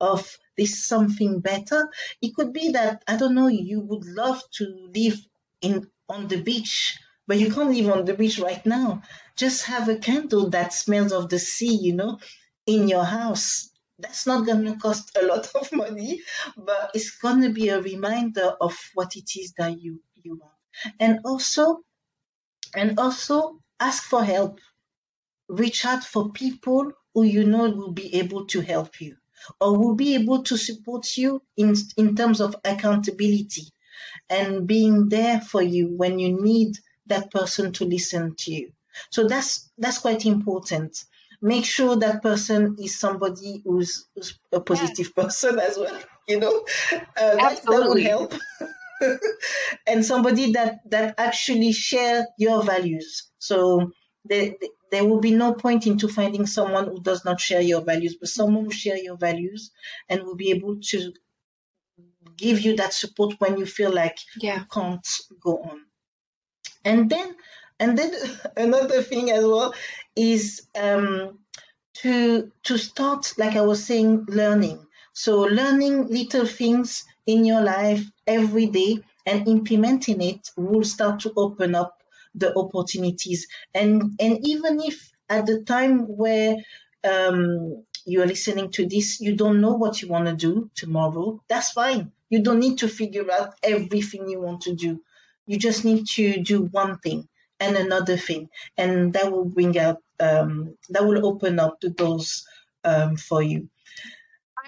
of 0.00 0.36
this 0.56 0.86
something 0.86 1.40
better. 1.40 1.88
It 2.20 2.34
could 2.34 2.52
be 2.52 2.70
that, 2.70 3.02
I 3.06 3.16
don't 3.16 3.34
know, 3.34 3.48
you 3.48 3.80
would 3.80 4.04
love 4.04 4.42
to 4.58 4.90
live 4.94 5.18
in 5.62 5.90
on 6.08 6.28
the 6.28 6.42
beach, 6.42 6.98
but 7.26 7.38
you 7.38 7.52
can't 7.52 7.70
live 7.70 7.90
on 7.90 8.04
the 8.04 8.14
beach 8.14 8.38
right 8.38 8.64
now. 8.66 9.02
Just 9.36 9.64
have 9.64 9.88
a 9.88 9.96
candle 9.96 10.50
that 10.50 10.72
smells 10.72 11.12
of 11.12 11.28
the 11.28 11.38
sea, 11.38 11.74
you 11.74 11.94
know, 11.94 12.18
in 12.66 12.88
your 12.88 13.04
house. 13.04 13.70
That's 13.98 14.26
not 14.26 14.46
going 14.46 14.64
to 14.64 14.76
cost 14.76 15.16
a 15.16 15.26
lot 15.26 15.50
of 15.54 15.72
money, 15.72 16.20
but 16.56 16.90
it's 16.94 17.16
going 17.18 17.42
to 17.42 17.50
be 17.50 17.68
a 17.68 17.80
reminder 17.80 18.54
of 18.60 18.76
what 18.94 19.16
it 19.16 19.30
is 19.36 19.52
that 19.58 19.80
you, 19.80 20.00
you 20.22 20.36
want. 20.36 20.52
And 21.00 21.20
also, 21.24 21.80
and 22.74 22.98
also 22.98 23.60
ask 23.80 24.02
for 24.02 24.24
help. 24.24 24.60
Reach 25.48 25.84
out 25.84 26.02
for 26.02 26.32
people 26.32 26.92
who 27.12 27.22
you 27.22 27.44
know 27.44 27.70
will 27.70 27.92
be 27.92 28.14
able 28.16 28.46
to 28.46 28.60
help 28.60 29.00
you 29.00 29.16
or 29.60 29.78
will 29.78 29.94
be 29.94 30.14
able 30.14 30.42
to 30.42 30.56
support 30.56 31.16
you 31.16 31.42
in, 31.56 31.74
in 31.96 32.16
terms 32.16 32.40
of 32.40 32.56
accountability 32.64 33.66
and 34.28 34.66
being 34.66 35.08
there 35.08 35.40
for 35.40 35.62
you 35.62 35.94
when 35.96 36.18
you 36.18 36.42
need 36.42 36.76
that 37.06 37.30
person 37.30 37.72
to 37.72 37.84
listen 37.84 38.34
to 38.38 38.52
you. 38.52 38.72
So 39.10 39.26
that's 39.26 39.70
that's 39.78 39.98
quite 39.98 40.24
important. 40.24 41.04
Make 41.42 41.64
sure 41.64 41.96
that 41.96 42.22
person 42.22 42.76
is 42.80 42.98
somebody 42.98 43.60
who's, 43.64 44.06
who's 44.14 44.38
a 44.52 44.60
positive 44.60 45.12
yeah. 45.14 45.24
person 45.24 45.58
as 45.58 45.76
well. 45.76 46.00
You 46.26 46.40
know, 46.40 46.64
uh, 46.92 47.36
that, 47.36 47.60
that 47.64 47.66
will 47.66 48.00
help. 48.00 48.32
and 49.86 50.04
somebody 50.04 50.52
that 50.52 50.78
that 50.90 51.14
actually 51.18 51.72
share 51.72 52.26
your 52.38 52.62
values. 52.62 53.30
So 53.38 53.92
there, 54.24 54.54
there 54.90 55.04
will 55.04 55.20
be 55.20 55.32
no 55.32 55.52
point 55.54 55.86
into 55.86 56.08
finding 56.08 56.46
someone 56.46 56.86
who 56.86 57.00
does 57.02 57.24
not 57.24 57.40
share 57.40 57.60
your 57.60 57.82
values, 57.82 58.16
but 58.18 58.28
someone 58.28 58.64
who 58.64 58.70
share 58.70 58.96
your 58.96 59.16
values 59.16 59.70
and 60.08 60.22
will 60.22 60.36
be 60.36 60.50
able 60.50 60.76
to 60.90 61.12
give 62.36 62.60
you 62.60 62.76
that 62.76 62.94
support 62.94 63.34
when 63.38 63.58
you 63.58 63.66
feel 63.66 63.92
like 63.92 64.18
yeah. 64.40 64.60
you 64.60 64.64
can't 64.72 65.06
go 65.42 65.58
on. 65.58 65.80
And 66.84 67.10
then, 67.10 67.34
and 67.80 67.98
then 67.98 68.12
another 68.56 69.02
thing 69.02 69.30
as 69.30 69.44
well 69.44 69.74
is 70.16 70.66
um, 70.74 71.38
to 71.94 72.50
to 72.64 72.78
start, 72.78 73.32
like 73.38 73.56
I 73.56 73.62
was 73.62 73.84
saying, 73.84 74.26
learning. 74.28 74.86
So 75.12 75.42
learning 75.42 76.08
little 76.08 76.46
things 76.46 77.04
in 77.26 77.44
your 77.44 77.62
life 77.62 78.02
every 78.26 78.66
day 78.66 78.98
and 79.26 79.46
implementing 79.48 80.20
it 80.20 80.50
will 80.56 80.84
start 80.84 81.20
to 81.20 81.32
open 81.36 81.74
up 81.74 82.02
the 82.34 82.56
opportunities. 82.58 83.46
And 83.74 84.16
and 84.20 84.38
even 84.46 84.80
if 84.80 85.10
at 85.28 85.46
the 85.46 85.62
time 85.62 86.00
where 86.00 86.56
um, 87.04 87.84
you're 88.06 88.26
listening 88.26 88.70
to 88.72 88.86
this, 88.86 89.20
you 89.20 89.34
don't 89.36 89.60
know 89.60 89.74
what 89.74 90.02
you 90.02 90.08
want 90.08 90.26
to 90.26 90.34
do 90.34 90.70
tomorrow, 90.74 91.40
that's 91.48 91.72
fine. 91.72 92.12
You 92.28 92.42
don't 92.42 92.58
need 92.60 92.78
to 92.78 92.88
figure 92.88 93.30
out 93.32 93.54
everything 93.62 94.28
you 94.28 94.40
want 94.40 94.62
to 94.62 94.74
do. 94.74 95.00
You 95.46 95.58
just 95.58 95.84
need 95.84 96.06
to 96.14 96.42
do 96.42 96.64
one 96.64 96.98
thing 96.98 97.28
and 97.60 97.76
another 97.76 98.16
thing, 98.16 98.48
and 98.76 99.12
that 99.12 99.30
will 99.30 99.44
bring 99.44 99.78
up 99.78 100.00
um, 100.20 100.76
that 100.90 101.04
will 101.04 101.26
open 101.26 101.58
up 101.58 101.80
the 101.80 101.90
doors 101.90 102.44
um, 102.84 103.16
for 103.16 103.42
you 103.42 103.68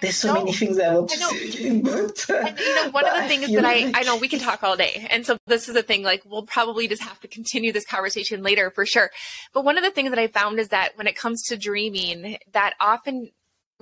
there's 0.01 0.17
so 0.17 0.33
many 0.33 0.53
things 0.53 0.79
I 0.79 0.93
want 0.93 1.09
to 1.09 1.17
say. 1.17 1.81
But, 1.81 2.29
uh, 2.29 2.45
and, 2.47 2.59
you 2.59 2.75
know, 2.75 2.89
one 2.91 3.07
of 3.07 3.21
the 3.21 3.27
things 3.27 3.51
that 3.51 3.63
like... 3.63 3.95
I, 3.95 4.01
I 4.01 4.03
know 4.03 4.17
we 4.17 4.27
can 4.27 4.39
talk 4.39 4.63
all 4.63 4.77
day. 4.77 5.07
And 5.09 5.25
so 5.25 5.37
this 5.47 5.67
is 5.67 5.73
the 5.73 5.83
thing, 5.83 6.03
like 6.03 6.23
we'll 6.25 6.43
probably 6.43 6.87
just 6.87 7.01
have 7.01 7.19
to 7.21 7.27
continue 7.27 7.71
this 7.71 7.85
conversation 7.85 8.43
later 8.43 8.69
for 8.69 8.85
sure. 8.85 9.09
But 9.53 9.65
one 9.65 9.77
of 9.77 9.83
the 9.83 9.91
things 9.91 10.09
that 10.09 10.19
I 10.19 10.27
found 10.27 10.59
is 10.59 10.69
that 10.69 10.97
when 10.97 11.07
it 11.07 11.15
comes 11.15 11.43
to 11.45 11.57
dreaming, 11.57 12.37
that 12.53 12.73
often 12.79 13.31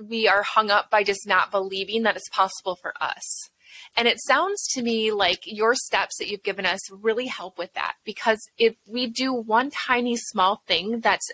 we 0.02 0.28
are 0.28 0.42
hung 0.42 0.70
up 0.70 0.90
by 0.90 1.02
just 1.02 1.26
not 1.26 1.50
believing 1.50 2.02
that 2.02 2.16
it's 2.16 2.28
possible 2.28 2.76
for 2.76 2.92
us. 3.00 3.50
And 3.96 4.06
it 4.08 4.20
sounds 4.20 4.66
to 4.74 4.82
me 4.82 5.12
like 5.12 5.40
your 5.44 5.74
steps 5.74 6.16
that 6.18 6.28
you've 6.28 6.42
given 6.42 6.66
us 6.66 6.80
really 6.90 7.26
help 7.26 7.58
with 7.58 7.72
that 7.74 7.94
because 8.04 8.38
if 8.58 8.76
we 8.86 9.06
do 9.06 9.32
one 9.32 9.70
tiny 9.70 10.16
small 10.16 10.62
thing 10.66 11.00
that's 11.00 11.28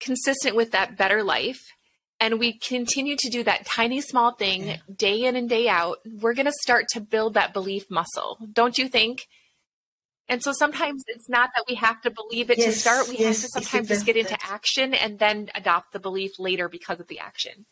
consistent 0.00 0.56
with 0.56 0.72
that 0.72 0.96
better 0.96 1.22
life, 1.22 1.62
and 2.22 2.38
we 2.38 2.52
continue 2.52 3.16
to 3.18 3.28
do 3.30 3.42
that 3.42 3.66
tiny 3.66 4.00
small 4.00 4.30
thing 4.30 4.78
day 4.94 5.24
in 5.24 5.34
and 5.34 5.48
day 5.48 5.68
out, 5.68 5.98
we're 6.20 6.34
going 6.34 6.46
to 6.46 6.52
start 6.62 6.86
to 6.92 7.00
build 7.00 7.34
that 7.34 7.52
belief 7.52 7.90
muscle. 7.90 8.38
Don't 8.52 8.78
you 8.78 8.88
think? 8.88 9.26
And 10.28 10.40
so 10.40 10.52
sometimes 10.52 11.02
it's 11.08 11.28
not 11.28 11.50
that 11.56 11.64
we 11.68 11.74
have 11.74 12.00
to 12.02 12.10
believe 12.10 12.48
it 12.48 12.58
yes, 12.58 12.74
to 12.74 12.78
start. 12.78 13.08
We 13.08 13.18
yes, 13.18 13.42
have 13.42 13.50
to 13.50 13.60
sometimes 13.60 13.88
just 13.88 14.06
get 14.06 14.16
into 14.16 14.36
action 14.40 14.94
and 14.94 15.18
then 15.18 15.50
adopt 15.54 15.92
the 15.92 15.98
belief 15.98 16.38
later 16.38 16.68
because 16.68 17.00
of 17.00 17.08
the 17.08 17.18
action. 17.18 17.66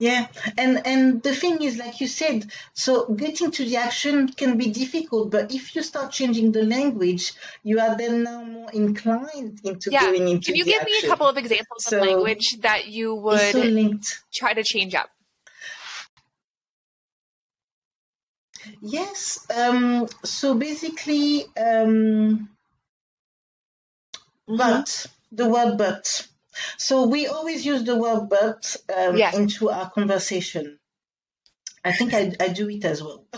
Yeah, 0.00 0.26
and 0.58 0.84
and 0.84 1.22
the 1.22 1.34
thing 1.34 1.62
is, 1.62 1.78
like 1.78 2.00
you 2.00 2.08
said, 2.08 2.50
so 2.72 3.06
getting 3.14 3.52
to 3.52 3.64
the 3.64 3.76
action 3.76 4.28
can 4.28 4.58
be 4.58 4.70
difficult, 4.70 5.30
but 5.30 5.54
if 5.54 5.76
you 5.76 5.84
start 5.84 6.10
changing 6.10 6.50
the 6.50 6.64
language, 6.64 7.32
you 7.62 7.78
are 7.78 7.96
then 7.96 8.24
now 8.24 8.42
more 8.42 8.70
inclined 8.72 9.60
into 9.62 9.92
yeah. 9.92 10.00
going 10.00 10.28
into. 10.28 10.46
Can 10.46 10.56
you 10.56 10.64
give 10.64 10.82
action. 10.82 10.92
me 11.00 11.06
a 11.06 11.08
couple 11.08 11.28
of 11.28 11.36
examples 11.36 11.84
so, 11.84 11.98
of 11.98 12.06
language 12.08 12.56
that 12.62 12.88
you 12.88 13.14
would 13.14 13.38
so 13.38 14.16
try 14.34 14.52
to 14.52 14.64
change 14.64 14.96
up? 14.96 15.10
Yes. 18.80 19.46
Um, 19.54 20.08
so 20.24 20.54
basically, 20.54 21.44
um, 21.56 22.48
mm-hmm. 24.48 24.56
but 24.56 25.06
the 25.30 25.48
word 25.48 25.78
but 25.78 26.26
so 26.76 27.06
we 27.06 27.26
always 27.26 27.64
use 27.64 27.84
the 27.84 27.96
word 27.96 28.28
but 28.28 28.76
um, 28.96 29.16
yeah. 29.16 29.34
into 29.34 29.70
our 29.70 29.90
conversation. 29.90 30.78
I 31.84 31.92
think 31.92 32.14
I, 32.14 32.32
I 32.40 32.48
do 32.48 32.68
it 32.70 32.84
as 32.84 33.02
well. 33.02 33.26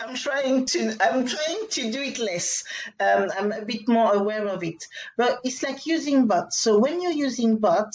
I'm 0.00 0.16
trying 0.16 0.66
to 0.66 0.96
I'm 1.00 1.26
trying 1.26 1.68
to 1.70 1.92
do 1.92 2.00
it 2.00 2.18
less. 2.18 2.64
Um, 3.00 3.30
I'm 3.36 3.52
a 3.52 3.64
bit 3.64 3.88
more 3.88 4.12
aware 4.14 4.46
of 4.46 4.62
it. 4.62 4.84
But 5.16 5.40
it's 5.44 5.62
like 5.62 5.86
using 5.86 6.26
but. 6.26 6.52
So 6.52 6.78
when 6.78 7.00
you're 7.00 7.12
using 7.12 7.58
but, 7.58 7.92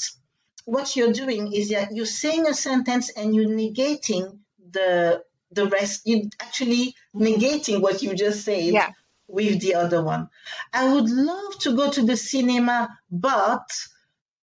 what 0.65 0.95
you're 0.95 1.13
doing 1.13 1.53
is 1.53 1.69
that 1.69 1.89
you're 1.93 2.05
saying 2.05 2.47
a 2.47 2.53
sentence 2.53 3.09
and 3.11 3.35
you're 3.35 3.49
negating 3.49 4.39
the 4.71 5.23
the 5.51 5.67
rest. 5.67 6.01
You're 6.05 6.29
actually 6.39 6.95
negating 7.15 7.81
what 7.81 8.01
you 8.01 8.15
just 8.15 8.45
said 8.45 8.73
yeah. 8.73 8.91
with 9.27 9.61
the 9.61 9.75
other 9.75 10.03
one. 10.03 10.29
I 10.73 10.93
would 10.93 11.09
love 11.09 11.59
to 11.59 11.75
go 11.75 11.89
to 11.91 12.01
the 12.05 12.17
cinema, 12.17 12.89
but 13.11 13.67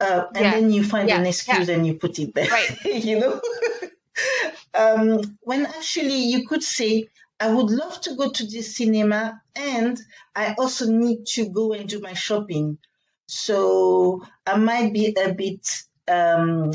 uh, 0.01 0.25
and 0.35 0.45
yeah. 0.45 0.51
then 0.53 0.71
you 0.71 0.85
find 0.85 1.09
yeah. 1.09 1.19
an 1.19 1.27
excuse 1.27 1.69
yeah. 1.69 1.75
and 1.75 1.87
you 1.87 1.95
put 1.95 2.19
it 2.19 2.35
there. 2.35 2.49
Right. 2.49 2.85
you 2.85 3.19
know? 3.21 3.41
um, 4.75 5.39
when 5.41 5.67
actually 5.67 6.19
you 6.25 6.47
could 6.47 6.63
say, 6.63 7.09
I 7.39 7.53
would 7.53 7.71
love 7.71 8.01
to 8.03 8.15
go 8.15 8.31
to 8.31 8.47
the 8.47 8.63
cinema 8.63 9.43
and 9.55 10.01
I 10.35 10.55
also 10.59 10.91
need 10.91 11.27
to 11.35 11.49
go 11.51 11.73
and 11.73 11.89
do 11.89 12.01
my 12.01 12.15
shopping. 12.15 12.79
So 13.27 14.23
I 14.47 14.57
might 14.57 14.93
be 14.93 15.15
a 15.19 15.35
bit, 15.35 15.67
um, 16.09 16.73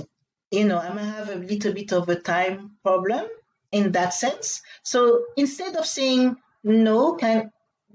you 0.51 0.65
know, 0.65 0.77
I 0.77 0.93
might 0.93 1.03
have 1.03 1.29
a 1.29 1.35
little 1.35 1.73
bit 1.73 1.93
of 1.93 2.09
a 2.09 2.15
time 2.15 2.71
problem 2.83 3.25
in 3.71 3.91
that 3.93 4.13
sense. 4.13 4.61
So 4.83 5.23
instead 5.35 5.75
of 5.77 5.85
saying 5.85 6.35
no, 6.63 7.15
can 7.15 7.51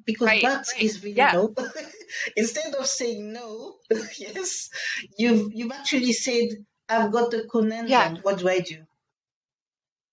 because 0.07 0.27
right, 0.29 0.43
that 0.43 0.67
right. 0.73 0.83
is 0.83 1.03
really 1.03 1.17
yeah. 1.17 1.33
no. 1.33 1.55
Instead 2.37 2.75
of 2.75 2.87
saying 2.87 3.33
no, 3.33 3.75
yes, 4.19 4.71
you've 5.19 5.53
you've 5.53 5.73
actually 5.73 6.13
said, 6.13 6.65
I've 6.89 7.13
got 7.13 7.31
the 7.31 7.45
conundrum. 7.51 7.91
Yeah. 7.91 8.15
What 8.23 8.39
do 8.39 8.49
I 8.49 8.61
do? 8.61 8.87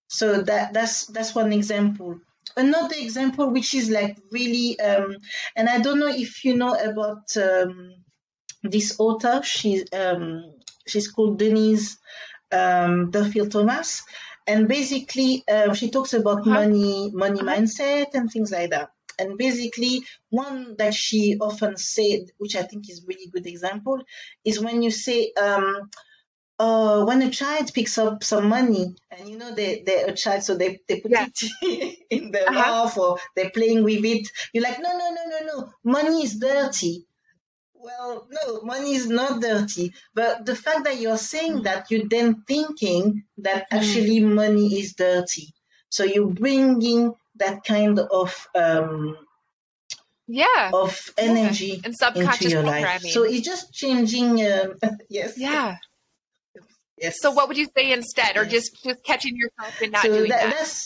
So 0.07 0.41
that 0.41 0.73
that's 0.73 1.05
that's 1.07 1.33
one 1.33 1.53
example. 1.53 2.19
Another 2.57 2.95
example, 2.97 3.49
which 3.49 3.73
is 3.73 3.89
like 3.89 4.17
really, 4.31 4.79
um, 4.79 5.15
and 5.55 5.69
I 5.69 5.79
don't 5.79 5.99
know 5.99 6.09
if 6.09 6.43
you 6.43 6.55
know 6.55 6.73
about 6.75 7.35
um, 7.37 7.93
this 8.63 8.99
author. 8.99 9.41
She's 9.43 9.85
um, 9.93 10.53
she's 10.87 11.07
called 11.07 11.39
Denise 11.39 11.97
um, 12.51 13.11
Duffield 13.11 13.51
Thomas, 13.51 14.03
and 14.45 14.67
basically 14.67 15.43
uh, 15.47 15.73
she 15.73 15.89
talks 15.89 16.13
about 16.13 16.41
uh-huh. 16.41 16.49
money, 16.49 17.11
money 17.13 17.39
uh-huh. 17.39 17.55
mindset, 17.55 18.13
and 18.13 18.29
things 18.31 18.51
like 18.51 18.71
that. 18.71 18.92
And 19.19 19.37
basically, 19.37 20.03
one 20.29 20.75
that 20.77 20.93
she 20.93 21.37
often 21.39 21.77
said, 21.77 22.31
which 22.37 22.55
I 22.55 22.63
think 22.63 22.89
is 22.89 23.05
really 23.07 23.27
good 23.27 23.47
example, 23.47 24.01
is 24.43 24.59
when 24.59 24.81
you 24.81 24.91
say, 24.91 25.31
um, 25.41 25.89
uh, 26.59 27.03
when 27.03 27.21
a 27.21 27.29
child 27.29 27.73
picks 27.73 27.97
up 27.97 28.23
some 28.23 28.47
money 28.47 28.95
and 29.11 29.27
you 29.27 29.37
know 29.37 29.53
they, 29.53 29.83
they're 29.85 30.07
a 30.07 30.13
child 30.13 30.43
so 30.43 30.55
they, 30.55 30.79
they 30.87 30.99
put 30.99 31.11
yeah. 31.11 31.27
it 31.61 31.99
in 32.09 32.31
their 32.31 32.47
uh-huh. 32.47 32.59
mouth 32.59 32.97
or 32.97 33.17
they're 33.35 33.49
playing 33.49 33.83
with 33.83 34.05
it 34.05 34.27
you're 34.53 34.63
like 34.63 34.79
no 34.79 34.97
no 34.97 35.09
no 35.09 35.23
no 35.29 35.45
no 35.45 35.69
money 35.83 36.23
is 36.23 36.35
dirty 36.35 37.05
well 37.73 38.27
no 38.31 38.61
money 38.61 38.93
is 38.95 39.07
not 39.07 39.41
dirty 39.41 39.93
but 40.13 40.45
the 40.45 40.55
fact 40.55 40.85
that 40.85 40.99
you're 40.99 41.17
saying 41.17 41.59
mm. 41.59 41.63
that 41.63 41.89
you're 41.89 42.07
then 42.07 42.43
thinking 42.47 43.23
that 43.37 43.63
mm. 43.63 43.77
actually 43.77 44.19
money 44.19 44.79
is 44.79 44.93
dirty 44.93 45.53
so 45.89 46.03
you're 46.03 46.27
bringing 46.27 47.13
that 47.45 47.63
kind 47.63 47.99
of 47.99 48.47
um, 48.55 49.17
yeah 50.27 50.71
of 50.73 51.09
energy 51.17 51.65
yeah. 51.65 51.81
and 51.85 51.95
subconscious 51.95 52.41
into 52.41 52.55
your 52.55 52.63
life. 52.63 53.01
So 53.01 53.23
it's 53.23 53.45
just 53.45 53.73
changing. 53.73 54.45
Um, 54.45 54.75
yes. 55.09 55.37
Yeah. 55.37 55.77
Yes. 56.97 57.15
So 57.19 57.31
what 57.31 57.47
would 57.47 57.57
you 57.57 57.67
say 57.75 57.91
instead, 57.91 58.37
or 58.37 58.45
just 58.45 58.83
just 58.83 59.03
catching 59.03 59.35
yourself 59.35 59.81
and 59.81 59.91
not 59.91 60.03
so 60.03 60.09
doing 60.09 60.29
that? 60.29 60.51
that? 60.51 60.79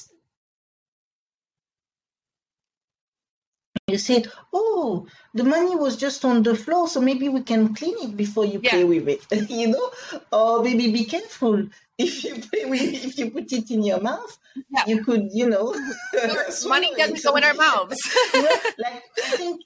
You 3.90 3.98
said, 3.98 4.30
"Oh, 4.52 5.08
the 5.34 5.44
money 5.46 5.76
was 5.76 5.96
just 5.96 6.26
on 6.26 6.44
the 6.44 6.56
floor, 6.56 6.88
so 6.90 7.00
maybe 7.00 7.30
we 7.30 7.42
can 7.42 7.74
clean 7.74 7.96
it 8.00 8.18
before 8.18 8.46
you 8.46 8.60
yeah. 8.64 8.72
play 8.72 8.84
with 8.84 9.08
it." 9.08 9.50
you 9.50 9.68
know, 9.68 9.92
or 10.32 10.64
maybe 10.64 10.92
be 10.92 11.06
careful 11.06 11.68
if 11.98 12.24
you 12.24 12.42
if 12.54 13.18
you 13.18 13.32
put 13.32 13.52
it 13.52 13.72
in 13.72 13.84
your 13.84 14.00
mouth. 14.00 14.38
Yeah. 14.70 14.84
You 14.88 15.04
could, 15.04 15.30
you 15.32 15.50
know, 15.50 15.76
money 16.66 16.92
doesn't 16.96 17.24
go 17.24 17.36
in 17.36 17.44
our 17.44 17.54
mouths. 17.54 18.00
like 18.78 19.04
I 19.26 19.38
think, 19.38 19.62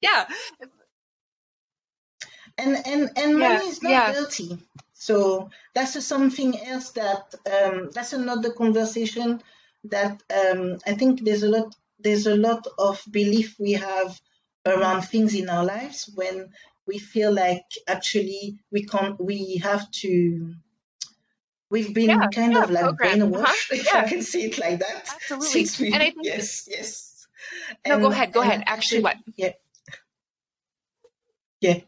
yeah. 0.00 0.26
And 2.56 2.86
and 2.86 3.10
and 3.16 3.38
money 3.38 3.66
is 3.66 3.82
not 3.82 3.90
yeah. 3.90 4.12
dirty. 4.12 4.58
So 4.94 5.50
that's 5.74 6.04
something 6.04 6.58
else 6.66 6.90
that 6.90 7.34
um, 7.46 7.90
that's 7.92 8.12
another 8.12 8.52
conversation 8.52 9.40
that 9.84 10.22
um, 10.34 10.78
I 10.86 10.94
think 10.94 11.24
there's 11.24 11.44
a 11.44 11.48
lot 11.48 11.74
there's 12.00 12.26
a 12.26 12.36
lot 12.36 12.66
of 12.78 13.02
belief 13.10 13.56
we 13.58 13.72
have 13.72 14.20
around 14.66 15.02
things 15.02 15.34
in 15.34 15.48
our 15.48 15.64
lives 15.64 16.10
when 16.14 16.50
we 16.86 16.98
feel 16.98 17.32
like 17.32 17.64
actually 17.86 18.58
we 18.72 18.84
can't 18.84 19.20
we 19.20 19.60
have 19.62 19.88
to 19.90 20.54
we've 21.70 21.92
been 21.94 22.10
yeah, 22.10 22.26
kind 22.32 22.52
yeah, 22.52 22.64
of 22.64 22.70
like 22.70 22.84
program. 22.84 23.20
brainwashed 23.20 23.44
uh-huh. 23.44 23.64
if 23.72 23.86
yeah. 23.86 24.00
I 24.00 24.08
can 24.08 24.22
see 24.22 24.44
it 24.44 24.58
like 24.58 24.78
that. 24.80 25.08
Absolutely. 25.30 25.92
and 25.92 26.02
I 26.02 26.10
think 26.10 26.24
yes, 26.24 26.68
yes. 26.70 27.26
No, 27.86 27.94
and, 27.94 28.02
go 28.02 28.10
ahead. 28.10 28.32
Go 28.32 28.42
ahead. 28.42 28.64
Actually, 28.66 29.02
what? 29.02 29.16
Yeah. 29.36 29.52
Yeah. 31.60 31.80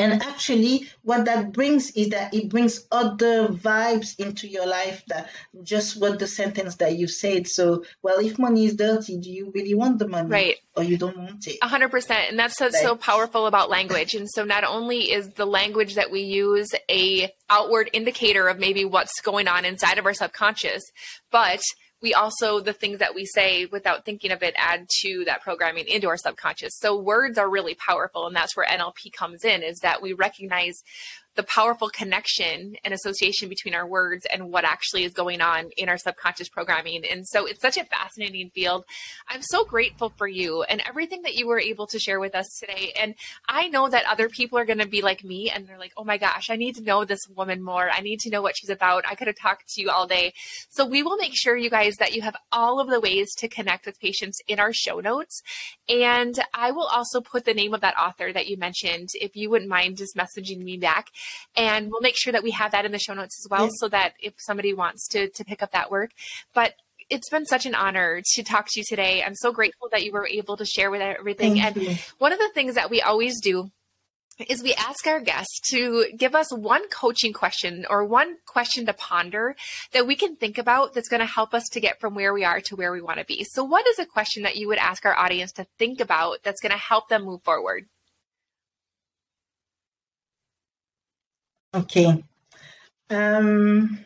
And 0.00 0.22
actually, 0.22 0.86
what 1.02 1.24
that 1.24 1.52
brings 1.52 1.90
is 1.92 2.10
that 2.10 2.32
it 2.32 2.48
brings 2.48 2.86
other 2.92 3.48
vibes 3.48 4.18
into 4.20 4.46
your 4.46 4.66
life 4.66 5.02
that 5.08 5.28
just 5.64 6.00
what 6.00 6.20
the 6.20 6.26
sentence 6.28 6.76
that 6.76 6.96
you 6.96 7.08
said. 7.08 7.48
So, 7.48 7.84
well, 8.02 8.20
if 8.20 8.38
money 8.38 8.66
is 8.66 8.76
dirty, 8.76 9.18
do 9.18 9.28
you 9.28 9.50
really 9.52 9.74
want 9.74 9.98
the 9.98 10.06
money? 10.06 10.28
Right. 10.28 10.56
Or 10.76 10.84
you 10.84 10.98
don't 10.98 11.18
want 11.18 11.46
it? 11.48 11.58
A 11.62 11.68
hundred 11.68 11.90
percent. 11.90 12.30
And 12.30 12.38
that's 12.38 12.60
what's 12.60 12.80
so 12.80 12.94
powerful 12.94 13.46
about 13.48 13.70
language. 13.70 14.14
And 14.14 14.28
so 14.30 14.44
not 14.44 14.62
only 14.62 15.10
is 15.10 15.30
the 15.30 15.46
language 15.46 15.96
that 15.96 16.12
we 16.12 16.20
use 16.20 16.68
a 16.88 17.32
outward 17.50 17.90
indicator 17.92 18.46
of 18.46 18.60
maybe 18.60 18.84
what's 18.84 19.20
going 19.20 19.48
on 19.48 19.64
inside 19.64 19.98
of 19.98 20.06
our 20.06 20.14
subconscious, 20.14 20.82
but 21.32 21.60
we 22.00 22.14
also 22.14 22.60
the 22.60 22.72
things 22.72 22.98
that 22.98 23.14
we 23.14 23.24
say 23.24 23.66
without 23.66 24.04
thinking 24.04 24.30
of 24.30 24.42
it 24.42 24.54
add 24.56 24.88
to 25.02 25.24
that 25.26 25.42
programming 25.42 25.86
into 25.88 26.08
our 26.08 26.16
subconscious. 26.16 26.78
So 26.78 26.96
words 26.96 27.38
are 27.38 27.50
really 27.50 27.74
powerful 27.74 28.26
and 28.26 28.36
that's 28.36 28.56
where 28.56 28.66
nlp 28.66 29.12
comes 29.12 29.44
in 29.44 29.62
is 29.62 29.78
that 29.80 30.02
we 30.02 30.12
recognize 30.12 30.82
the 31.38 31.44
powerful 31.44 31.88
connection 31.88 32.74
and 32.84 32.92
association 32.92 33.48
between 33.48 33.72
our 33.72 33.86
words 33.86 34.26
and 34.26 34.50
what 34.50 34.64
actually 34.64 35.04
is 35.04 35.12
going 35.12 35.40
on 35.40 35.70
in 35.76 35.88
our 35.88 35.96
subconscious 35.96 36.48
programming. 36.48 37.04
And 37.08 37.24
so 37.24 37.46
it's 37.46 37.62
such 37.62 37.76
a 37.76 37.84
fascinating 37.84 38.50
field. 38.50 38.84
I'm 39.28 39.42
so 39.42 39.64
grateful 39.64 40.12
for 40.18 40.26
you 40.26 40.64
and 40.64 40.82
everything 40.84 41.22
that 41.22 41.36
you 41.36 41.46
were 41.46 41.60
able 41.60 41.86
to 41.86 41.98
share 42.00 42.18
with 42.18 42.34
us 42.34 42.58
today. 42.58 42.92
And 43.00 43.14
I 43.48 43.68
know 43.68 43.88
that 43.88 44.04
other 44.06 44.28
people 44.28 44.58
are 44.58 44.64
going 44.64 44.80
to 44.80 44.88
be 44.88 45.00
like 45.00 45.22
me 45.22 45.48
and 45.48 45.68
they're 45.68 45.78
like, 45.78 45.92
oh 45.96 46.02
my 46.02 46.18
gosh, 46.18 46.50
I 46.50 46.56
need 46.56 46.74
to 46.74 46.82
know 46.82 47.04
this 47.04 47.20
woman 47.28 47.62
more. 47.62 47.88
I 47.88 48.00
need 48.00 48.18
to 48.20 48.30
know 48.30 48.42
what 48.42 48.56
she's 48.58 48.68
about. 48.68 49.04
I 49.08 49.14
could 49.14 49.28
have 49.28 49.38
talked 49.40 49.68
to 49.68 49.80
you 49.80 49.90
all 49.90 50.08
day. 50.08 50.32
So 50.70 50.84
we 50.84 51.04
will 51.04 51.18
make 51.18 51.36
sure, 51.36 51.56
you 51.56 51.70
guys, 51.70 51.94
that 52.00 52.14
you 52.14 52.22
have 52.22 52.34
all 52.50 52.80
of 52.80 52.90
the 52.90 52.98
ways 52.98 53.32
to 53.36 53.46
connect 53.46 53.86
with 53.86 54.00
Patience 54.00 54.40
in 54.48 54.58
our 54.58 54.72
show 54.72 54.98
notes. 54.98 55.40
And 55.88 56.36
I 56.52 56.72
will 56.72 56.86
also 56.86 57.20
put 57.20 57.44
the 57.44 57.54
name 57.54 57.74
of 57.74 57.80
that 57.82 57.96
author 57.96 58.32
that 58.32 58.48
you 58.48 58.56
mentioned 58.56 59.10
if 59.14 59.36
you 59.36 59.50
wouldn't 59.50 59.70
mind 59.70 59.98
just 59.98 60.16
messaging 60.16 60.64
me 60.64 60.76
back 60.78 61.06
and 61.56 61.90
we'll 61.90 62.00
make 62.00 62.16
sure 62.16 62.32
that 62.32 62.42
we 62.42 62.50
have 62.50 62.72
that 62.72 62.84
in 62.84 62.92
the 62.92 62.98
show 62.98 63.14
notes 63.14 63.44
as 63.44 63.50
well 63.50 63.64
yeah. 63.64 63.70
so 63.76 63.88
that 63.88 64.14
if 64.20 64.34
somebody 64.38 64.72
wants 64.74 65.08
to 65.08 65.28
to 65.30 65.44
pick 65.44 65.62
up 65.62 65.72
that 65.72 65.90
work 65.90 66.10
but 66.54 66.74
it's 67.10 67.30
been 67.30 67.46
such 67.46 67.66
an 67.66 67.74
honor 67.74 68.20
to 68.34 68.42
talk 68.42 68.66
to 68.68 68.80
you 68.80 68.84
today. 68.86 69.22
I'm 69.22 69.34
so 69.34 69.50
grateful 69.50 69.88
that 69.92 70.04
you 70.04 70.12
were 70.12 70.26
able 70.26 70.56
to 70.58 70.66
share 70.66 70.90
with 70.90 71.00
everything. 71.00 71.54
Thank 71.54 71.76
and 71.76 71.82
you. 71.82 71.96
one 72.18 72.32
of 72.32 72.38
the 72.38 72.50
things 72.54 72.74
that 72.74 72.90
we 72.90 73.00
always 73.00 73.40
do 73.40 73.70
is 74.46 74.62
we 74.62 74.74
ask 74.74 75.06
our 75.06 75.20
guests 75.20 75.60
to 75.70 76.06
give 76.16 76.34
us 76.34 76.52
one 76.54 76.88
coaching 76.88 77.32
question 77.32 77.84
or 77.90 78.04
one 78.04 78.36
question 78.46 78.86
to 78.86 78.92
ponder 78.92 79.56
that 79.92 80.06
we 80.06 80.14
can 80.14 80.36
think 80.36 80.58
about 80.58 80.94
that's 80.94 81.08
going 81.08 81.20
to 81.20 81.26
help 81.26 81.54
us 81.54 81.64
to 81.72 81.80
get 81.80 82.00
from 82.00 82.14
where 82.14 82.32
we 82.32 82.44
are 82.44 82.60
to 82.60 82.76
where 82.76 82.92
we 82.92 83.00
want 83.00 83.18
to 83.18 83.24
be. 83.24 83.44
So, 83.44 83.64
what 83.64 83.86
is 83.88 83.98
a 83.98 84.06
question 84.06 84.44
that 84.44 84.56
you 84.56 84.68
would 84.68 84.78
ask 84.78 85.04
our 85.04 85.18
audience 85.18 85.52
to 85.52 85.66
think 85.78 86.00
about 86.00 86.38
that's 86.44 86.60
going 86.60 86.72
to 86.72 86.78
help 86.78 87.08
them 87.08 87.24
move 87.24 87.42
forward? 87.42 87.86
Okay. 91.74 92.24
Um, 93.10 94.04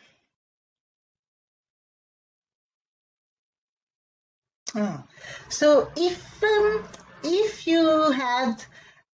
oh. 4.75 5.03
So 5.49 5.89
if 5.95 6.43
um, 6.43 6.83
if 7.23 7.67
you 7.67 8.11
had 8.11 8.63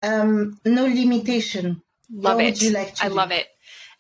um, 0.04 0.60
no 0.66 0.86
limitation, 0.86 1.82
love 2.12 2.38
what 2.38 2.46
it. 2.46 2.46
would 2.46 2.62
you 2.62 2.72
like 2.72 2.96
to 2.96 3.06
I 3.06 3.10
do? 3.10 3.14
love 3.16 3.32
it. 3.32 3.48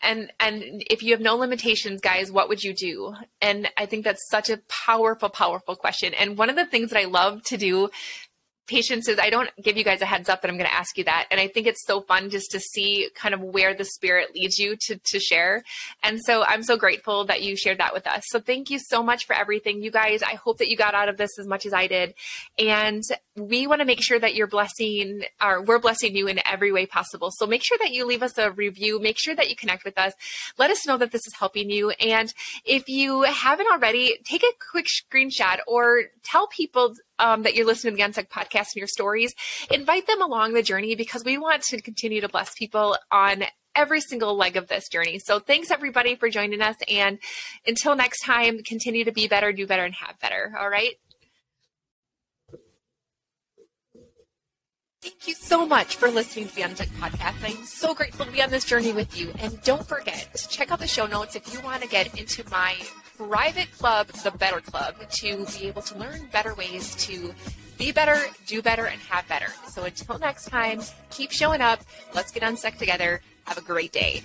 And 0.02 0.32
and 0.40 0.64
if 0.90 1.04
you 1.04 1.12
have 1.12 1.22
no 1.22 1.36
limitations, 1.36 2.02
guys, 2.02 2.32
what 2.32 2.48
would 2.50 2.64
you 2.64 2.74
do? 2.74 3.16
And 3.42 3.70
I 3.78 3.86
think 3.86 4.06
that's 4.06 4.30
such 4.30 4.50
a 4.50 4.62
powerful, 4.70 5.30
powerful 5.30 5.76
question. 5.76 6.14
And 6.14 6.38
one 6.38 6.50
of 6.50 6.56
the 6.56 6.66
things 6.66 6.92
that 6.92 7.00
I 7.00 7.06
love 7.06 7.44
to 7.44 7.58
do 7.58 7.90
Patience 8.70 9.08
is 9.08 9.18
I 9.18 9.32
don't 9.32 9.50
give 9.62 9.78
you 9.78 9.84
guys 9.84 10.02
a 10.02 10.06
heads 10.06 10.30
up 10.30 10.42
that 10.42 10.50
I'm 10.50 10.58
going 10.58 10.70
to 10.70 10.76
ask 10.76 10.96
you 10.96 11.04
that. 11.06 11.26
And 11.32 11.40
I 11.40 11.48
think 11.48 11.66
it's 11.66 11.84
so 11.88 12.02
fun 12.02 12.30
just 12.30 12.52
to 12.52 12.60
see 12.60 13.10
kind 13.16 13.34
of 13.34 13.42
where 13.42 13.74
the 13.74 13.84
spirit 13.84 14.36
leads 14.36 14.60
you 14.60 14.78
to, 14.82 15.00
to 15.06 15.20
share. 15.20 15.64
And 16.04 16.20
so 16.24 16.44
I'm 16.44 16.62
so 16.62 16.78
grateful 16.78 17.26
that 17.26 17.42
you 17.42 17.58
shared 17.58 17.80
that 17.80 17.94
with 17.94 18.06
us. 18.06 18.24
So 18.28 18.40
thank 18.40 18.70
you 18.70 18.78
so 18.78 19.02
much 19.02 19.26
for 19.26 19.36
everything. 19.36 19.82
You 19.82 19.90
guys, 19.90 20.22
I 20.22 20.36
hope 20.36 20.60
that 20.60 20.70
you 20.70 20.78
got 20.78 20.94
out 20.94 21.10
of 21.10 21.18
this 21.18 21.32
as 21.40 21.48
much 21.48 21.66
as 21.66 21.74
I 21.74 21.88
did. 21.88 22.14
And 22.60 23.04
we 23.48 23.68
want 23.68 23.82
to 23.82 23.86
make 23.86 24.02
sure 24.02 24.20
that 24.20 24.36
you're 24.36 24.48
blessing 24.48 25.24
or 25.42 25.62
we're 25.62 25.80
blessing 25.80 26.16
you 26.16 26.28
in 26.28 26.40
every 26.46 26.72
way 26.72 26.86
possible. 26.86 27.30
So 27.32 27.46
make 27.46 27.64
sure 27.64 27.78
that 27.80 27.92
you 27.92 28.06
leave 28.06 28.24
us 28.24 28.38
a 28.38 28.52
review. 28.52 29.00
Make 29.00 29.18
sure 29.20 29.36
that 29.36 29.50
you 29.50 29.56
connect 29.56 29.86
with 29.86 29.98
us. 29.98 30.14
Let 30.58 30.72
us 30.72 30.86
know 30.86 30.98
that 30.98 31.12
this 31.12 31.26
is 31.28 31.34
helping 31.38 31.70
you. 31.70 31.92
And 31.92 32.34
if 32.66 32.90
you 32.90 33.24
haven't 33.24 33.68
already, 33.72 34.20
take 34.26 34.44
a 34.44 34.54
quick 34.72 34.88
screenshot 34.88 35.60
or 35.68 36.04
tell 36.24 36.48
people 36.48 36.94
um, 37.20 37.44
that 37.44 37.56
you're 37.56 37.66
listening 37.66 37.94
to 37.94 37.98
the 37.98 38.04
Unstuck 38.04 38.30
podcast 38.30 38.68
and 38.74 38.78
your 38.78 38.88
stories, 38.88 39.34
invite 39.72 40.08
them 40.08 40.22
along 40.22 40.54
the 40.54 40.64
journey 40.64 40.96
because 40.96 41.24
we 41.24 41.38
want 41.38 41.64
to 41.64 41.82
continue 41.82 42.22
to 42.22 42.30
bless 42.30 42.54
people 42.54 42.98
on 43.12 43.44
every 43.76 44.02
single 44.02 44.36
leg 44.36 44.58
of 44.58 44.68
this 44.68 44.90
journey. 44.90 45.20
So 45.20 45.40
thanks 45.40 45.72
everybody 45.72 46.16
for 46.16 46.30
joining 46.30 46.62
us. 46.62 46.76
And 46.88 47.20
until 47.66 47.96
next 47.96 48.24
time, 48.24 48.62
continue 48.64 49.06
to 49.06 49.12
be 49.12 49.28
better, 49.28 49.54
do 49.54 49.68
better, 49.68 49.86
and 49.86 49.94
have 49.94 50.20
better. 50.20 50.54
All 50.60 50.70
right. 50.70 50.96
Thank 55.02 55.30
you 55.30 55.34
so 55.34 55.66
much 55.66 55.96
for 55.96 56.10
listening 56.10 56.50
to 56.50 56.56
the 56.56 56.62
Unstuck 56.64 56.90
podcast. 56.90 57.36
I'm 57.44 57.64
so 57.64 57.94
grateful 57.94 58.26
to 58.26 58.32
be 58.32 58.42
on 58.42 58.50
this 58.50 58.66
journey 58.66 58.92
with 58.92 59.18
you. 59.18 59.32
And 59.40 59.62
don't 59.64 59.88
forget 59.88 60.28
to 60.36 60.50
check 60.50 60.72
out 60.72 60.80
the 60.80 60.88
show 60.88 61.06
notes 61.06 61.38
if 61.38 61.54
you 61.54 61.62
want 61.62 61.82
to 61.82 61.88
get 61.88 62.20
into 62.20 62.44
my 62.50 62.76
private 63.18 63.72
club, 63.72 64.08
the 64.08 64.32
Better 64.32 64.60
Club, 64.60 64.96
to 65.10 65.46
be 65.58 65.68
able 65.68 65.82
to 65.84 65.98
learn 65.98 66.28
better 66.34 66.54
ways 66.54 66.96
to 67.08 67.34
be 67.78 67.94
better, 67.94 68.18
do 68.46 68.62
better, 68.62 68.88
and 68.88 69.00
have 69.04 69.26
better. 69.30 69.48
So 69.70 69.86
until 69.86 70.20
next 70.20 70.50
time, 70.50 70.82
keep 71.12 71.32
showing 71.32 71.62
up. 71.62 71.80
Let's 72.14 72.32
get 72.32 72.44
unstuck 72.44 72.76
together. 72.76 73.22
Have 73.46 73.58
a 73.58 73.62
great 73.62 73.94
day. 73.94 74.22